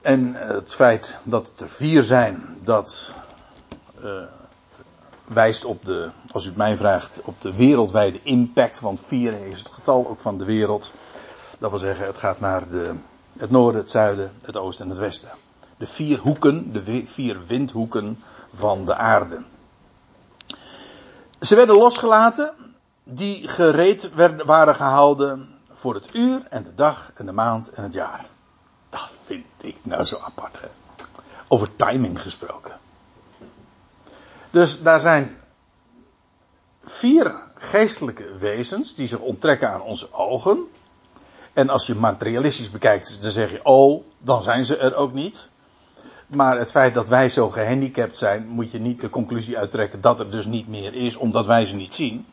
En 0.02 0.34
het 0.34 0.76
feit 0.76 1.18
dat 1.24 1.48
het 1.48 1.62
er 1.62 1.70
vier 1.70 2.04
zijn, 2.04 2.58
dat 2.64 3.14
uh, 4.04 4.24
wijst 5.28 5.66
op 5.66 5.86
de, 5.86 6.10
als 6.32 6.44
u 6.44 6.48
het 6.48 6.58
mij 6.58 6.78
vraagt, 6.78 7.22
op 7.24 7.42
de 7.42 7.56
wereldwijde 7.56 8.22
impact. 8.22 8.80
Want 8.80 9.02
vier 9.02 9.34
is 9.46 9.60
het 9.60 9.70
getal 9.70 10.08
ook 10.08 10.20
van 10.20 10.38
de 10.38 10.46
wereld. 10.46 10.94
Dat 11.60 11.70
wil 11.70 11.80
zeggen, 11.80 12.06
het 12.06 12.18
gaat 12.18 12.40
naar 12.40 12.70
de, 12.70 12.94
het 13.38 13.50
noorden, 13.50 13.82
het 13.82 13.92
zuiden, 13.92 14.32
het 14.42 14.58
oosten 14.58 14.86
en 14.86 14.92
het 14.92 15.00
westen. 15.00 15.30
De 15.78 15.86
vier 15.86 16.20
hoeken, 16.20 16.74
de 16.74 17.04
vier 17.06 17.46
windhoeken 17.46 18.24
van 18.54 18.86
de 18.86 18.96
aarde. 18.96 19.44
Ze 21.40 21.56
werden 21.56 21.76
losgelaten, 21.76 22.54
die 23.04 23.48
gereed 23.48 24.14
werden, 24.14 24.46
waren 24.46 24.76
gehouden 24.76 25.50
voor 25.72 25.94
het 25.94 26.10
uur 26.14 26.42
en 26.50 26.64
de 26.64 26.76
dag 26.76 27.12
en 27.16 27.26
de 27.26 27.32
maand 27.32 27.70
en 27.70 27.84
het 27.84 27.94
jaar. 27.94 28.26
Vind 29.30 29.46
ik 29.62 29.78
nou 29.82 30.04
zo 30.04 30.18
apart. 30.18 30.60
Over 31.48 31.76
timing 31.76 32.22
gesproken. 32.22 32.80
Dus 34.52 34.82
daar 34.82 35.00
zijn 35.00 35.38
vier 36.84 37.36
geestelijke 37.56 38.38
wezens 38.38 38.96
die 38.96 39.08
zich 39.08 39.20
onttrekken 39.20 39.70
aan 39.70 39.82
onze 39.82 40.14
ogen. 40.14 40.68
En 41.54 41.70
als 41.70 41.88
je 41.88 41.96
materialistisch 41.96 42.72
bekijkt, 42.72 43.22
dan 43.22 43.32
zeg 43.32 43.52
je, 43.52 43.66
oh, 43.66 44.04
dan 44.18 44.44
zijn 44.44 44.66
ze 44.66 44.78
er 44.78 44.96
ook 44.96 45.14
niet. 45.14 45.50
Maar 46.28 46.58
het 46.58 46.72
feit 46.72 46.94
dat 46.94 47.08
wij 47.08 47.30
zo 47.30 47.50
gehandicapt 47.50 48.18
zijn, 48.18 48.48
moet 48.48 48.72
je 48.72 48.80
niet 48.80 49.02
de 49.02 49.10
conclusie 49.10 49.58
uittrekken 49.58 50.02
dat 50.02 50.20
er 50.20 50.32
dus 50.32 50.46
niet 50.46 50.68
meer 50.68 50.94
is, 50.94 51.16
omdat 51.16 51.46
wij 51.46 51.66
ze 51.66 51.76
niet 51.76 51.94
zien. 51.94 52.26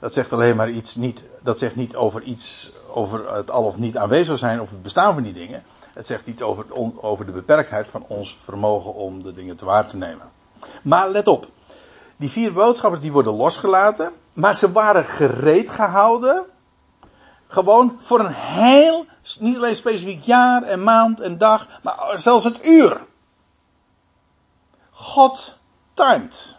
Dat 0.00 0.12
zegt 0.12 0.32
alleen 0.32 0.56
maar 0.56 0.70
iets 0.70 0.94
niet, 0.96 1.24
dat 1.42 1.58
zegt 1.58 1.76
niet 1.76 1.96
over 1.96 2.22
iets, 2.22 2.70
over 2.88 3.34
het 3.34 3.50
al 3.50 3.64
of 3.64 3.78
niet 3.78 3.96
aanwezig 3.96 4.38
zijn 4.38 4.60
of 4.60 4.70
het 4.70 4.82
bestaan 4.82 5.14
van 5.14 5.22
die 5.22 5.32
dingen. 5.32 5.62
Het 5.98 6.06
zegt 6.06 6.26
iets 6.26 6.42
over, 6.42 6.64
over 7.02 7.26
de 7.26 7.32
beperktheid 7.32 7.86
van 7.86 8.04
ons 8.08 8.36
vermogen 8.42 8.94
om 8.94 9.22
de 9.22 9.32
dingen 9.32 9.56
te 9.56 9.64
waar 9.64 9.86
te 9.86 9.96
nemen. 9.96 10.30
Maar 10.82 11.10
let 11.10 11.28
op, 11.28 11.48
die 12.16 12.30
vier 12.30 12.52
boodschappers 12.52 13.02
die 13.02 13.12
worden 13.12 13.32
losgelaten, 13.32 14.12
maar 14.32 14.54
ze 14.54 14.72
waren 14.72 15.04
gereed 15.04 15.70
gehouden, 15.70 16.44
gewoon 17.46 17.96
voor 18.00 18.20
een 18.20 18.32
heel, 18.34 19.06
niet 19.38 19.56
alleen 19.56 19.76
specifiek 19.76 20.24
jaar 20.24 20.62
en 20.62 20.82
maand 20.82 21.20
en 21.20 21.38
dag, 21.38 21.80
maar 21.82 22.18
zelfs 22.18 22.44
het 22.44 22.66
uur. 22.66 23.00
God 24.90 25.56
timed. 25.94 26.56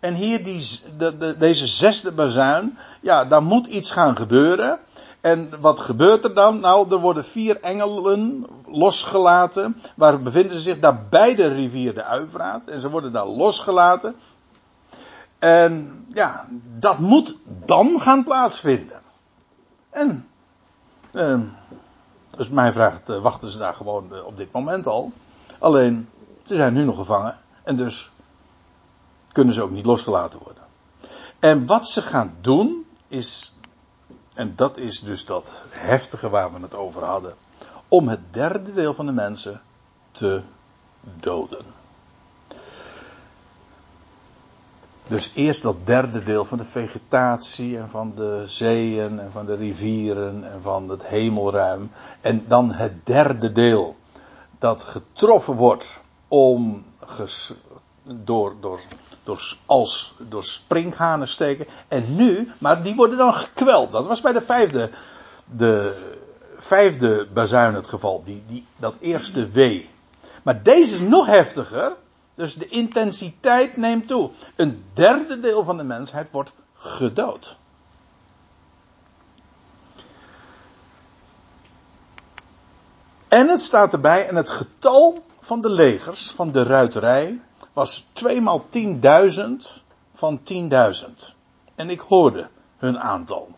En 0.00 0.14
hier 0.14 0.44
die, 0.44 0.80
de, 0.96 1.36
deze 1.36 1.66
zesde 1.66 2.12
bazuin, 2.12 2.78
ja, 3.00 3.24
daar 3.24 3.42
moet 3.42 3.66
iets 3.66 3.90
gaan 3.90 4.16
gebeuren. 4.16 4.78
En 5.22 5.60
wat 5.60 5.80
gebeurt 5.80 6.24
er 6.24 6.34
dan? 6.34 6.60
Nou, 6.60 6.90
er 6.90 6.98
worden 6.98 7.24
vier 7.24 7.60
engelen 7.60 8.46
losgelaten. 8.66 9.76
Waar 9.96 10.22
bevinden 10.22 10.56
ze 10.56 10.62
zich? 10.62 10.78
Daar 10.78 11.06
bij 11.08 11.34
de 11.34 11.46
rivier 11.48 11.94
de 11.94 12.04
Uivraat. 12.04 12.66
En 12.66 12.80
ze 12.80 12.90
worden 12.90 13.12
daar 13.12 13.26
losgelaten. 13.26 14.16
En 15.38 16.04
ja, 16.08 16.46
dat 16.78 16.98
moet 16.98 17.36
dan 17.44 18.00
gaan 18.00 18.24
plaatsvinden. 18.24 19.00
En, 19.90 20.28
eh, 21.12 21.40
dus 22.36 22.48
mij 22.48 22.72
vraagt, 22.72 23.10
uh, 23.10 23.18
wachten 23.18 23.48
ze 23.48 23.58
daar 23.58 23.74
gewoon 23.74 24.08
uh, 24.12 24.24
op 24.24 24.36
dit 24.36 24.52
moment 24.52 24.86
al. 24.86 25.12
Alleen, 25.58 26.08
ze 26.44 26.54
zijn 26.54 26.74
nu 26.74 26.84
nog 26.84 26.96
gevangen. 26.96 27.38
En 27.62 27.76
dus 27.76 28.10
kunnen 29.32 29.54
ze 29.54 29.62
ook 29.62 29.70
niet 29.70 29.86
losgelaten 29.86 30.40
worden. 30.44 30.62
En 31.38 31.66
wat 31.66 31.86
ze 31.86 32.02
gaan 32.02 32.36
doen 32.40 32.86
is, 33.08 33.54
en 34.34 34.52
dat 34.56 34.76
is 34.76 35.00
dus 35.00 35.24
dat 35.24 35.64
heftige 35.68 36.28
waar 36.28 36.52
we 36.52 36.60
het 36.60 36.74
over 36.74 37.04
hadden, 37.04 37.34
om 37.88 38.08
het 38.08 38.20
derde 38.30 38.72
deel 38.72 38.94
van 38.94 39.06
de 39.06 39.12
mensen 39.12 39.60
te 40.12 40.42
doden. 41.02 41.64
Dus 45.06 45.30
eerst 45.34 45.62
dat 45.62 45.86
derde 45.86 46.22
deel 46.22 46.44
van 46.44 46.58
de 46.58 46.64
vegetatie 46.64 47.78
en 47.78 47.90
van 47.90 48.12
de 48.14 48.42
zeeën 48.46 49.20
en 49.20 49.32
van 49.32 49.46
de 49.46 49.54
rivieren 49.54 50.52
en 50.52 50.62
van 50.62 50.88
het 50.88 51.06
hemelruim. 51.06 51.90
En 52.20 52.44
dan 52.48 52.72
het 52.72 53.06
derde 53.06 53.52
deel 53.52 53.96
dat 54.58 54.84
getroffen 54.84 55.54
wordt 55.54 56.00
om 56.28 56.84
door, 58.02 58.54
door, 58.60 58.80
door, 59.24 59.56
als, 59.66 60.14
door 60.18 60.44
springhanen 60.44 61.28
steken. 61.28 61.66
En 61.88 62.14
nu, 62.14 62.50
maar 62.58 62.82
die 62.82 62.94
worden 62.94 63.18
dan 63.18 63.34
gekweld. 63.34 63.92
Dat 63.92 64.06
was 64.06 64.20
bij 64.20 64.32
de 64.32 64.42
vijfde, 64.42 64.90
de 65.44 65.96
vijfde 66.56 67.26
bazuin 67.32 67.74
het 67.74 67.86
geval. 67.86 68.22
Die, 68.24 68.42
die, 68.46 68.66
dat 68.76 68.94
eerste 68.98 69.48
wee. 69.48 69.90
Maar 70.42 70.62
deze 70.62 70.94
is 70.94 71.00
nog 71.00 71.26
heftiger. 71.26 71.92
Dus 72.34 72.54
de 72.54 72.68
intensiteit 72.68 73.76
neemt 73.76 74.06
toe. 74.06 74.30
Een 74.56 74.84
derde 74.92 75.40
deel 75.40 75.64
van 75.64 75.76
de 75.76 75.84
mensheid 75.84 76.30
wordt 76.30 76.52
gedood. 76.74 77.56
En 83.28 83.48
het 83.48 83.60
staat 83.60 83.92
erbij, 83.92 84.28
en 84.28 84.36
het 84.36 84.50
getal 84.50 85.24
van 85.40 85.60
de 85.60 85.68
legers, 85.68 86.30
van 86.30 86.52
de 86.52 86.62
ruiterij, 86.62 87.40
was 87.72 88.06
2 88.12 88.40
maal 88.40 88.66
10.000 88.70 89.82
van 90.14 90.40
10.000. 90.52 91.34
En 91.74 91.90
ik 91.90 92.00
hoorde 92.00 92.50
hun 92.76 93.00
aantal. 93.00 93.48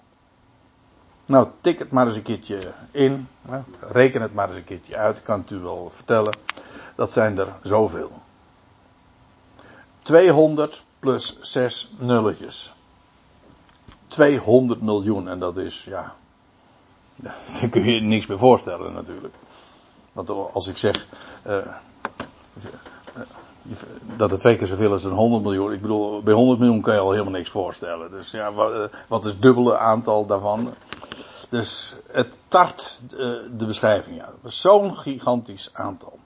Nou, 1.26 1.48
tik 1.60 1.78
het 1.78 1.90
maar 1.90 2.06
eens 2.06 2.16
een 2.16 2.22
keertje 2.22 2.72
in. 2.90 3.28
Reken 3.80 4.22
het 4.22 4.34
maar 4.34 4.48
eens 4.48 4.56
een 4.56 4.64
keertje 4.64 4.96
uit. 4.96 5.18
Ik 5.18 5.24
kan 5.24 5.40
het 5.40 5.50
u 5.50 5.58
wel 5.58 5.90
vertellen. 5.90 6.36
Dat 6.96 7.12
zijn 7.12 7.38
er 7.38 7.48
zoveel. 7.62 8.12
200 10.02 10.84
plus 10.98 11.40
6 11.40 11.92
nulletjes. 11.98 12.74
200 14.06 14.80
miljoen. 14.80 15.28
En 15.28 15.38
dat 15.38 15.56
is, 15.56 15.84
ja. 15.84 16.14
Daar 17.60 17.68
kun 17.70 17.84
je 17.84 18.00
niks 18.00 18.26
meer 18.26 18.38
voorstellen 18.38 18.92
natuurlijk. 18.92 19.34
Want 20.12 20.30
als 20.30 20.66
ik 20.66 20.76
zeg. 20.76 21.06
Uh, 21.46 21.76
dat 24.16 24.30
het 24.30 24.40
twee 24.40 24.56
keer 24.56 24.66
zoveel 24.66 24.94
is 24.94 25.02
dan 25.02 25.12
100 25.12 25.42
miljoen. 25.42 25.72
Ik 25.72 25.80
bedoel, 25.80 26.22
bij 26.22 26.34
100 26.34 26.58
miljoen 26.58 26.80
kan 26.80 26.94
je 26.94 27.00
al 27.00 27.10
helemaal 27.10 27.32
niks 27.32 27.50
voorstellen. 27.50 28.10
Dus 28.10 28.30
ja, 28.30 28.52
wat, 28.52 28.90
wat 29.08 29.24
is 29.24 29.30
het 29.30 29.42
dubbele 29.42 29.78
aantal 29.78 30.26
daarvan? 30.26 30.74
Dus 31.48 31.96
het 32.10 32.36
tart 32.48 33.00
de 33.56 33.66
beschrijving. 33.66 34.16
Ja. 34.16 34.28
Zo'n 34.44 34.96
gigantisch 34.96 35.70
aantal. 35.72 36.18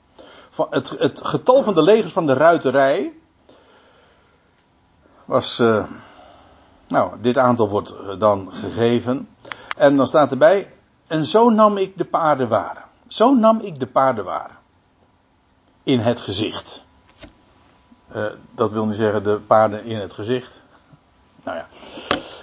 Het, 0.71 1.21
getal 1.23 1.63
van 1.63 1.75
de 1.75 1.83
legers 1.83 2.13
van 2.13 2.27
de 2.27 2.33
ruiterij 2.33 3.13
was. 5.25 5.59
Uh, 5.59 5.85
nou, 6.87 7.13
dit 7.21 7.39
aantal 7.39 7.69
wordt 7.69 7.95
dan 8.19 8.53
gegeven. 8.53 9.29
En 9.77 9.97
dan 9.97 10.07
staat 10.07 10.31
erbij. 10.31 10.73
En 11.07 11.25
zo 11.25 11.51
nam 11.51 11.77
ik 11.77 11.99
de 11.99 12.05
paarden 12.05 12.49
waar. 12.49 12.87
Zo 13.07 13.35
nam 13.35 13.61
ik 13.61 13.81
de 13.81 13.87
paarden 13.87 14.25
waar. 14.25 14.59
In 15.83 16.01
het 16.01 16.21
gezicht. 16.21 16.85
Uh, 18.17 18.27
dat 18.55 18.73
wil 18.73 18.87
niet 18.87 18.97
zeggen 18.97 19.23
de 19.23 19.41
paarden 19.47 19.85
in 19.85 19.99
het 19.99 20.13
gezicht. 20.13 20.61
Nou 21.45 21.57
ja. 21.57 21.67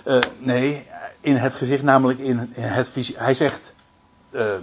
Uh, 0.05 0.19
nee, 0.37 0.87
in 1.19 1.35
het 1.35 1.53
gezicht, 1.53 1.83
namelijk 1.83 2.19
in, 2.19 2.49
het 2.53 2.89
visie. 2.89 3.15
Hij 3.17 3.33
zegt. 3.33 3.73
Uh, 4.31 4.53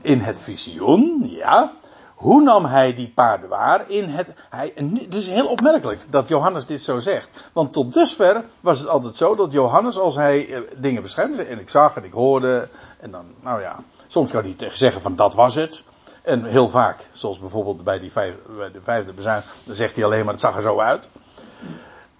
in 0.00 0.20
het 0.20 0.40
visioen, 0.40 1.22
ja. 1.24 1.72
Hoe 2.14 2.42
nam 2.42 2.64
hij 2.64 2.94
die 2.94 3.08
paarden 3.08 3.48
waar? 3.48 3.90
In 3.90 4.08
het, 4.08 4.34
hij, 4.50 4.68
is 5.10 5.26
heel 5.26 5.46
opmerkelijk 5.46 6.00
dat 6.10 6.28
Johannes 6.28 6.66
dit 6.66 6.82
zo 6.82 6.98
zegt. 6.98 7.30
Want 7.52 7.72
tot 7.72 7.94
dusver 7.94 8.44
was 8.60 8.78
het 8.78 8.88
altijd 8.88 9.16
zo 9.16 9.34
dat 9.34 9.52
Johannes, 9.52 9.98
als 9.98 10.14
hij 10.14 10.64
dingen 10.76 11.02
beschrijft, 11.02 11.46
en 11.46 11.60
ik 11.60 11.68
zag 11.68 11.96
en 11.96 12.04
ik 12.04 12.12
hoorde, 12.12 12.68
en 12.98 13.10
dan, 13.10 13.24
nou 13.40 13.60
ja, 13.60 13.78
soms 14.06 14.30
kan 14.30 14.42
hij 14.42 14.70
zeggen 14.72 15.02
van 15.02 15.16
dat 15.16 15.34
was 15.34 15.54
het. 15.54 15.84
En 16.30 16.44
heel 16.44 16.68
vaak, 16.68 17.08
zoals 17.12 17.38
bijvoorbeeld 17.38 17.84
bij, 17.84 17.98
die 17.98 18.12
vijf, 18.12 18.34
bij 18.56 18.70
de 18.70 18.80
vijfde 18.82 19.12
bezuin, 19.12 19.42
dan 19.64 19.74
zegt 19.74 19.94
hij 19.94 20.04
alleen 20.04 20.24
maar 20.24 20.32
het 20.32 20.42
zag 20.42 20.56
er 20.56 20.62
zo 20.62 20.78
uit. 20.78 21.08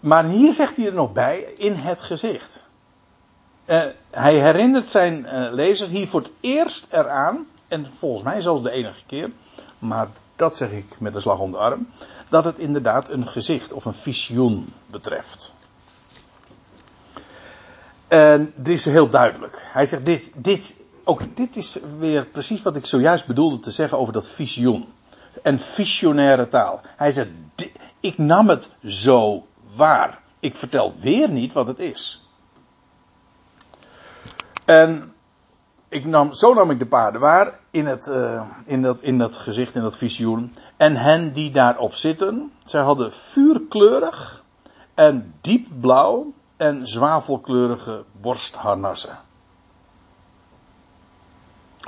Maar 0.00 0.24
hier 0.24 0.52
zegt 0.52 0.76
hij 0.76 0.86
er 0.86 0.94
nog 0.94 1.12
bij, 1.12 1.40
in 1.40 1.74
het 1.74 2.00
gezicht. 2.00 2.64
Uh, 3.66 3.82
hij 4.10 4.34
herinnert 4.34 4.88
zijn 4.88 5.24
uh, 5.24 5.52
lezers 5.52 5.90
hier 5.90 6.08
voor 6.08 6.20
het 6.20 6.30
eerst 6.40 6.86
eraan, 6.90 7.46
en 7.68 7.90
volgens 7.94 8.22
mij 8.22 8.40
zelfs 8.40 8.62
de 8.62 8.70
enige 8.70 9.02
keer, 9.06 9.30
maar 9.78 10.08
dat 10.36 10.56
zeg 10.56 10.70
ik 10.70 11.00
met 11.00 11.14
een 11.14 11.20
slag 11.20 11.38
om 11.38 11.50
de 11.50 11.56
arm, 11.56 11.88
dat 12.28 12.44
het 12.44 12.58
inderdaad 12.58 13.08
een 13.08 13.26
gezicht 13.26 13.72
of 13.72 13.84
een 13.84 13.94
visioen 13.94 14.72
betreft. 14.86 15.54
En 18.08 18.52
dit 18.56 18.74
is 18.74 18.84
heel 18.84 19.08
duidelijk. 19.08 19.68
Hij 19.72 19.86
zegt 19.86 20.04
dit, 20.04 20.32
dit 20.34 20.74
ook 21.10 21.36
dit 21.36 21.56
is 21.56 21.78
weer 21.98 22.26
precies 22.26 22.62
wat 22.62 22.76
ik 22.76 22.86
zojuist 22.86 23.26
bedoelde 23.26 23.58
te 23.58 23.70
zeggen 23.70 23.98
over 23.98 24.12
dat 24.12 24.28
visioen. 24.28 24.92
En 25.42 25.58
visionaire 25.58 26.48
taal. 26.48 26.80
Hij 26.96 27.12
zegt, 27.12 27.30
ik 28.00 28.18
nam 28.18 28.48
het 28.48 28.70
zo 28.84 29.46
waar. 29.76 30.22
Ik 30.40 30.56
vertel 30.56 30.94
weer 31.00 31.30
niet 31.30 31.52
wat 31.52 31.66
het 31.66 31.78
is. 31.78 32.28
En 34.64 35.12
ik 35.88 36.04
nam, 36.04 36.34
zo 36.34 36.54
nam 36.54 36.70
ik 36.70 36.78
de 36.78 36.86
paarden 36.86 37.20
waar 37.20 37.58
in, 37.70 37.86
het, 37.86 38.06
uh, 38.06 38.42
in, 38.64 38.82
dat, 38.82 39.00
in 39.00 39.18
dat 39.18 39.36
gezicht, 39.36 39.74
in 39.74 39.82
dat 39.82 39.96
visioen. 39.96 40.54
En 40.76 40.96
hen 40.96 41.32
die 41.32 41.50
daarop 41.50 41.94
zitten, 41.94 42.52
zij 42.64 42.82
hadden 42.82 43.12
vuurkleurig 43.12 44.44
en 44.94 45.34
diep 45.40 45.66
blauw 45.80 46.32
en 46.56 46.86
zwavelkleurige 46.86 48.04
borstharnassen. 48.20 49.18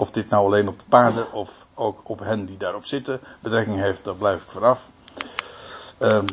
Of 0.03 0.11
dit 0.11 0.29
nou 0.29 0.45
alleen 0.45 0.69
op 0.69 0.79
de 0.79 0.85
paarden 0.89 1.33
of 1.33 1.67
ook 1.75 2.09
op 2.09 2.19
hen 2.19 2.45
die 2.47 2.57
daarop 2.57 2.85
zitten 2.87 3.21
betrekking 3.41 3.79
heeft, 3.79 4.05
daar 4.05 4.15
blijf 4.15 4.43
ik 4.43 4.51
vanaf. 4.51 4.91
Um, 5.99 6.25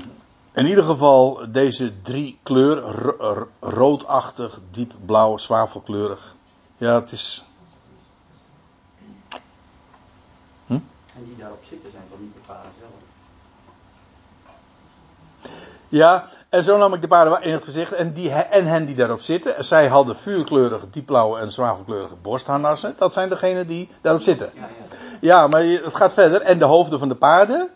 in 0.54 0.66
ieder 0.66 0.84
geval 0.84 1.52
deze 1.52 2.02
drie 2.02 2.40
kleuren, 2.44 3.48
roodachtig, 3.60 4.60
diep 4.72 4.94
blauw, 5.06 5.38
zwavelkleurig. 5.38 6.36
Ja, 6.78 6.94
het 6.94 7.12
is. 7.12 7.46
Hm? 10.66 10.74
En 10.74 11.26
die 11.26 11.36
daarop 11.38 11.64
zitten 11.64 11.92
zijn 11.92 12.04
toch 12.10 12.20
niet 12.20 12.34
de 12.34 12.42
paarden 12.48 12.72
zelf? 12.80 12.92
Ja, 15.88 16.30
en 16.50 16.64
zo 16.64 16.78
nam 16.78 16.94
ik 16.94 17.02
de 17.02 17.08
paarden 17.08 17.42
in 17.42 17.54
het 17.54 17.64
gezicht 17.64 17.92
en, 17.92 18.14
die, 18.14 18.32
en 18.32 18.66
hen 18.66 18.86
die 18.86 18.96
daarop 18.96 19.22
zitten. 19.22 19.66
Zij 19.66 19.88
hadden 19.88 20.18
vuurkleurige, 20.18 20.90
diepblauwe 20.90 21.40
en 21.40 21.52
zwavelkleurige 21.52 22.16
borstharnassen. 22.16 22.94
Dat 22.98 23.14
zijn 23.14 23.30
degenen 23.30 23.68
die 23.68 23.90
daarop 24.02 24.22
zitten. 24.22 24.52
Ja, 25.22 25.48
maar 25.48 25.64
het 25.64 25.96
gaat 25.96 26.14
verder. 26.14 26.42
En 26.42 26.60
de 26.60 26.66
hoofden 26.66 27.00
van 27.00 27.08
de 27.08 27.16
paarden 27.16 27.70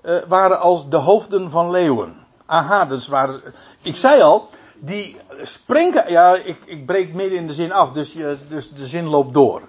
eh, 0.00 0.16
waren 0.28 0.60
als 0.60 0.88
de 0.88 0.96
hoofden 0.96 1.50
van 1.50 1.70
leeuwen. 1.70 2.14
Aha, 2.46 2.84
dus 2.84 3.08
waren. 3.08 3.42
Ik 3.82 3.96
zei 3.96 4.22
al, 4.22 4.48
die 4.78 5.16
springen. 5.42 6.10
Ja, 6.10 6.34
ik, 6.34 6.58
ik 6.64 6.86
breek 6.86 7.14
midden 7.14 7.38
in 7.38 7.46
de 7.46 7.52
zin 7.52 7.72
af, 7.72 7.92
dus, 7.92 8.12
je, 8.12 8.36
dus 8.48 8.70
de 8.70 8.86
zin 8.86 9.08
loopt 9.08 9.34
door. 9.34 9.62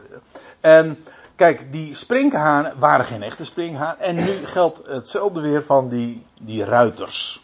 En 0.60 1.04
kijk, 1.36 1.72
die 1.72 1.96
sprinkhanen 1.96 2.74
waren 2.78 3.06
geen 3.06 3.24
echte 3.24 3.46
sprinkhaan. 3.46 4.00
En 4.00 4.16
nu 4.16 4.46
geldt 4.46 4.82
hetzelfde 4.88 5.42
weer 5.42 5.64
van 5.64 5.90
die, 5.90 6.26
die 6.42 6.66
ruiters. 6.66 7.43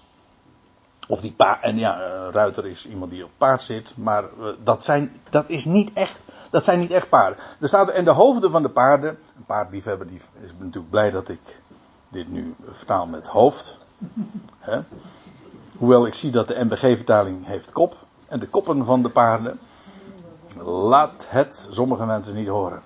Of 1.09 1.21
die 1.21 1.31
paard. 1.31 1.63
En 1.63 1.77
ja, 1.77 2.01
een 2.01 2.31
ruiter 2.31 2.65
is 2.65 2.87
iemand 2.87 3.11
die 3.11 3.23
op 3.23 3.31
paard 3.37 3.61
zit. 3.61 3.93
Maar 3.97 4.23
eh, 4.23 4.47
dat, 4.63 4.83
zijn, 4.83 5.21
dat 5.29 5.49
is 5.49 5.65
niet 5.65 5.93
echt. 5.93 6.19
Dat 6.49 6.63
zijn 6.63 6.79
niet 6.79 6.91
echt 6.91 7.09
paarden. 7.09 7.43
Er 7.59 7.67
staat 7.67 7.89
en 7.89 8.05
de 8.05 8.11
hoofden 8.11 8.51
van 8.51 8.61
de 8.61 8.69
paarden. 8.69 9.09
Een 9.09 9.45
paardliefhebber 9.45 10.07
die 10.07 10.21
is 10.41 10.51
natuurlijk 10.57 10.89
blij 10.89 11.11
dat 11.11 11.29
ik 11.29 11.61
dit 12.09 12.31
nu 12.31 12.55
vertaal 12.71 13.07
met 13.07 13.27
hoofd. 13.27 13.77
Hè? 14.59 14.79
Hoewel 15.77 16.05
ik 16.07 16.13
zie 16.13 16.31
dat 16.31 16.47
de 16.47 16.63
MBG-vertaling 16.63 17.45
heeft 17.45 17.71
kop. 17.71 17.95
En 18.27 18.39
de 18.39 18.47
koppen 18.47 18.85
van 18.85 19.01
de 19.01 19.09
paarden. 19.09 19.59
Laat 20.63 21.27
het 21.29 21.67
sommige 21.69 22.05
mensen 22.05 22.35
niet 22.35 22.47
horen. 22.47 22.81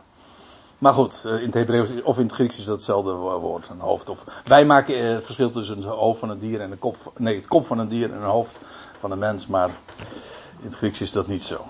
Maar 0.83 0.93
goed, 0.93 1.23
eh, 1.25 1.33
in 1.39 1.45
het 1.45 1.53
Hebreeuws 1.53 2.01
of 2.03 2.17
in 2.17 2.23
het 2.23 2.33
Grieks 2.33 2.57
is 2.57 2.65
dat 2.65 2.75
hetzelfde 2.75 3.11
wo- 3.11 3.39
woord, 3.39 3.69
een 3.69 3.79
hoofd. 3.79 4.09
Of, 4.09 4.23
wij 4.45 4.65
maken 4.65 4.95
eh, 4.95 5.13
het 5.13 5.23
verschil 5.23 5.51
tussen 5.51 5.77
het 5.77 5.85
hoofd 5.85 6.19
van 6.19 6.29
een 6.29 6.39
dier 6.39 6.61
en 6.61 6.69
de 6.69 6.75
kop. 6.77 6.97
Nee, 7.17 7.35
het 7.35 7.47
kop 7.47 7.65
van 7.65 7.79
een 7.79 7.87
dier 7.87 8.11
en 8.11 8.17
een 8.17 8.29
hoofd 8.29 8.55
van 8.99 9.11
een 9.11 9.19
mens. 9.19 9.47
Maar 9.47 9.69
in 10.59 10.65
het 10.65 10.75
Grieks 10.75 11.01
is 11.01 11.11
dat 11.11 11.27
niet 11.27 11.43
zo. 11.43 11.65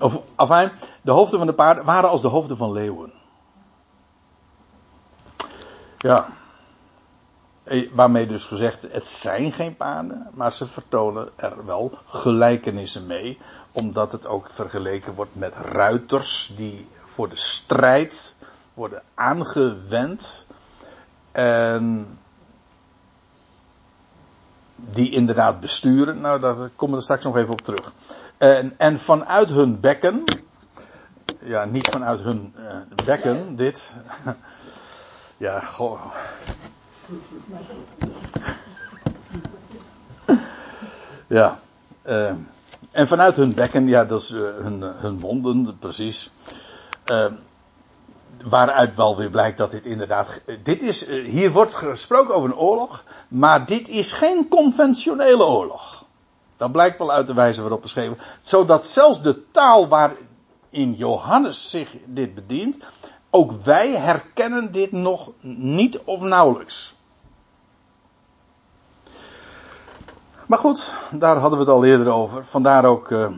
Of, 0.00 0.20
afijn, 0.34 0.72
de 1.02 1.10
hoofden 1.10 1.38
van 1.38 1.46
de 1.46 1.54
paarden 1.54 1.84
waren 1.84 2.10
als 2.10 2.20
de 2.20 2.28
hoofden 2.28 2.56
van 2.56 2.72
leeuwen. 2.72 3.12
Ja. 5.98 6.26
Eh, 7.64 7.90
Waarmee 7.92 8.26
dus 8.26 8.44
gezegd, 8.44 8.92
het 8.92 9.06
zijn 9.06 9.52
geen 9.52 9.76
paarden, 9.76 10.30
maar 10.32 10.52
ze 10.52 10.66
vertonen 10.66 11.28
er 11.36 11.66
wel 11.66 11.98
gelijkenissen 12.06 13.06
mee. 13.06 13.38
Omdat 13.72 14.12
het 14.12 14.26
ook 14.26 14.50
vergeleken 14.50 15.14
wordt 15.14 15.34
met 15.34 15.54
ruiters 15.54 16.52
die 16.56 16.88
voor 17.04 17.28
de 17.28 17.36
strijd 17.36 18.36
worden 18.78 19.02
aangewend. 19.14 20.46
En 21.32 22.18
die 24.76 25.10
inderdaad 25.10 25.60
besturen. 25.60 26.20
Nou, 26.20 26.40
daar 26.40 26.68
komen 26.76 26.96
we 26.96 27.02
straks 27.02 27.24
nog 27.24 27.36
even 27.36 27.52
op 27.52 27.60
terug. 27.60 27.92
En, 28.36 28.78
en 28.78 28.98
vanuit 28.98 29.48
hun 29.48 29.80
bekken. 29.80 30.24
Ja, 31.40 31.64
niet 31.64 31.88
vanuit 31.88 32.20
hun 32.20 32.54
eh, 32.56 32.76
bekken, 33.04 33.56
dit. 33.56 33.92
ja, 35.46 35.60
goh. 35.60 36.00
ja. 41.38 41.60
eh, 42.02 42.32
en 42.90 43.08
vanuit 43.08 43.36
hun 43.36 43.54
bekken, 43.54 43.86
ja, 43.86 44.04
dat 44.04 44.20
is 44.20 44.30
eh, 44.30 44.40
hun, 44.40 44.82
hun 44.82 45.18
monden, 45.18 45.78
precies. 45.78 46.30
Eh, 48.42 48.50
waaruit 48.50 48.96
wel 48.96 49.16
weer 49.16 49.30
blijkt 49.30 49.58
dat 49.58 49.70
dit 49.70 49.86
inderdaad. 49.86 50.42
Dit 50.62 50.82
is, 50.82 51.06
eh, 51.06 51.24
hier 51.24 51.52
wordt 51.52 51.74
gesproken 51.74 52.34
over 52.34 52.48
een 52.48 52.56
oorlog, 52.56 53.04
maar 53.28 53.66
dit 53.66 53.88
is 53.88 54.12
geen 54.12 54.48
conventionele 54.48 55.44
oorlog. 55.44 56.04
Dat 56.56 56.72
blijkt 56.72 56.98
wel 56.98 57.12
uit 57.12 57.26
de 57.26 57.34
wijze 57.34 57.60
waarop 57.60 57.82
beschreven. 57.82 58.18
Zodat 58.42 58.86
zelfs 58.86 59.22
de 59.22 59.50
taal 59.50 59.88
waarin 59.88 60.94
Johannes 60.96 61.70
zich 61.70 61.96
dit 62.06 62.34
bedient, 62.34 62.84
ook 63.30 63.52
wij 63.52 63.90
herkennen 63.90 64.72
dit 64.72 64.92
nog 64.92 65.30
niet 65.40 65.98
of 65.98 66.20
nauwelijks. 66.20 66.96
Maar 70.48 70.58
goed, 70.58 70.94
daar 71.10 71.36
hadden 71.36 71.58
we 71.58 71.64
het 71.64 71.74
al 71.74 71.84
eerder 71.84 72.12
over. 72.12 72.44
Vandaar 72.44 72.84
ook 72.84 73.10
eh, 73.10 73.30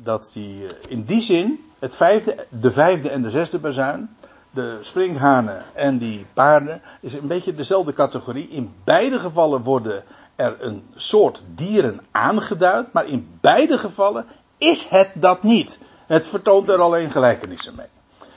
dat 0.00 0.32
eh, 0.34 0.70
in 0.88 1.04
die 1.04 1.20
zin 1.20 1.67
het 1.78 1.94
vijfde, 1.94 2.46
de 2.48 2.70
vijfde 2.70 3.10
en 3.10 3.22
de 3.22 3.30
zesde 3.30 3.58
bazuin, 3.58 4.16
de 4.50 4.78
springhanen 4.80 5.64
en 5.74 5.98
die 5.98 6.26
paarden, 6.34 6.82
is 7.00 7.14
een 7.14 7.26
beetje 7.26 7.54
dezelfde 7.54 7.92
categorie. 7.92 8.48
In 8.48 8.74
beide 8.84 9.18
gevallen 9.18 9.62
worden 9.62 10.04
er 10.36 10.56
een 10.60 10.86
soort 10.94 11.42
dieren 11.54 12.00
aangeduid, 12.10 12.92
maar 12.92 13.06
in 13.06 13.38
beide 13.40 13.78
gevallen 13.78 14.26
is 14.56 14.86
het 14.86 15.10
dat 15.14 15.42
niet. 15.42 15.78
Het 16.06 16.26
vertoont 16.26 16.68
er 16.68 16.80
alleen 16.80 17.10
gelijkenissen 17.10 17.74
mee. 17.74 17.86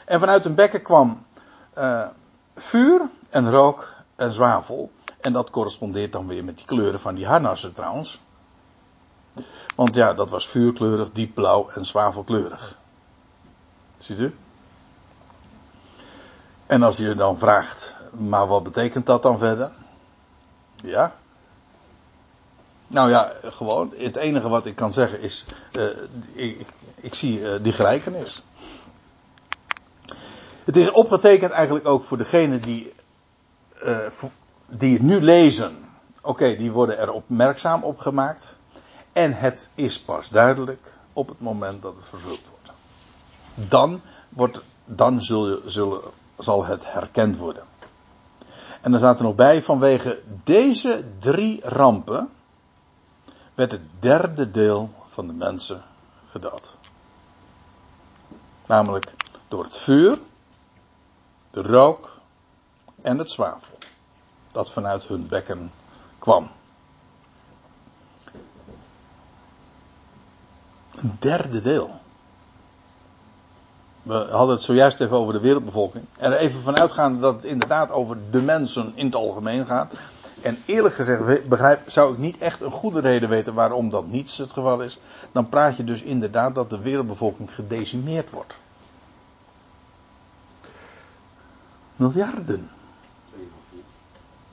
En 0.05 0.19
vanuit 0.19 0.45
een 0.45 0.55
bekken 0.55 0.81
kwam 0.81 1.25
eh, 1.73 2.07
vuur 2.55 3.01
en 3.29 3.49
rook 3.49 3.93
en 4.15 4.31
zwavel. 4.31 4.91
En 5.21 5.33
dat 5.33 5.49
correspondeert 5.49 6.11
dan 6.11 6.27
weer 6.27 6.43
met 6.43 6.57
die 6.57 6.65
kleuren 6.65 6.99
van 6.99 7.15
die 7.15 7.27
harnassen 7.27 7.73
trouwens. 7.73 8.19
Want 9.75 9.95
ja, 9.95 10.13
dat 10.13 10.29
was 10.29 10.47
vuurkleurig, 10.47 11.11
diepblauw 11.11 11.69
en 11.69 11.85
zwavelkleurig. 11.85 12.79
En 16.65 16.83
als 16.83 16.97
je 16.97 17.15
dan 17.15 17.37
vraagt, 17.37 17.97
maar 18.11 18.47
wat 18.47 18.63
betekent 18.63 19.05
dat 19.05 19.23
dan 19.23 19.37
verder? 19.37 19.71
Ja. 20.75 21.15
Nou 22.87 23.09
ja, 23.09 23.31
gewoon. 23.43 23.93
Het 23.97 24.15
enige 24.15 24.49
wat 24.49 24.65
ik 24.65 24.75
kan 24.75 24.93
zeggen 24.93 25.21
is, 25.21 25.45
eh, 25.71 25.83
ik, 26.33 26.67
ik, 26.95 27.13
zie 27.13 27.51
eh, 27.51 27.63
die 27.63 27.73
gelijkenis. 27.73 28.43
Het 30.63 30.77
is 30.77 30.91
opgetekend 30.91 31.51
eigenlijk 31.51 31.87
ook 31.87 32.03
voor 32.03 32.17
degenen 32.17 32.61
die, 32.61 32.93
eh, 33.73 34.07
die 34.69 34.93
het 34.93 35.01
nu 35.01 35.21
lezen. 35.21 35.89
Oké, 36.21 36.55
die 36.55 36.71
worden 36.71 36.97
er 36.97 37.11
opmerkzaam 37.11 37.83
op 37.83 37.99
gemaakt. 37.99 38.57
En 39.13 39.33
het 39.33 39.69
is 39.75 40.01
pas 40.01 40.29
duidelijk 40.29 40.93
op 41.13 41.27
het 41.27 41.39
moment 41.39 41.81
dat 41.81 41.95
het 41.95 42.05
vervuld 42.05 42.49
wordt. 42.49 42.60
Dan, 43.55 44.01
wordt, 44.29 44.61
dan 44.85 45.21
zul 45.21 45.59
zal 46.37 46.65
het 46.65 46.91
herkend 46.91 47.37
worden. 47.37 47.63
En 48.81 48.91
dan 48.91 48.99
staat 48.99 49.17
er 49.17 49.23
nog 49.23 49.35
bij, 49.35 49.63
vanwege 49.63 50.21
deze 50.43 51.05
drie 51.19 51.61
rampen 51.63 52.29
werd 53.53 53.71
het 53.71 53.81
derde 53.99 54.51
deel 54.51 54.93
van 55.07 55.27
de 55.27 55.33
mensen 55.33 55.83
gedood. 56.29 56.75
Namelijk 58.67 59.13
door 59.47 59.63
het 59.63 59.77
vuur, 59.77 60.19
de 61.51 61.61
rook 61.61 62.17
en 63.01 63.17
het 63.17 63.31
zwavel. 63.31 63.77
Dat 64.51 64.71
vanuit 64.71 65.07
hun 65.07 65.27
bekken 65.27 65.71
kwam. 66.19 66.49
Een 70.95 71.17
derde 71.19 71.61
deel. 71.61 72.00
We 74.03 74.13
hadden 74.13 74.55
het 74.55 74.63
zojuist 74.63 74.99
even 74.99 75.17
over 75.17 75.33
de 75.33 75.39
wereldbevolking. 75.39 76.05
En 76.17 76.33
even 76.33 76.61
vanuitgaande 76.61 77.19
dat 77.19 77.35
het 77.35 77.43
inderdaad 77.43 77.91
over 77.91 78.17
de 78.31 78.41
mensen 78.41 78.91
in 78.95 79.05
het 79.05 79.15
algemeen 79.15 79.65
gaat. 79.65 79.93
En 80.41 80.57
eerlijk 80.65 80.95
gezegd 80.95 81.47
begrijp, 81.49 81.89
zou 81.89 82.11
ik 82.11 82.17
niet 82.17 82.37
echt 82.37 82.61
een 82.61 82.71
goede 82.71 82.99
reden 82.99 83.29
weten 83.29 83.53
waarom 83.53 83.89
dat 83.89 84.07
niet 84.07 84.37
het 84.37 84.51
geval 84.51 84.81
is. 84.81 84.99
Dan 85.31 85.49
praat 85.49 85.77
je 85.77 85.83
dus 85.83 86.01
inderdaad 86.01 86.55
dat 86.55 86.69
de 86.69 86.79
wereldbevolking 86.79 87.55
gedecimeerd 87.55 88.29
wordt. 88.29 88.59
Miljarden. 91.95 92.69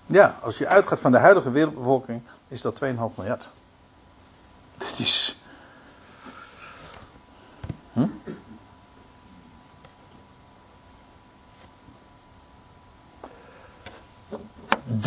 Ja, 0.06 0.38
als 0.42 0.58
je 0.58 0.66
uitgaat 0.66 1.00
van 1.00 1.12
de 1.12 1.18
huidige 1.18 1.50
wereldbevolking, 1.50 2.22
is 2.48 2.62
dat 2.62 2.82
2,5 2.84 2.88
miljard. 3.14 3.48
Dit 4.78 4.98
is. 4.98 5.37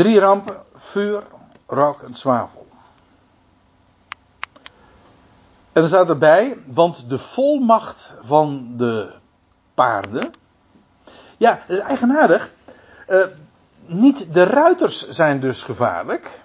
Drie 0.02 0.20
rampen: 0.20 0.64
vuur, 0.76 1.24
rook 1.68 2.02
en 2.02 2.16
zwavel. 2.16 2.66
En 5.72 5.82
er 5.82 5.88
staat 5.88 6.10
erbij, 6.10 6.64
want 6.68 7.10
de 7.10 7.18
volmacht 7.20 8.16
van 8.22 8.74
de 8.78 9.14
paarden. 9.74 10.34
Ja, 11.38 11.68
eigenaardig. 11.68 12.52
Eh, 13.08 13.26
niet 13.86 14.34
de 14.34 14.44
ruiters 14.44 15.10
zijn 15.10 15.40
dus 15.40 15.64
gevaarlijk. 15.64 16.42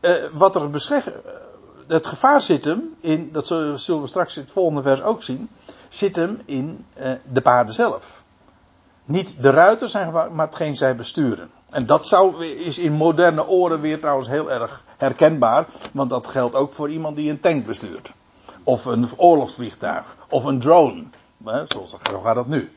Eh, 0.00 0.12
wat 0.32 0.54
er 0.54 0.70
beschreven. 0.70 1.12
het 1.86 2.06
gevaar 2.06 2.40
zit 2.40 2.64
hem 2.64 2.96
in, 3.00 3.32
dat 3.32 3.46
zullen 3.46 4.00
we 4.00 4.06
straks 4.06 4.36
in 4.36 4.42
het 4.42 4.52
volgende 4.52 4.82
vers 4.82 5.02
ook 5.02 5.22
zien, 5.22 5.50
zit 5.88 6.16
hem 6.16 6.42
in 6.44 6.86
eh, 6.94 7.12
de 7.32 7.40
paarden 7.40 7.74
zelf. 7.74 8.24
Niet 9.04 9.42
de 9.42 9.50
ruiters 9.50 9.90
zijn 9.90 10.06
gevaarlijk, 10.06 10.34
maar 10.34 10.46
hetgeen 10.46 10.76
zij 10.76 10.96
besturen. 10.96 11.50
En 11.70 11.86
dat 11.86 12.06
zou, 12.06 12.44
is 12.46 12.78
in 12.78 12.92
moderne 12.92 13.46
oren 13.46 13.80
weer 13.80 14.00
trouwens 14.00 14.28
heel 14.28 14.50
erg 14.50 14.84
herkenbaar, 14.96 15.66
want 15.92 16.10
dat 16.10 16.26
geldt 16.26 16.54
ook 16.54 16.72
voor 16.72 16.90
iemand 16.90 17.16
die 17.16 17.30
een 17.30 17.40
tank 17.40 17.66
bestuurt. 17.66 18.12
Of 18.62 18.84
een 18.84 19.08
oorlogsvliegtuig, 19.16 20.16
of 20.28 20.44
een 20.44 20.58
drone. 20.58 21.04
Hè, 21.44 21.62
zoals 21.66 21.96
zo 22.10 22.20
gaat 22.20 22.34
dat 22.34 22.46
nu. 22.46 22.72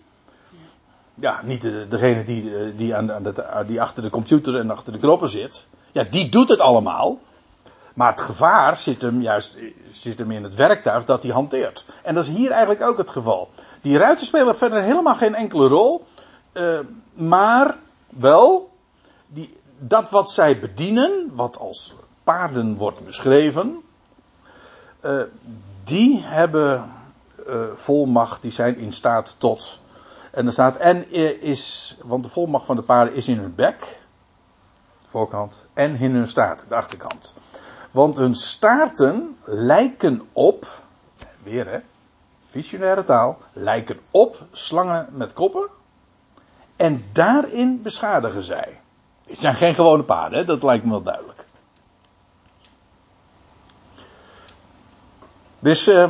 ja, 1.14 1.40
niet 1.44 1.62
de, 1.62 1.86
degene 1.90 2.24
die, 2.24 2.58
eh, 2.58 2.78
die, 2.78 2.96
aan, 2.96 3.12
aan 3.12 3.24
de, 3.24 3.64
die 3.68 3.82
achter 3.82 4.04
de 4.04 4.10
computer 4.10 4.56
en 4.60 4.72
achter 4.72 4.94
de 4.94 5.00
knoppen 5.00 5.30
zit. 5.30 5.68
Ja, 5.92 6.04
die 6.04 6.30
doet 6.30 6.50
het 6.50 6.60
allemaal. 6.60 7.20
Maar 7.94 8.12
het 8.12 8.22
gevaar 8.22 8.76
zit 8.76 9.02
hem 9.02 9.22
juist 9.22 9.58
zit 9.90 10.20
hem 10.20 10.32
in 10.32 10.44
het 10.44 10.56
werktuig 10.56 11.06
dat 11.06 11.24
hij 11.24 11.32
hanteert. 11.32 11.86
En 12.04 12.16
dat 12.16 12.24
is 12.24 12.30
hier 12.30 12.52
eigenlijk 12.52 12.84
ook 12.84 12.98
het 12.98 13.10
geval. 13.10 13.50
Die 13.82 13.98
ruiten 13.98 14.26
spelen 14.26 14.56
verder 14.56 14.82
helemaal 14.82 15.16
geen 15.16 15.36
enkele 15.36 15.68
rol. 15.68 16.06
Uh, 16.54 16.80
maar 17.14 17.78
wel, 18.18 18.73
die, 19.34 19.58
dat 19.80 20.10
wat 20.10 20.32
zij 20.32 20.60
bedienen, 20.60 21.32
wat 21.34 21.60
als 21.60 21.96
paarden 22.24 22.78
wordt 22.78 23.06
beschreven, 23.06 23.84
uh, 25.02 25.22
die 25.84 26.22
hebben 26.22 26.92
uh, 27.48 27.66
volmacht, 27.74 28.42
die 28.42 28.52
zijn 28.52 28.78
in 28.78 28.94
staat 28.94 29.36
tot. 29.38 29.80
En 30.32 30.46
er 30.46 30.52
staat, 30.52 30.78
en 30.78 31.12
is, 31.42 31.98
want 32.04 32.24
de 32.24 32.30
volmacht 32.30 32.66
van 32.66 32.76
de 32.76 32.82
paarden 32.82 33.14
is 33.14 33.28
in 33.28 33.38
hun 33.38 33.56
bek, 33.56 34.00
voorkant, 35.06 35.68
en 35.74 35.96
in 35.96 36.16
hun 36.16 36.28
staart, 36.28 36.66
de 36.68 36.76
achterkant. 36.76 37.34
Want 37.92 38.18
hun 38.18 38.36
staarten 38.36 39.38
lijken 39.44 40.22
op, 40.32 40.68
weer 41.44 41.68
hè, 41.68 41.80
visionaire 42.46 43.04
taal, 43.04 43.38
lijken 43.54 44.00
op 44.12 44.46
slangen 44.52 45.08
met 45.12 45.34
koppen. 45.34 45.70
En 46.76 47.06
daarin 47.12 47.82
beschadigen 47.82 48.44
zij. 48.44 48.82
Het 49.34 49.42
zijn 49.42 49.56
geen 49.56 49.76
gewone 49.76 50.04
paarden, 50.04 50.40
hè? 50.40 50.46
dat 50.46 50.64
lijkt 50.64 50.84
me 50.84 50.90
wel 50.90 51.04
duidelijk. 51.04 51.46
Dus 55.60 55.88
uh, 55.88 56.10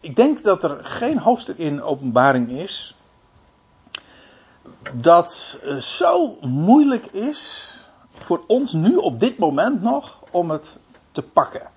ik 0.00 0.16
denk 0.16 0.42
dat 0.42 0.62
er 0.62 0.84
geen 0.84 1.18
hoofdstuk 1.18 1.58
in 1.58 1.82
openbaring 1.82 2.50
is 2.50 2.96
dat 4.92 5.58
uh, 5.64 5.76
zo 5.76 6.36
moeilijk 6.40 7.06
is 7.06 7.78
voor 8.12 8.44
ons 8.46 8.72
nu 8.72 8.96
op 8.96 9.20
dit 9.20 9.38
moment 9.38 9.82
nog 9.82 10.18
om 10.30 10.50
het 10.50 10.78
te 11.12 11.22
pakken. 11.22 11.70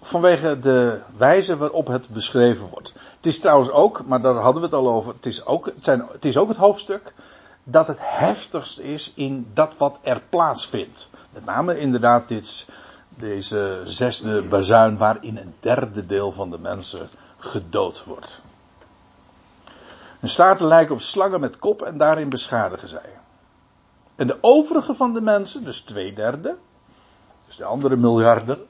Vanwege 0.00 0.58
de 0.58 1.00
wijze 1.16 1.56
waarop 1.56 1.86
het 1.86 2.08
beschreven 2.08 2.68
wordt. 2.68 2.92
Het 3.16 3.26
is 3.26 3.38
trouwens 3.38 3.70
ook, 3.70 4.04
maar 4.06 4.22
daar 4.22 4.34
hadden 4.34 4.62
we 4.62 4.68
het 4.68 4.76
al 4.76 4.88
over, 4.88 5.14
het 5.14 5.26
is 5.26 5.44
ook 5.44 5.66
het, 5.66 5.84
zijn, 5.84 6.06
het, 6.12 6.24
is 6.24 6.36
ook 6.36 6.48
het 6.48 6.56
hoofdstuk 6.56 7.14
dat 7.64 7.86
het 7.86 7.98
heftigst 8.00 8.78
is 8.78 9.12
in 9.14 9.50
dat 9.54 9.76
wat 9.76 9.98
er 10.02 10.20
plaatsvindt. 10.28 11.10
Met 11.30 11.44
name 11.44 11.78
inderdaad 11.78 12.28
dit, 12.28 12.68
deze 13.08 13.82
zesde 13.84 14.42
bazuin 14.42 14.96
waarin 14.98 15.36
een 15.36 15.54
derde 15.60 16.06
deel 16.06 16.32
van 16.32 16.50
de 16.50 16.58
mensen 16.58 17.08
gedood 17.38 18.04
wordt. 18.04 18.42
Een 20.20 20.28
staarten 20.28 20.66
lijken 20.66 20.94
op 20.94 21.00
slangen 21.00 21.40
met 21.40 21.58
kop 21.58 21.82
en 21.82 21.98
daarin 21.98 22.28
beschadigen 22.28 22.88
zij. 22.88 23.18
En 24.14 24.26
de 24.26 24.38
overige 24.40 24.94
van 24.94 25.12
de 25.12 25.20
mensen, 25.20 25.64
dus 25.64 25.80
twee 25.80 26.12
derde, 26.12 26.56
dus 27.46 27.56
de 27.56 27.64
andere 27.64 27.96
miljarden, 27.96 28.66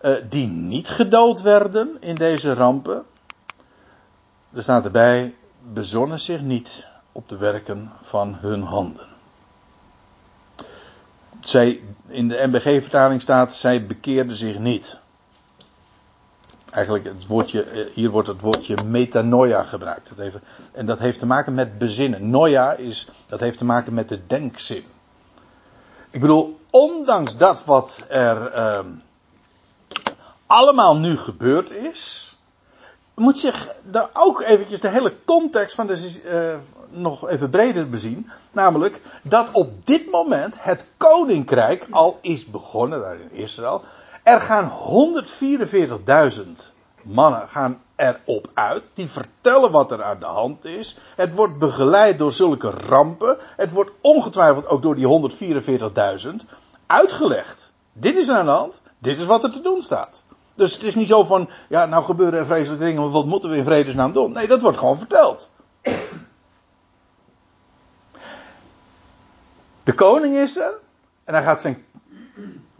uh, 0.00 0.14
die 0.28 0.46
niet 0.46 0.88
gedood 0.88 1.40
werden 1.40 1.96
in 2.00 2.14
deze 2.14 2.54
rampen, 2.54 3.04
er 4.52 4.62
staat 4.62 4.84
erbij, 4.84 5.34
bezonnen 5.72 6.18
zich 6.18 6.40
niet 6.40 6.86
op 7.18 7.28
de 7.28 7.36
werken 7.36 7.92
van 8.02 8.34
hun 8.34 8.62
handen. 8.62 9.06
Zij, 11.40 11.82
in 12.06 12.28
de 12.28 12.46
MBG-vertaling 12.46 13.20
staat, 13.20 13.54
zij 13.54 13.86
bekeerden 13.86 14.36
zich 14.36 14.58
niet. 14.58 14.98
Eigenlijk, 16.70 17.04
het 17.04 17.26
woordje, 17.26 17.62
eh, 17.62 17.94
hier 17.94 18.10
wordt 18.10 18.28
het 18.28 18.40
woordje 18.40 18.82
metanoia 18.82 19.62
gebruikt. 19.62 20.10
Dat 20.16 20.40
en 20.72 20.86
dat 20.86 20.98
heeft 20.98 21.18
te 21.18 21.26
maken 21.26 21.54
met 21.54 21.78
bezinnen. 21.78 22.30
Noia 22.30 22.72
is, 22.72 23.08
dat 23.26 23.40
heeft 23.40 23.58
te 23.58 23.64
maken 23.64 23.94
met 23.94 24.08
de 24.08 24.26
denkzin. 24.26 24.84
Ik 26.10 26.20
bedoel, 26.20 26.60
ondanks 26.70 27.36
dat 27.36 27.64
wat 27.64 28.04
er 28.08 28.54
uh, 28.54 28.78
allemaal 30.46 30.96
nu 30.96 31.16
gebeurd 31.16 31.70
is, 31.70 32.17
moet 33.18 33.38
zich 33.38 33.74
daar 33.82 34.10
ook 34.12 34.42
eventjes 34.42 34.80
de 34.80 34.88
hele 34.88 35.14
context 35.24 35.74
van 35.74 35.86
de, 35.86 36.20
uh, 36.24 36.54
nog 37.00 37.28
even 37.28 37.50
breder 37.50 37.88
bezien. 37.88 38.30
Namelijk 38.52 39.00
dat 39.22 39.48
op 39.52 39.86
dit 39.86 40.10
moment 40.10 40.56
het 40.60 40.86
koninkrijk 40.96 41.86
al 41.90 42.18
is 42.20 42.46
begonnen, 42.46 43.00
daar 43.00 43.20
in 43.20 43.32
Israël. 43.32 43.82
Er 44.22 44.40
gaan 44.40 44.72
144.000 46.36 46.72
mannen 47.02 47.48
gaan 47.48 47.82
erop 47.96 48.50
uit. 48.54 48.90
Die 48.94 49.08
vertellen 49.08 49.70
wat 49.70 49.92
er 49.92 50.02
aan 50.02 50.18
de 50.18 50.26
hand 50.26 50.64
is. 50.64 50.96
Het 51.16 51.34
wordt 51.34 51.58
begeleid 51.58 52.18
door 52.18 52.32
zulke 52.32 52.70
rampen. 52.70 53.36
Het 53.56 53.72
wordt 53.72 53.90
ongetwijfeld 54.00 54.66
ook 54.66 54.82
door 54.82 54.94
die 54.94 55.30
144.000 56.26 56.30
uitgelegd. 56.86 57.72
Dit 57.92 58.16
is 58.16 58.30
aan 58.30 58.44
de 58.44 58.50
hand. 58.50 58.80
Dit 58.98 59.20
is 59.20 59.26
wat 59.26 59.44
er 59.44 59.50
te 59.50 59.60
doen 59.60 59.82
staat. 59.82 60.24
Dus 60.58 60.72
het 60.72 60.82
is 60.82 60.94
niet 60.94 61.08
zo 61.08 61.24
van, 61.24 61.48
ja, 61.68 61.86
nou 61.86 62.04
gebeuren 62.04 62.38
er 62.38 62.46
vreselijke 62.46 62.84
dingen, 62.84 63.02
maar 63.02 63.10
wat 63.10 63.24
moeten 63.24 63.50
we 63.50 63.56
in 63.56 63.64
vredesnaam 63.64 64.12
doen? 64.12 64.32
Nee, 64.32 64.46
dat 64.46 64.60
wordt 64.60 64.78
gewoon 64.78 64.98
verteld. 64.98 65.50
De 69.82 69.94
koning 69.94 70.36
is 70.36 70.56
er 70.56 70.74
en 71.24 71.34
hij 71.34 71.42
gaat 71.42 71.60
zijn 71.60 71.84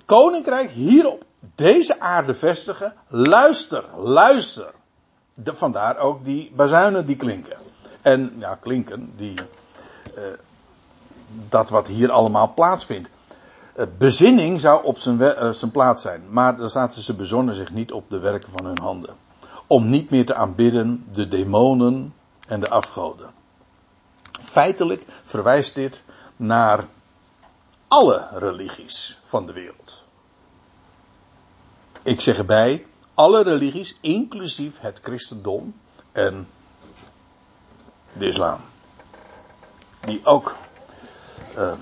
koninkrijk 0.05 0.71
hier 0.71 1.07
op 1.07 1.25
deze 1.55 2.01
aarde 2.01 2.35
vestigen. 2.35 2.95
Luister, 3.09 3.85
luister. 3.97 4.71
Vandaar 5.45 5.99
ook 5.99 6.25
die 6.25 6.53
bazuinen 6.55 7.07
die 7.07 7.17
klinken. 7.17 7.57
En 8.03 8.35
ja, 8.39 8.55
klinken, 8.55 9.13
die, 9.17 9.35
uh, 10.17 10.25
dat 11.49 11.69
wat 11.69 11.87
hier 11.87 12.11
allemaal 12.11 12.53
plaatsvindt. 12.55 13.11
Uh, 13.79 13.87
bezinning 13.99 14.61
zou 14.61 14.85
op 14.85 14.99
zijn, 14.99 15.21
uh, 15.21 15.51
zijn 15.51 15.71
plaats 15.71 16.03
zijn. 16.03 16.23
Maar 16.31 16.57
dan 16.57 16.71
staat 16.71 16.95
ze, 16.95 17.03
ze 17.03 17.15
bezonnen 17.15 17.55
zich 17.55 17.71
niet 17.71 17.93
op 17.93 18.11
de 18.11 18.19
werken 18.19 18.51
van 18.51 18.65
hun 18.65 18.79
handen. 18.79 19.17
Om 19.67 19.89
niet 19.89 20.11
meer 20.11 20.27
te 20.27 20.35
aanbidden 20.35 21.07
de 21.13 21.29
demonen 21.29 22.15
en 22.47 22.61
de 22.61 22.69
afgoden. 22.69 23.31
Feitelijk 24.41 25.05
verwijst 25.25 25.75
dit 25.75 26.05
naar 26.37 26.87
alle 27.89 28.29
religies 28.33 29.19
van 29.25 29.47
de 29.47 29.53
wereld. 29.53 30.05
Ik 32.03 32.21
zeg 32.21 32.39
erbij, 32.39 32.87
alle 33.15 33.43
religies, 33.43 33.97
inclusief 34.01 34.81
het 34.81 35.01
christendom 35.03 35.75
en 36.13 36.49
de 38.13 38.27
islam. 38.27 38.61
Die 40.01 40.21
ook, 40.25 40.57
uh, 41.57 41.73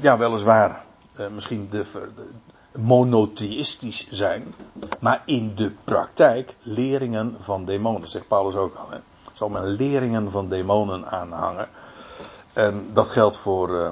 ja 0.00 0.18
weliswaar, 0.18 0.84
uh, 1.20 1.26
misschien 1.28 1.68
de, 1.70 1.84
monotheïstisch 2.72 4.06
zijn, 4.10 4.54
maar 5.00 5.22
in 5.24 5.54
de 5.54 5.72
praktijk 5.84 6.56
leringen 6.62 7.36
van 7.38 7.64
demonen, 7.64 8.08
zegt 8.08 8.28
Paulus 8.28 8.54
ook 8.54 8.74
al. 8.74 8.90
Hè. 8.90 8.98
Zal 9.32 9.48
men 9.48 9.64
leringen 9.66 10.30
van 10.30 10.48
demonen 10.48 11.06
aanhangen. 11.10 11.68
En 12.52 12.90
dat 12.92 13.06
geldt 13.06 13.36
voor 13.36 13.70
uh, 13.70 13.88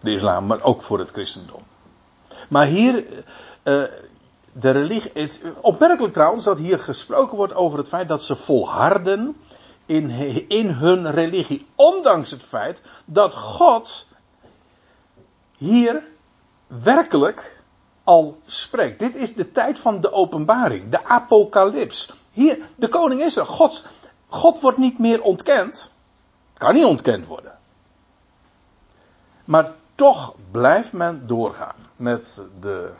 de 0.00 0.12
islam, 0.12 0.46
maar 0.46 0.62
ook 0.62 0.82
voor 0.82 0.98
het 0.98 1.10
christendom. 1.10 1.62
Maar 2.48 2.66
hier, 2.66 2.94
uh, 2.94 3.82
de 4.52 4.70
religie, 4.70 5.40
opmerkelijk 5.60 6.12
trouwens 6.12 6.44
dat 6.44 6.58
hier 6.58 6.78
gesproken 6.78 7.36
wordt 7.36 7.54
over 7.54 7.78
het 7.78 7.88
feit 7.88 8.08
dat 8.08 8.22
ze 8.22 8.36
volharden 8.36 9.36
in, 9.86 10.10
in 10.48 10.70
hun 10.70 11.10
religie. 11.10 11.66
Ondanks 11.74 12.30
het 12.30 12.42
feit 12.42 12.82
dat 13.04 13.34
God 13.34 14.06
hier 15.64 16.02
werkelijk 16.66 17.62
al 18.04 18.40
spreekt. 18.44 18.98
Dit 18.98 19.14
is 19.14 19.34
de 19.34 19.52
tijd 19.52 19.78
van 19.78 20.00
de 20.00 20.12
openbaring, 20.12 20.90
de 20.90 21.04
apocalyps. 21.04 22.12
Hier, 22.30 22.58
de 22.76 22.88
koning 22.88 23.20
is 23.20 23.36
er. 23.36 23.46
God, 23.46 23.84
God 24.28 24.60
wordt 24.60 24.78
niet 24.78 24.98
meer 24.98 25.22
ontkend. 25.22 25.90
Kan 26.54 26.74
niet 26.74 26.84
ontkend 26.84 27.26
worden. 27.26 27.58
Maar 29.44 29.72
toch 29.94 30.34
blijft 30.50 30.92
men 30.92 31.26
doorgaan 31.26 31.76
met 31.96 32.42
de. 32.60 32.90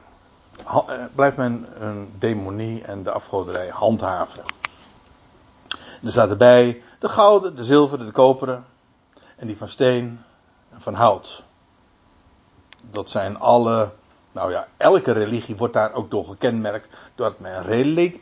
Eh, 0.66 1.05
blijft 1.15 1.36
men 1.36 1.66
een 1.78 2.12
demonie 2.19 2.82
en 2.82 3.03
de 3.03 3.11
afgoderij 3.11 3.69
handhaven. 3.69 4.45
Er 6.03 6.11
staat 6.11 6.31
erbij 6.31 6.82
de 6.99 7.09
gouden, 7.09 7.57
de 7.57 7.65
zilveren, 7.65 8.07
de 8.07 8.12
koperen. 8.12 8.65
En 9.36 9.47
die 9.47 9.57
van 9.57 9.69
steen 9.69 10.24
en 10.70 10.81
van 10.81 10.95
hout. 10.95 11.43
Dat 12.90 13.11
zijn 13.11 13.39
alle. 13.39 13.90
Nou 14.32 14.51
ja, 14.51 14.66
elke 14.77 15.12
religie 15.12 15.56
wordt 15.56 15.74
daar 15.74 15.93
ook 15.93 16.11
door 16.11 16.24
gekenmerkt. 16.24 16.89
Doordat 17.15 17.39
men 17.40 17.62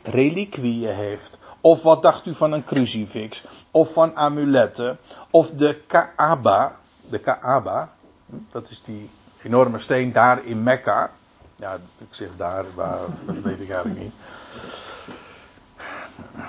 reliquieën 0.03 0.95
heeft. 0.95 1.39
Of 1.61 1.81
wat 1.81 2.01
dacht 2.01 2.25
u 2.25 2.33
van 2.33 2.51
een 2.51 2.63
crucifix? 2.63 3.43
Of 3.71 3.93
van 3.93 4.15
amuletten? 4.15 4.97
Of 5.29 5.51
de 5.51 5.81
Kaaba. 5.87 6.75
De 7.09 7.19
Kaaba, 7.19 7.91
dat 8.51 8.69
is 8.69 8.83
die 8.83 9.09
enorme 9.41 9.79
steen 9.79 10.11
daar 10.11 10.45
in 10.45 10.63
Mekka. 10.63 11.11
Ja, 11.55 11.77
ik 11.97 12.07
zeg 12.09 12.27
daar, 12.37 12.65
waar, 12.73 12.99
dat 13.25 13.35
weet 13.43 13.61
ik 13.61 13.69
eigenlijk 13.69 13.99
niet. 13.99 14.13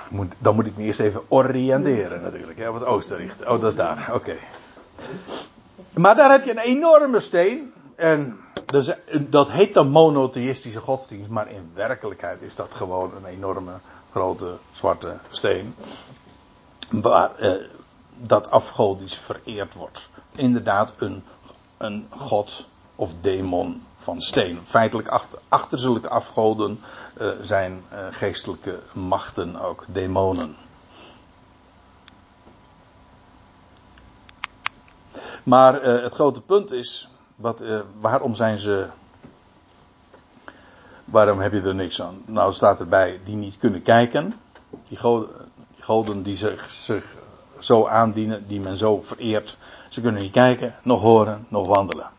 moet, 0.09 0.35
dan 0.37 0.55
moet 0.55 0.67
ik 0.67 0.77
me 0.77 0.83
eerst 0.83 0.99
even 0.99 1.21
oriënteren 1.27 2.21
natuurlijk, 2.21 2.59
hè, 2.59 2.69
op 2.69 2.75
het 2.75 2.85
oosten 2.85 3.17
richten. 3.17 3.49
Oh, 3.51 3.61
dat 3.61 3.71
is 3.71 3.77
daar, 3.77 4.09
oké. 4.13 4.35
Maar 5.93 6.15
daar 6.15 6.31
heb 6.31 6.45
je 6.45 6.51
een 6.51 6.57
enorme 6.57 7.19
steen. 7.19 7.73
En 7.95 8.39
dus, 8.65 8.91
dat 9.29 9.49
heet 9.49 9.73
dan 9.73 9.89
monotheïstische 9.89 10.79
godsdienst, 10.79 11.29
maar 11.29 11.51
in 11.51 11.71
werkelijkheid 11.73 12.41
is 12.41 12.55
dat 12.55 12.73
gewoon 12.73 13.15
een 13.15 13.25
enorme 13.25 13.73
grote 14.11 14.57
zwarte 14.71 15.17
steen. 15.29 15.75
Waar 16.89 17.35
eh, 17.35 17.53
dat 18.17 18.49
afgodisch 18.49 19.17
vereerd 19.17 19.73
wordt. 19.73 20.09
Inderdaad, 20.35 20.93
een, 20.97 21.23
een 21.77 22.07
god 22.09 22.67
of 22.95 23.13
demon 23.21 23.83
van 23.95 24.21
steen. 24.21 24.59
Feitelijk 24.63 25.07
achter, 25.47 25.79
zulke 25.79 26.09
afgoden 26.09 26.79
uh, 27.21 27.29
zijn 27.41 27.83
uh, 27.93 27.99
geestelijke 28.09 28.79
machten 28.93 29.55
ook, 29.55 29.85
demonen. 29.87 30.55
Maar 35.43 35.87
uh, 35.87 36.03
het 36.03 36.13
grote 36.13 36.41
punt 36.41 36.71
is, 36.71 37.09
wat, 37.35 37.63
waarom 37.99 38.35
zijn 38.35 38.57
ze. 38.57 38.87
Waarom 41.05 41.39
heb 41.39 41.51
je 41.51 41.61
er 41.61 41.75
niks 41.75 42.01
aan? 42.01 42.21
Nou, 42.25 42.53
staat 42.53 42.79
erbij 42.79 43.19
die 43.25 43.35
niet 43.35 43.57
kunnen 43.57 43.81
kijken. 43.81 44.33
Die 44.87 44.97
goden, 44.97 45.51
die, 45.75 45.83
goden 45.83 46.23
die 46.23 46.37
zich, 46.37 46.69
zich 46.69 47.15
zo 47.59 47.87
aandienen, 47.87 48.47
die 48.47 48.59
men 48.59 48.77
zo 48.77 49.01
vereert. 49.01 49.57
Ze 49.89 50.01
kunnen 50.01 50.21
niet 50.21 50.31
kijken, 50.31 50.75
nog 50.83 51.01
horen, 51.01 51.45
nog 51.49 51.67
wandelen. 51.67 52.09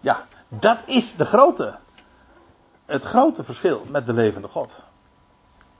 Ja, 0.00 0.26
dat 0.48 0.78
is 0.86 1.16
de 1.16 1.24
grote, 1.24 1.78
het 2.86 3.04
grote 3.04 3.44
verschil 3.44 3.84
met 3.88 4.06
de 4.06 4.12
levende 4.12 4.48
God. 4.48 4.84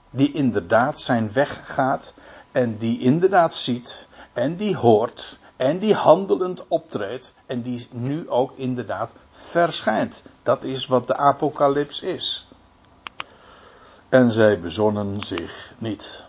Die 0.09 0.31
inderdaad 0.31 0.99
zijn 0.99 1.31
weg 1.33 1.61
gaat 1.63 2.13
en 2.51 2.77
die 2.77 2.99
inderdaad 2.99 3.53
ziet 3.53 4.07
en 4.33 4.55
die 4.55 4.75
hoort 4.75 5.39
en 5.57 5.79
die 5.79 5.93
handelend 5.93 6.67
optreedt 6.67 7.33
en 7.45 7.61
die 7.61 7.87
nu 7.91 8.29
ook 8.29 8.51
inderdaad 8.55 9.11
verschijnt. 9.31 10.23
Dat 10.43 10.63
is 10.63 10.87
wat 10.87 11.07
de 11.07 11.17
apocalyps 11.17 12.01
is. 12.01 12.47
En 14.09 14.31
zij 14.31 14.59
bezonnen 14.59 15.21
zich 15.21 15.73
niet. 15.77 16.25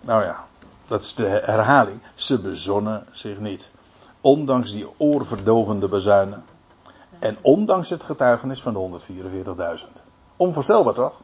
Nou 0.00 0.24
ja, 0.24 0.46
dat 0.86 1.02
is 1.02 1.14
de 1.14 1.26
herhaling. 1.26 2.02
Ze 2.14 2.40
bezonnen 2.40 3.06
zich 3.10 3.38
niet. 3.38 3.70
Ondanks 4.20 4.72
die 4.72 4.88
oorverdovende 4.96 5.88
bezuinen. 5.88 6.44
En 7.18 7.38
ondanks 7.40 7.90
het 7.90 8.02
getuigenis 8.02 8.62
van 8.62 8.72
de 8.72 9.00
144.000. 9.84 10.02
Onvoorstelbaar 10.36 10.94
toch? 10.94 11.20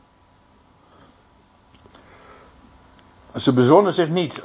Ze 3.37 3.53
bezonnen 3.53 3.93
zich 3.93 4.09
niet, 4.09 4.43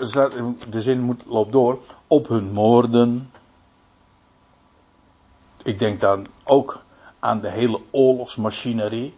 de 0.70 0.82
zin 0.82 1.02
moet, 1.02 1.22
loopt 1.26 1.52
door, 1.52 1.80
op 2.08 2.28
hun 2.28 2.52
moorden. 2.52 3.32
Ik 5.64 5.80
denk 5.80 6.00
dan 6.02 6.26
ook 6.44 6.84
aan 7.20 7.42
de 7.42 7.50
hele 7.50 7.82
oorlogsmachinerie. 7.92 9.18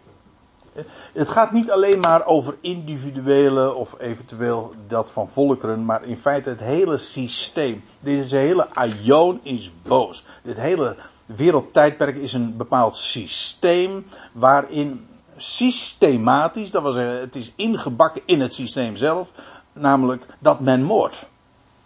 Het 1.12 1.28
gaat 1.28 1.52
niet 1.52 1.70
alleen 1.70 2.00
maar 2.00 2.26
over 2.26 2.56
individuele 2.60 3.74
of 3.74 3.94
eventueel 3.98 4.74
dat 4.86 5.10
van 5.10 5.28
volkeren, 5.28 5.84
maar 5.84 6.04
in 6.04 6.16
feite 6.16 6.48
het 6.48 6.60
hele 6.60 6.96
systeem. 6.96 7.84
Deze 8.00 8.36
hele 8.36 8.74
aion 8.74 9.40
is 9.42 9.72
boos. 9.82 10.24
Dit 10.42 10.56
hele 10.56 10.96
wereldtijdperk 11.26 12.16
is 12.16 12.32
een 12.32 12.56
bepaald 12.56 12.94
systeem 12.94 14.06
waarin 14.32 15.06
systematisch, 15.36 16.70
dat 16.70 16.94
zeggen, 16.94 17.20
het 17.20 17.36
is 17.36 17.52
ingebakken 17.56 18.22
in 18.24 18.40
het 18.40 18.54
systeem 18.54 18.96
zelf, 18.96 19.32
namelijk 19.72 20.26
dat 20.38 20.60
men 20.60 20.82
moordt. 20.82 21.28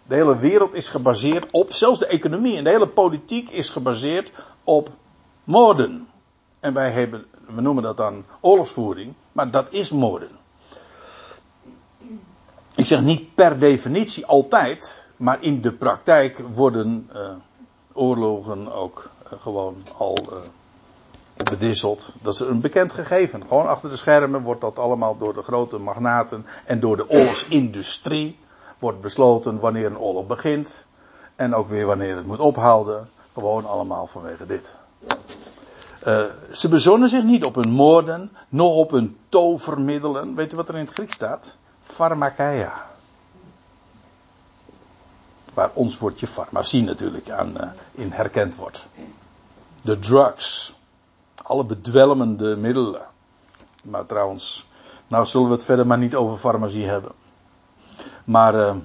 De 0.03 0.15
hele 0.15 0.37
wereld 0.37 0.73
is 0.73 0.89
gebaseerd 0.89 1.47
op, 1.51 1.73
zelfs 1.73 1.99
de 1.99 2.05
economie 2.05 2.57
en 2.57 2.63
de 2.63 2.69
hele 2.69 2.87
politiek 2.87 3.49
is 3.49 3.69
gebaseerd 3.69 4.31
op 4.63 4.89
moorden. 5.43 6.07
En 6.59 6.73
wij 6.73 6.91
hebben, 6.91 7.25
we 7.47 7.61
noemen 7.61 7.83
dat 7.83 7.97
dan 7.97 8.25
oorlogsvoering, 8.39 9.13
maar 9.31 9.51
dat 9.51 9.67
is 9.69 9.89
moorden. 9.89 10.29
Ik 12.75 12.85
zeg 12.85 13.01
niet 13.01 13.35
per 13.35 13.59
definitie 13.59 14.25
altijd, 14.25 15.09
maar 15.15 15.43
in 15.43 15.61
de 15.61 15.73
praktijk 15.73 16.43
worden 16.53 17.09
uh, 17.15 17.29
oorlogen 17.93 18.73
ook 18.73 19.09
uh, 19.25 19.39
gewoon 19.41 19.75
al 19.97 20.17
uh, 20.31 20.37
bedisseld. 21.43 22.13
Dat 22.21 22.33
is 22.33 22.39
een 22.39 22.61
bekend 22.61 22.93
gegeven. 22.93 23.47
Gewoon 23.47 23.67
achter 23.67 23.89
de 23.89 23.95
schermen 23.95 24.41
wordt 24.41 24.61
dat 24.61 24.79
allemaal 24.79 25.17
door 25.17 25.33
de 25.33 25.41
grote 25.41 25.77
magnaten 25.77 26.45
en 26.65 26.79
door 26.79 26.97
de 26.97 27.09
oorlogsindustrie 27.09 28.39
wordt 28.79 29.01
besloten 29.01 29.59
wanneer 29.59 29.85
een 29.85 29.99
oorlog 29.99 30.27
begint 30.27 30.85
en 31.35 31.53
ook 31.53 31.67
weer 31.67 31.85
wanneer 31.85 32.15
het 32.15 32.25
moet 32.25 32.39
ophouden. 32.39 33.09
Gewoon 33.33 33.65
allemaal 33.65 34.07
vanwege 34.07 34.45
dit. 34.45 34.75
Uh, 36.07 36.23
ze 36.51 36.69
bezonnen 36.69 37.09
zich 37.09 37.23
niet 37.23 37.43
op 37.43 37.55
hun 37.55 37.69
moorden, 37.69 38.31
noch 38.49 38.75
op 38.75 38.91
hun 38.91 39.17
tovermiddelen. 39.29 40.35
Weet 40.35 40.53
u 40.53 40.55
wat 40.55 40.69
er 40.69 40.75
in 40.75 40.85
het 40.85 40.93
Grieks 40.93 41.15
staat? 41.15 41.57
Pharmakeia. 41.81 42.85
Waar 45.53 45.71
ons 45.73 45.97
woordje 45.97 46.27
farmacie 46.27 46.83
natuurlijk 46.83 47.29
aan 47.29 47.53
uh, 47.57 47.69
in 47.91 48.11
herkend 48.11 48.55
wordt. 48.55 48.87
De 49.81 49.99
drugs. 49.99 50.76
Alle 51.47 51.65
bedwelmende 51.65 52.57
middelen. 52.57 53.07
Maar 53.81 54.05
trouwens, 54.05 54.67
nou 55.07 55.25
zullen 55.25 55.47
we 55.47 55.53
het 55.53 55.63
verder 55.63 55.87
maar 55.87 55.97
niet 55.97 56.15
over 56.15 56.37
farmacie 56.37 56.85
hebben. 56.85 57.11
Maar 58.25 58.55
uh, 58.55 58.75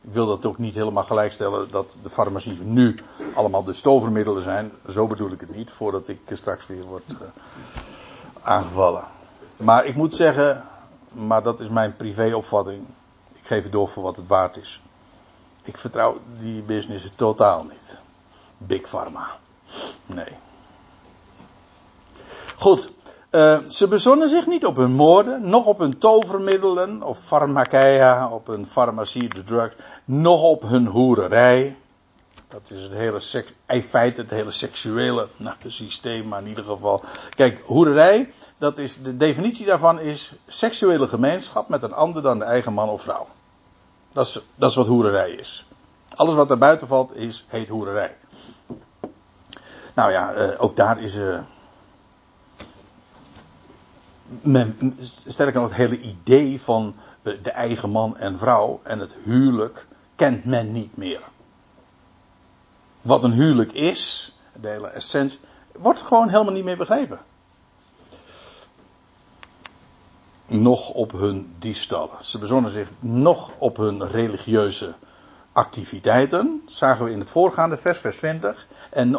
ik 0.00 0.12
wil 0.12 0.26
dat 0.26 0.46
ook 0.46 0.58
niet 0.58 0.74
helemaal 0.74 1.04
gelijkstellen 1.04 1.70
dat 1.70 1.96
de 2.02 2.10
farmacie 2.10 2.62
nu 2.62 2.98
allemaal 3.34 3.64
de 3.64 3.72
stovermiddelen 3.72 4.42
zijn. 4.42 4.72
Zo 4.88 5.06
bedoel 5.06 5.30
ik 5.30 5.40
het 5.40 5.56
niet, 5.56 5.70
voordat 5.70 6.08
ik 6.08 6.20
straks 6.32 6.66
weer 6.66 6.84
word 6.84 7.12
uh, 7.12 7.18
aangevallen. 8.40 9.04
Maar 9.56 9.84
ik 9.84 9.94
moet 9.94 10.14
zeggen, 10.14 10.64
maar 11.12 11.42
dat 11.42 11.60
is 11.60 11.68
mijn 11.68 11.96
privéopvatting. 11.96 12.86
Ik 13.32 13.46
geef 13.46 13.62
het 13.62 13.72
door 13.72 13.88
voor 13.88 14.02
wat 14.02 14.16
het 14.16 14.26
waard 14.26 14.56
is. 14.56 14.82
Ik 15.62 15.76
vertrouw 15.76 16.20
die 16.40 16.62
business 16.62 17.12
totaal 17.14 17.64
niet. 17.64 18.00
Big 18.58 18.88
Pharma. 18.88 19.26
Nee. 20.06 20.36
Goed. 22.58 22.90
Uh, 23.30 23.58
ze 23.68 23.88
bezonnen 23.88 24.28
zich 24.28 24.46
niet 24.46 24.66
op 24.66 24.76
hun 24.76 24.92
moorden, 24.92 25.48
nog 25.48 25.66
op 25.66 25.78
hun 25.78 25.98
tovermiddelen, 25.98 27.02
of 27.02 27.18
farmakeia, 27.18 28.28
op 28.28 28.46
hun 28.46 28.66
farmacie, 28.66 29.28
de 29.28 29.42
drug, 29.42 29.76
nog 30.04 30.42
op 30.42 30.62
hun 30.62 30.86
hoererij. 30.86 31.76
Dat 32.48 32.70
is 32.70 32.82
het 32.82 32.92
hele 32.92 33.20
seks, 33.20 33.52
in 33.66 33.82
feite 33.82 34.20
het 34.20 34.30
hele 34.30 34.50
seksuele 34.50 35.28
nou, 35.36 35.56
systeem, 35.66 36.28
maar 36.28 36.40
in 36.40 36.48
ieder 36.48 36.64
geval. 36.64 37.02
Kijk, 37.36 37.62
hoererij, 37.64 38.32
dat 38.58 38.78
is, 38.78 39.02
de 39.02 39.16
definitie 39.16 39.66
daarvan 39.66 40.00
is 40.00 40.34
seksuele 40.46 41.08
gemeenschap 41.08 41.68
met 41.68 41.82
een 41.82 41.94
ander 41.94 42.22
dan 42.22 42.38
de 42.38 42.44
eigen 42.44 42.72
man 42.72 42.88
of 42.88 43.02
vrouw. 43.02 43.26
Dat 44.10 44.26
is, 44.26 44.40
dat 44.54 44.70
is 44.70 44.76
wat 44.76 44.86
hoererij 44.86 45.30
is. 45.30 45.66
Alles 46.14 46.34
wat 46.34 46.48
daar 46.48 46.58
buiten 46.58 46.86
valt, 46.86 47.16
is, 47.16 47.44
heet 47.48 47.68
hoererij. 47.68 48.16
Nou 49.94 50.10
ja, 50.10 50.34
uh, 50.34 50.62
ook 50.62 50.76
daar 50.76 51.02
is. 51.02 51.16
Uh, 51.16 51.38
men, 54.42 54.96
sterker 55.28 55.60
nog, 55.60 55.68
het 55.68 55.78
hele 55.78 56.00
idee 56.00 56.60
van 56.60 56.94
de 57.22 57.50
eigen 57.50 57.90
man 57.90 58.16
en 58.16 58.38
vrouw 58.38 58.80
en 58.82 58.98
het 58.98 59.14
huwelijk 59.24 59.86
kent 60.14 60.44
men 60.44 60.72
niet 60.72 60.96
meer. 60.96 61.20
Wat 63.02 63.24
een 63.24 63.32
huwelijk 63.32 63.72
is, 63.72 64.32
de 64.60 64.68
hele 64.68 64.88
essentie, 64.88 65.38
wordt 65.72 66.02
gewoon 66.02 66.28
helemaal 66.28 66.52
niet 66.52 66.64
meer 66.64 66.76
begrepen. 66.76 67.20
Nog 70.46 70.90
op 70.90 71.12
hun 71.12 71.54
diefstallen. 71.58 72.16
Ze 72.20 72.38
bezonnen 72.38 72.70
zich 72.70 72.88
nog 73.00 73.50
op 73.58 73.76
hun 73.76 74.08
religieuze 74.08 74.94
activiteiten. 75.52 76.62
Zagen 76.66 77.04
we 77.04 77.10
in 77.10 77.18
het 77.18 77.30
voorgaande 77.30 77.76
vers, 77.76 77.98
vers 77.98 78.16
20. 78.16 78.66
En 78.90 79.10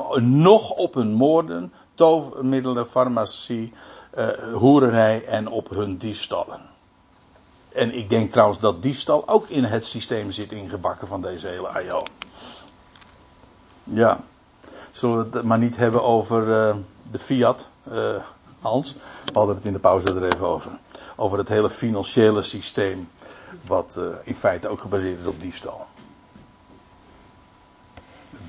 nog 0.42 0.72
op 0.72 0.94
hun 0.94 1.14
moorden, 1.14 1.74
tovermiddelen, 1.94 2.88
farmacie, 2.88 3.74
uh, 4.18 5.34
en 5.34 5.48
op 5.48 5.70
hun 5.70 5.98
diefstallen. 5.98 6.62
En 7.70 7.94
ik 7.94 8.10
denk 8.10 8.32
trouwens 8.32 8.60
dat 8.60 8.82
diefstal 8.82 9.28
ook 9.28 9.48
in 9.48 9.64
het 9.64 9.86
systeem 9.86 10.32
zit 10.32 10.52
ingebakken 10.52 11.08
van 11.08 11.22
deze 11.22 11.48
hele 11.48 11.68
AIO. 11.68 12.04
Ja. 13.84 14.20
Zullen 14.92 15.30
we 15.32 15.38
het 15.38 15.46
maar 15.46 15.58
niet 15.58 15.78
hebben 15.78 16.04
over 16.04 16.48
uh, 16.48 16.76
de 17.12 17.20
fiat, 17.20 17.70
uh, 17.92 18.24
Hans? 18.60 18.94
We 19.26 19.32
hadden 19.34 19.56
het 19.56 19.66
in 19.66 19.74
de 19.74 19.80
pauze 19.80 20.08
er 20.08 20.24
even 20.24 20.48
over. 20.48 20.72
Over 21.16 21.38
het 21.38 21.50
hele 21.50 21.70
financiële 21.70 22.42
systeem, 22.42 23.10
wat 23.68 24.02
in 24.24 24.36
feite 24.36 24.68
ook 24.68 24.80
gebaseerd 24.80 25.20
is 25.20 25.26
op 25.26 25.42
diefstal. 25.42 25.88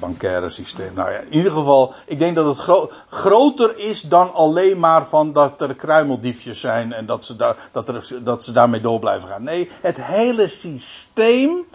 Bankaire 0.01 0.51
systeem. 0.51 0.95
Nou 0.95 1.11
ja, 1.11 1.19
in 1.19 1.35
ieder 1.35 1.53
geval, 1.53 1.95
ik 2.07 2.19
denk 2.19 2.35
dat 2.35 2.47
het 2.47 2.59
gro 2.59 2.91
groter 3.09 3.79
is 3.79 4.03
dan 4.03 4.33
alleen 4.33 4.79
maar 4.79 5.07
van 5.07 5.33
dat 5.33 5.61
er 5.61 5.75
kruimeldiefjes 5.75 6.61
zijn 6.61 6.93
en 6.93 7.07
dat 7.07 7.25
ze, 7.25 7.37
daar, 7.37 7.57
dat, 7.73 7.89
er, 7.89 8.25
dat 8.25 8.45
ze 8.45 8.53
daarmee 8.53 8.81
door 8.81 8.99
blijven 8.99 9.29
gaan. 9.29 9.43
Nee, 9.43 9.71
het 9.81 9.97
hele 10.05 10.49
systeem 10.49 11.67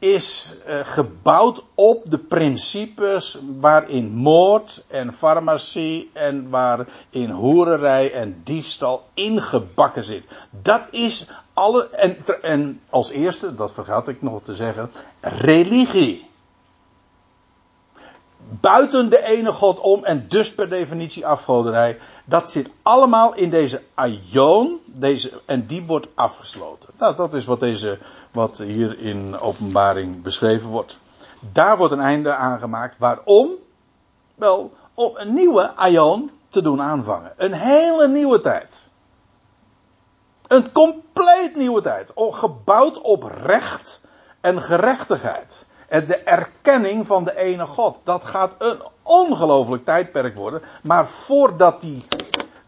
is 0.00 0.54
uh, 0.68 0.78
gebouwd 0.82 1.64
op 1.74 2.10
de 2.10 2.18
principes 2.18 3.38
waarin 3.60 4.10
moord 4.10 4.84
en 4.86 5.12
farmacie 5.12 6.10
en 6.12 6.50
waarin 6.50 7.30
hoererij 7.30 8.12
en 8.12 8.40
diefstal 8.44 9.04
ingebakken 9.14 10.04
zit. 10.04 10.26
Dat 10.50 10.86
is 10.90 11.26
alle, 11.54 11.88
en, 11.88 12.16
en 12.42 12.80
als 12.90 13.10
eerste, 13.10 13.54
dat 13.54 13.72
vergat 13.72 14.08
ik 14.08 14.22
nog 14.22 14.42
te 14.42 14.54
zeggen, 14.54 14.90
religie. 15.20 16.29
Buiten 18.50 19.08
de 19.08 19.24
ene 19.24 19.52
God 19.52 19.80
om 19.80 20.04
en 20.04 20.28
dus 20.28 20.54
per 20.54 20.68
definitie 20.68 21.26
afgoderij. 21.26 21.98
Dat 22.24 22.50
zit 22.50 22.70
allemaal 22.82 23.34
in 23.34 23.50
deze 23.50 23.82
aion, 23.94 24.80
deze, 24.84 25.40
en 25.46 25.66
die 25.66 25.82
wordt 25.82 26.06
afgesloten. 26.14 26.90
Nou, 26.98 27.16
dat 27.16 27.34
is 27.34 27.44
wat, 27.44 27.60
deze, 27.60 27.98
wat 28.30 28.58
hier 28.58 28.98
in 28.98 29.38
openbaring 29.38 30.22
beschreven 30.22 30.68
wordt. 30.68 30.98
Daar 31.52 31.76
wordt 31.76 31.92
een 31.92 32.00
einde 32.00 32.34
aangemaakt. 32.34 32.98
Waarom? 32.98 33.50
Wel, 34.34 34.72
om 34.94 35.10
een 35.14 35.34
nieuwe 35.34 35.76
aion 35.76 36.30
te 36.48 36.62
doen 36.62 36.82
aanvangen. 36.82 37.32
Een 37.36 37.52
hele 37.52 38.08
nieuwe 38.08 38.40
tijd. 38.40 38.90
Een 40.46 40.72
compleet 40.72 41.56
nieuwe 41.56 41.80
tijd. 41.80 42.12
Gebouwd 42.16 43.00
op 43.00 43.22
recht 43.22 44.00
en 44.40 44.62
gerechtigheid. 44.62 45.66
De 45.90 46.16
erkenning 46.16 47.06
van 47.06 47.24
de 47.24 47.36
ene 47.36 47.66
God. 47.66 47.96
Dat 48.02 48.24
gaat 48.24 48.54
een 48.58 48.78
ongelooflijk 49.02 49.84
tijdperk 49.84 50.34
worden. 50.34 50.62
Maar 50.82 51.08
voordat 51.08 51.80
die 51.80 52.04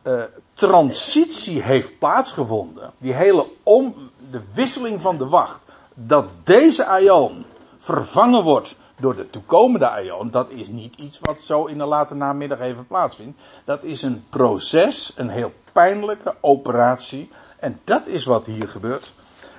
uh, 0.03 0.23
transitie 0.53 1.63
heeft 1.63 1.99
plaatsgevonden. 1.99 2.93
Die 2.99 3.13
hele 3.13 3.47
om, 3.63 4.11
de 4.31 4.41
wisseling 4.55 5.01
van 5.01 5.19
de 5.19 5.29
wacht. 5.29 5.63
Dat 5.95 6.27
deze 6.45 6.87
aion 6.87 7.45
vervangen 7.79 8.43
wordt 8.43 8.77
door 8.99 9.17
de 9.17 9.31
toekomende 9.31 9.89
aion. 9.89 10.31
Dat 10.31 10.51
is 10.51 10.69
niet 10.69 10.97
iets 10.97 11.19
wat 11.21 11.41
zo 11.41 11.65
in 11.65 11.79
de 11.79 11.85
late 11.85 12.15
namiddag 12.15 12.61
even 12.61 12.87
plaatsvindt. 12.87 13.41
Dat 13.65 13.83
is 13.83 14.03
een 14.03 14.25
proces, 14.29 15.13
een 15.17 15.29
heel 15.29 15.53
pijnlijke 15.73 16.35
operatie. 16.41 17.31
En 17.59 17.81
dat 17.85 18.07
is 18.07 18.25
wat 18.25 18.47
hier 18.47 18.69
gebeurt. 18.69 19.13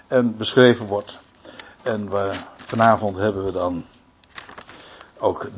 En 0.08 0.38
beschreven 0.38 0.88
wordt. 0.88 1.20
En 1.82 2.10
we, 2.10 2.32
vanavond 2.64 3.18
hebben 3.18 3.46
we 3.46 3.52
dan 3.52 3.86
ook 5.20 5.50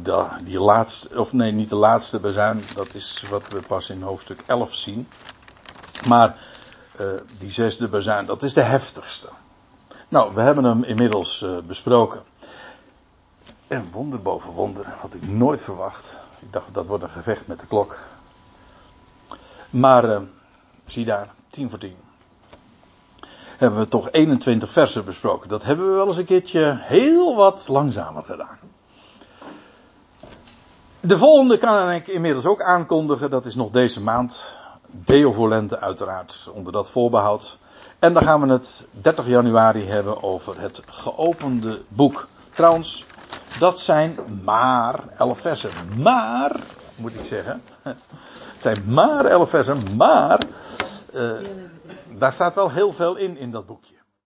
die 0.44 0.60
laatste, 0.60 1.20
of 1.20 1.34
nee, 1.34 1.52
niet 1.52 1.70
de 1.70 1.76
laatste 1.76 2.20
bezuin. 2.20 2.62
Dat 2.74 2.94
is 2.94 3.26
wat 3.30 3.48
we 3.48 3.62
pas 3.62 3.90
in 3.90 4.02
hoofdstuk 4.02 4.44
11 4.46 4.74
zien. 4.74 5.08
Maar 6.08 6.38
uh, 7.00 7.08
die 7.40 7.52
zesde 7.52 7.90
bezuin, 7.90 8.26
dat 8.26 8.44
is 8.44 8.54
de 8.54 8.64
heftigste. 8.64 9.28
Nou, 10.08 10.34
we 10.34 10.42
hebben 10.42 10.64
hem 10.64 10.84
inmiddels 10.84 11.42
uh, 11.42 11.58
besproken. 11.68 12.24
En 13.68 13.92
wonder 13.92 14.22
boven 14.22 14.52
wonder, 14.52 14.88
had 14.88 15.14
ik 15.14 15.28
nooit 15.28 15.62
verwacht. 15.62 16.18
Ik 16.40 16.54
dacht 16.54 16.74
dat 16.74 16.88
wordt 16.88 17.04
een 17.04 17.10
gevecht 17.10 17.48
met 17.48 17.60
de 17.60 17.68
klok. 17.68 18.00
Maar 19.70 20.10
uh, 20.10 20.22
zie 20.86 21.06
daar, 21.06 21.34
10 21.50 21.70
voor 21.70 21.80
10. 21.80 22.05
Hebben 23.58 23.80
we 23.80 23.88
toch 23.88 24.12
21 24.12 24.70
versen 24.70 25.06
besproken. 25.06 25.50
Dat 25.50 25.64
hebben 25.64 25.88
we 25.88 25.94
wel 25.94 26.08
eens 26.08 26.18
een 26.18 26.26
keertje 26.26 26.78
heel 26.80 27.36
wat 27.36 27.68
langzamer 27.68 28.24
gedaan. 28.24 28.58
De 31.00 31.18
volgende 31.18 31.58
kan 31.58 31.92
ik 31.92 32.08
inmiddels 32.08 32.46
ook 32.46 32.62
aankondigen. 32.62 33.30
Dat 33.30 33.46
is 33.46 33.56
nog 33.56 33.70
deze 33.70 34.02
maand. 34.02 34.58
Deo 34.92 35.32
Volente 35.32 35.80
uiteraard 35.80 36.50
onder 36.54 36.74
dat 36.74 36.90
voorbehoud. 36.90 37.58
En 38.00 38.14
dan 38.14 38.24
gaan 38.24 38.42
we 38.42 38.48
het 38.48 38.88
30 38.92 39.28
januari 39.28 39.86
hebben 39.86 40.24
over 40.24 40.62
het 40.62 40.82
geopende 40.86 41.82
boek. 41.88 42.28
Trouwens, 42.54 43.06
dat 43.60 43.80
zijn 43.80 44.18
maar 44.44 45.00
11 45.18 45.40
versen. 45.40 45.72
Maar, 46.02 46.56
moet 46.96 47.14
ik 47.14 47.26
zeggen. 47.26 47.62
Het 48.54 48.64
zijn 48.64 48.84
maar 48.94 49.26
11 49.26 49.50
versen. 49.50 49.96
Maar, 49.96 50.40
uh, 51.14 51.38
daar 52.18 52.34
staat 52.34 52.56
wel 52.56 52.72
heel 52.72 52.94
veel 52.94 53.16
in, 53.16 53.38
in 53.38 53.52
dat 53.52 53.66
boekje. 53.66 53.96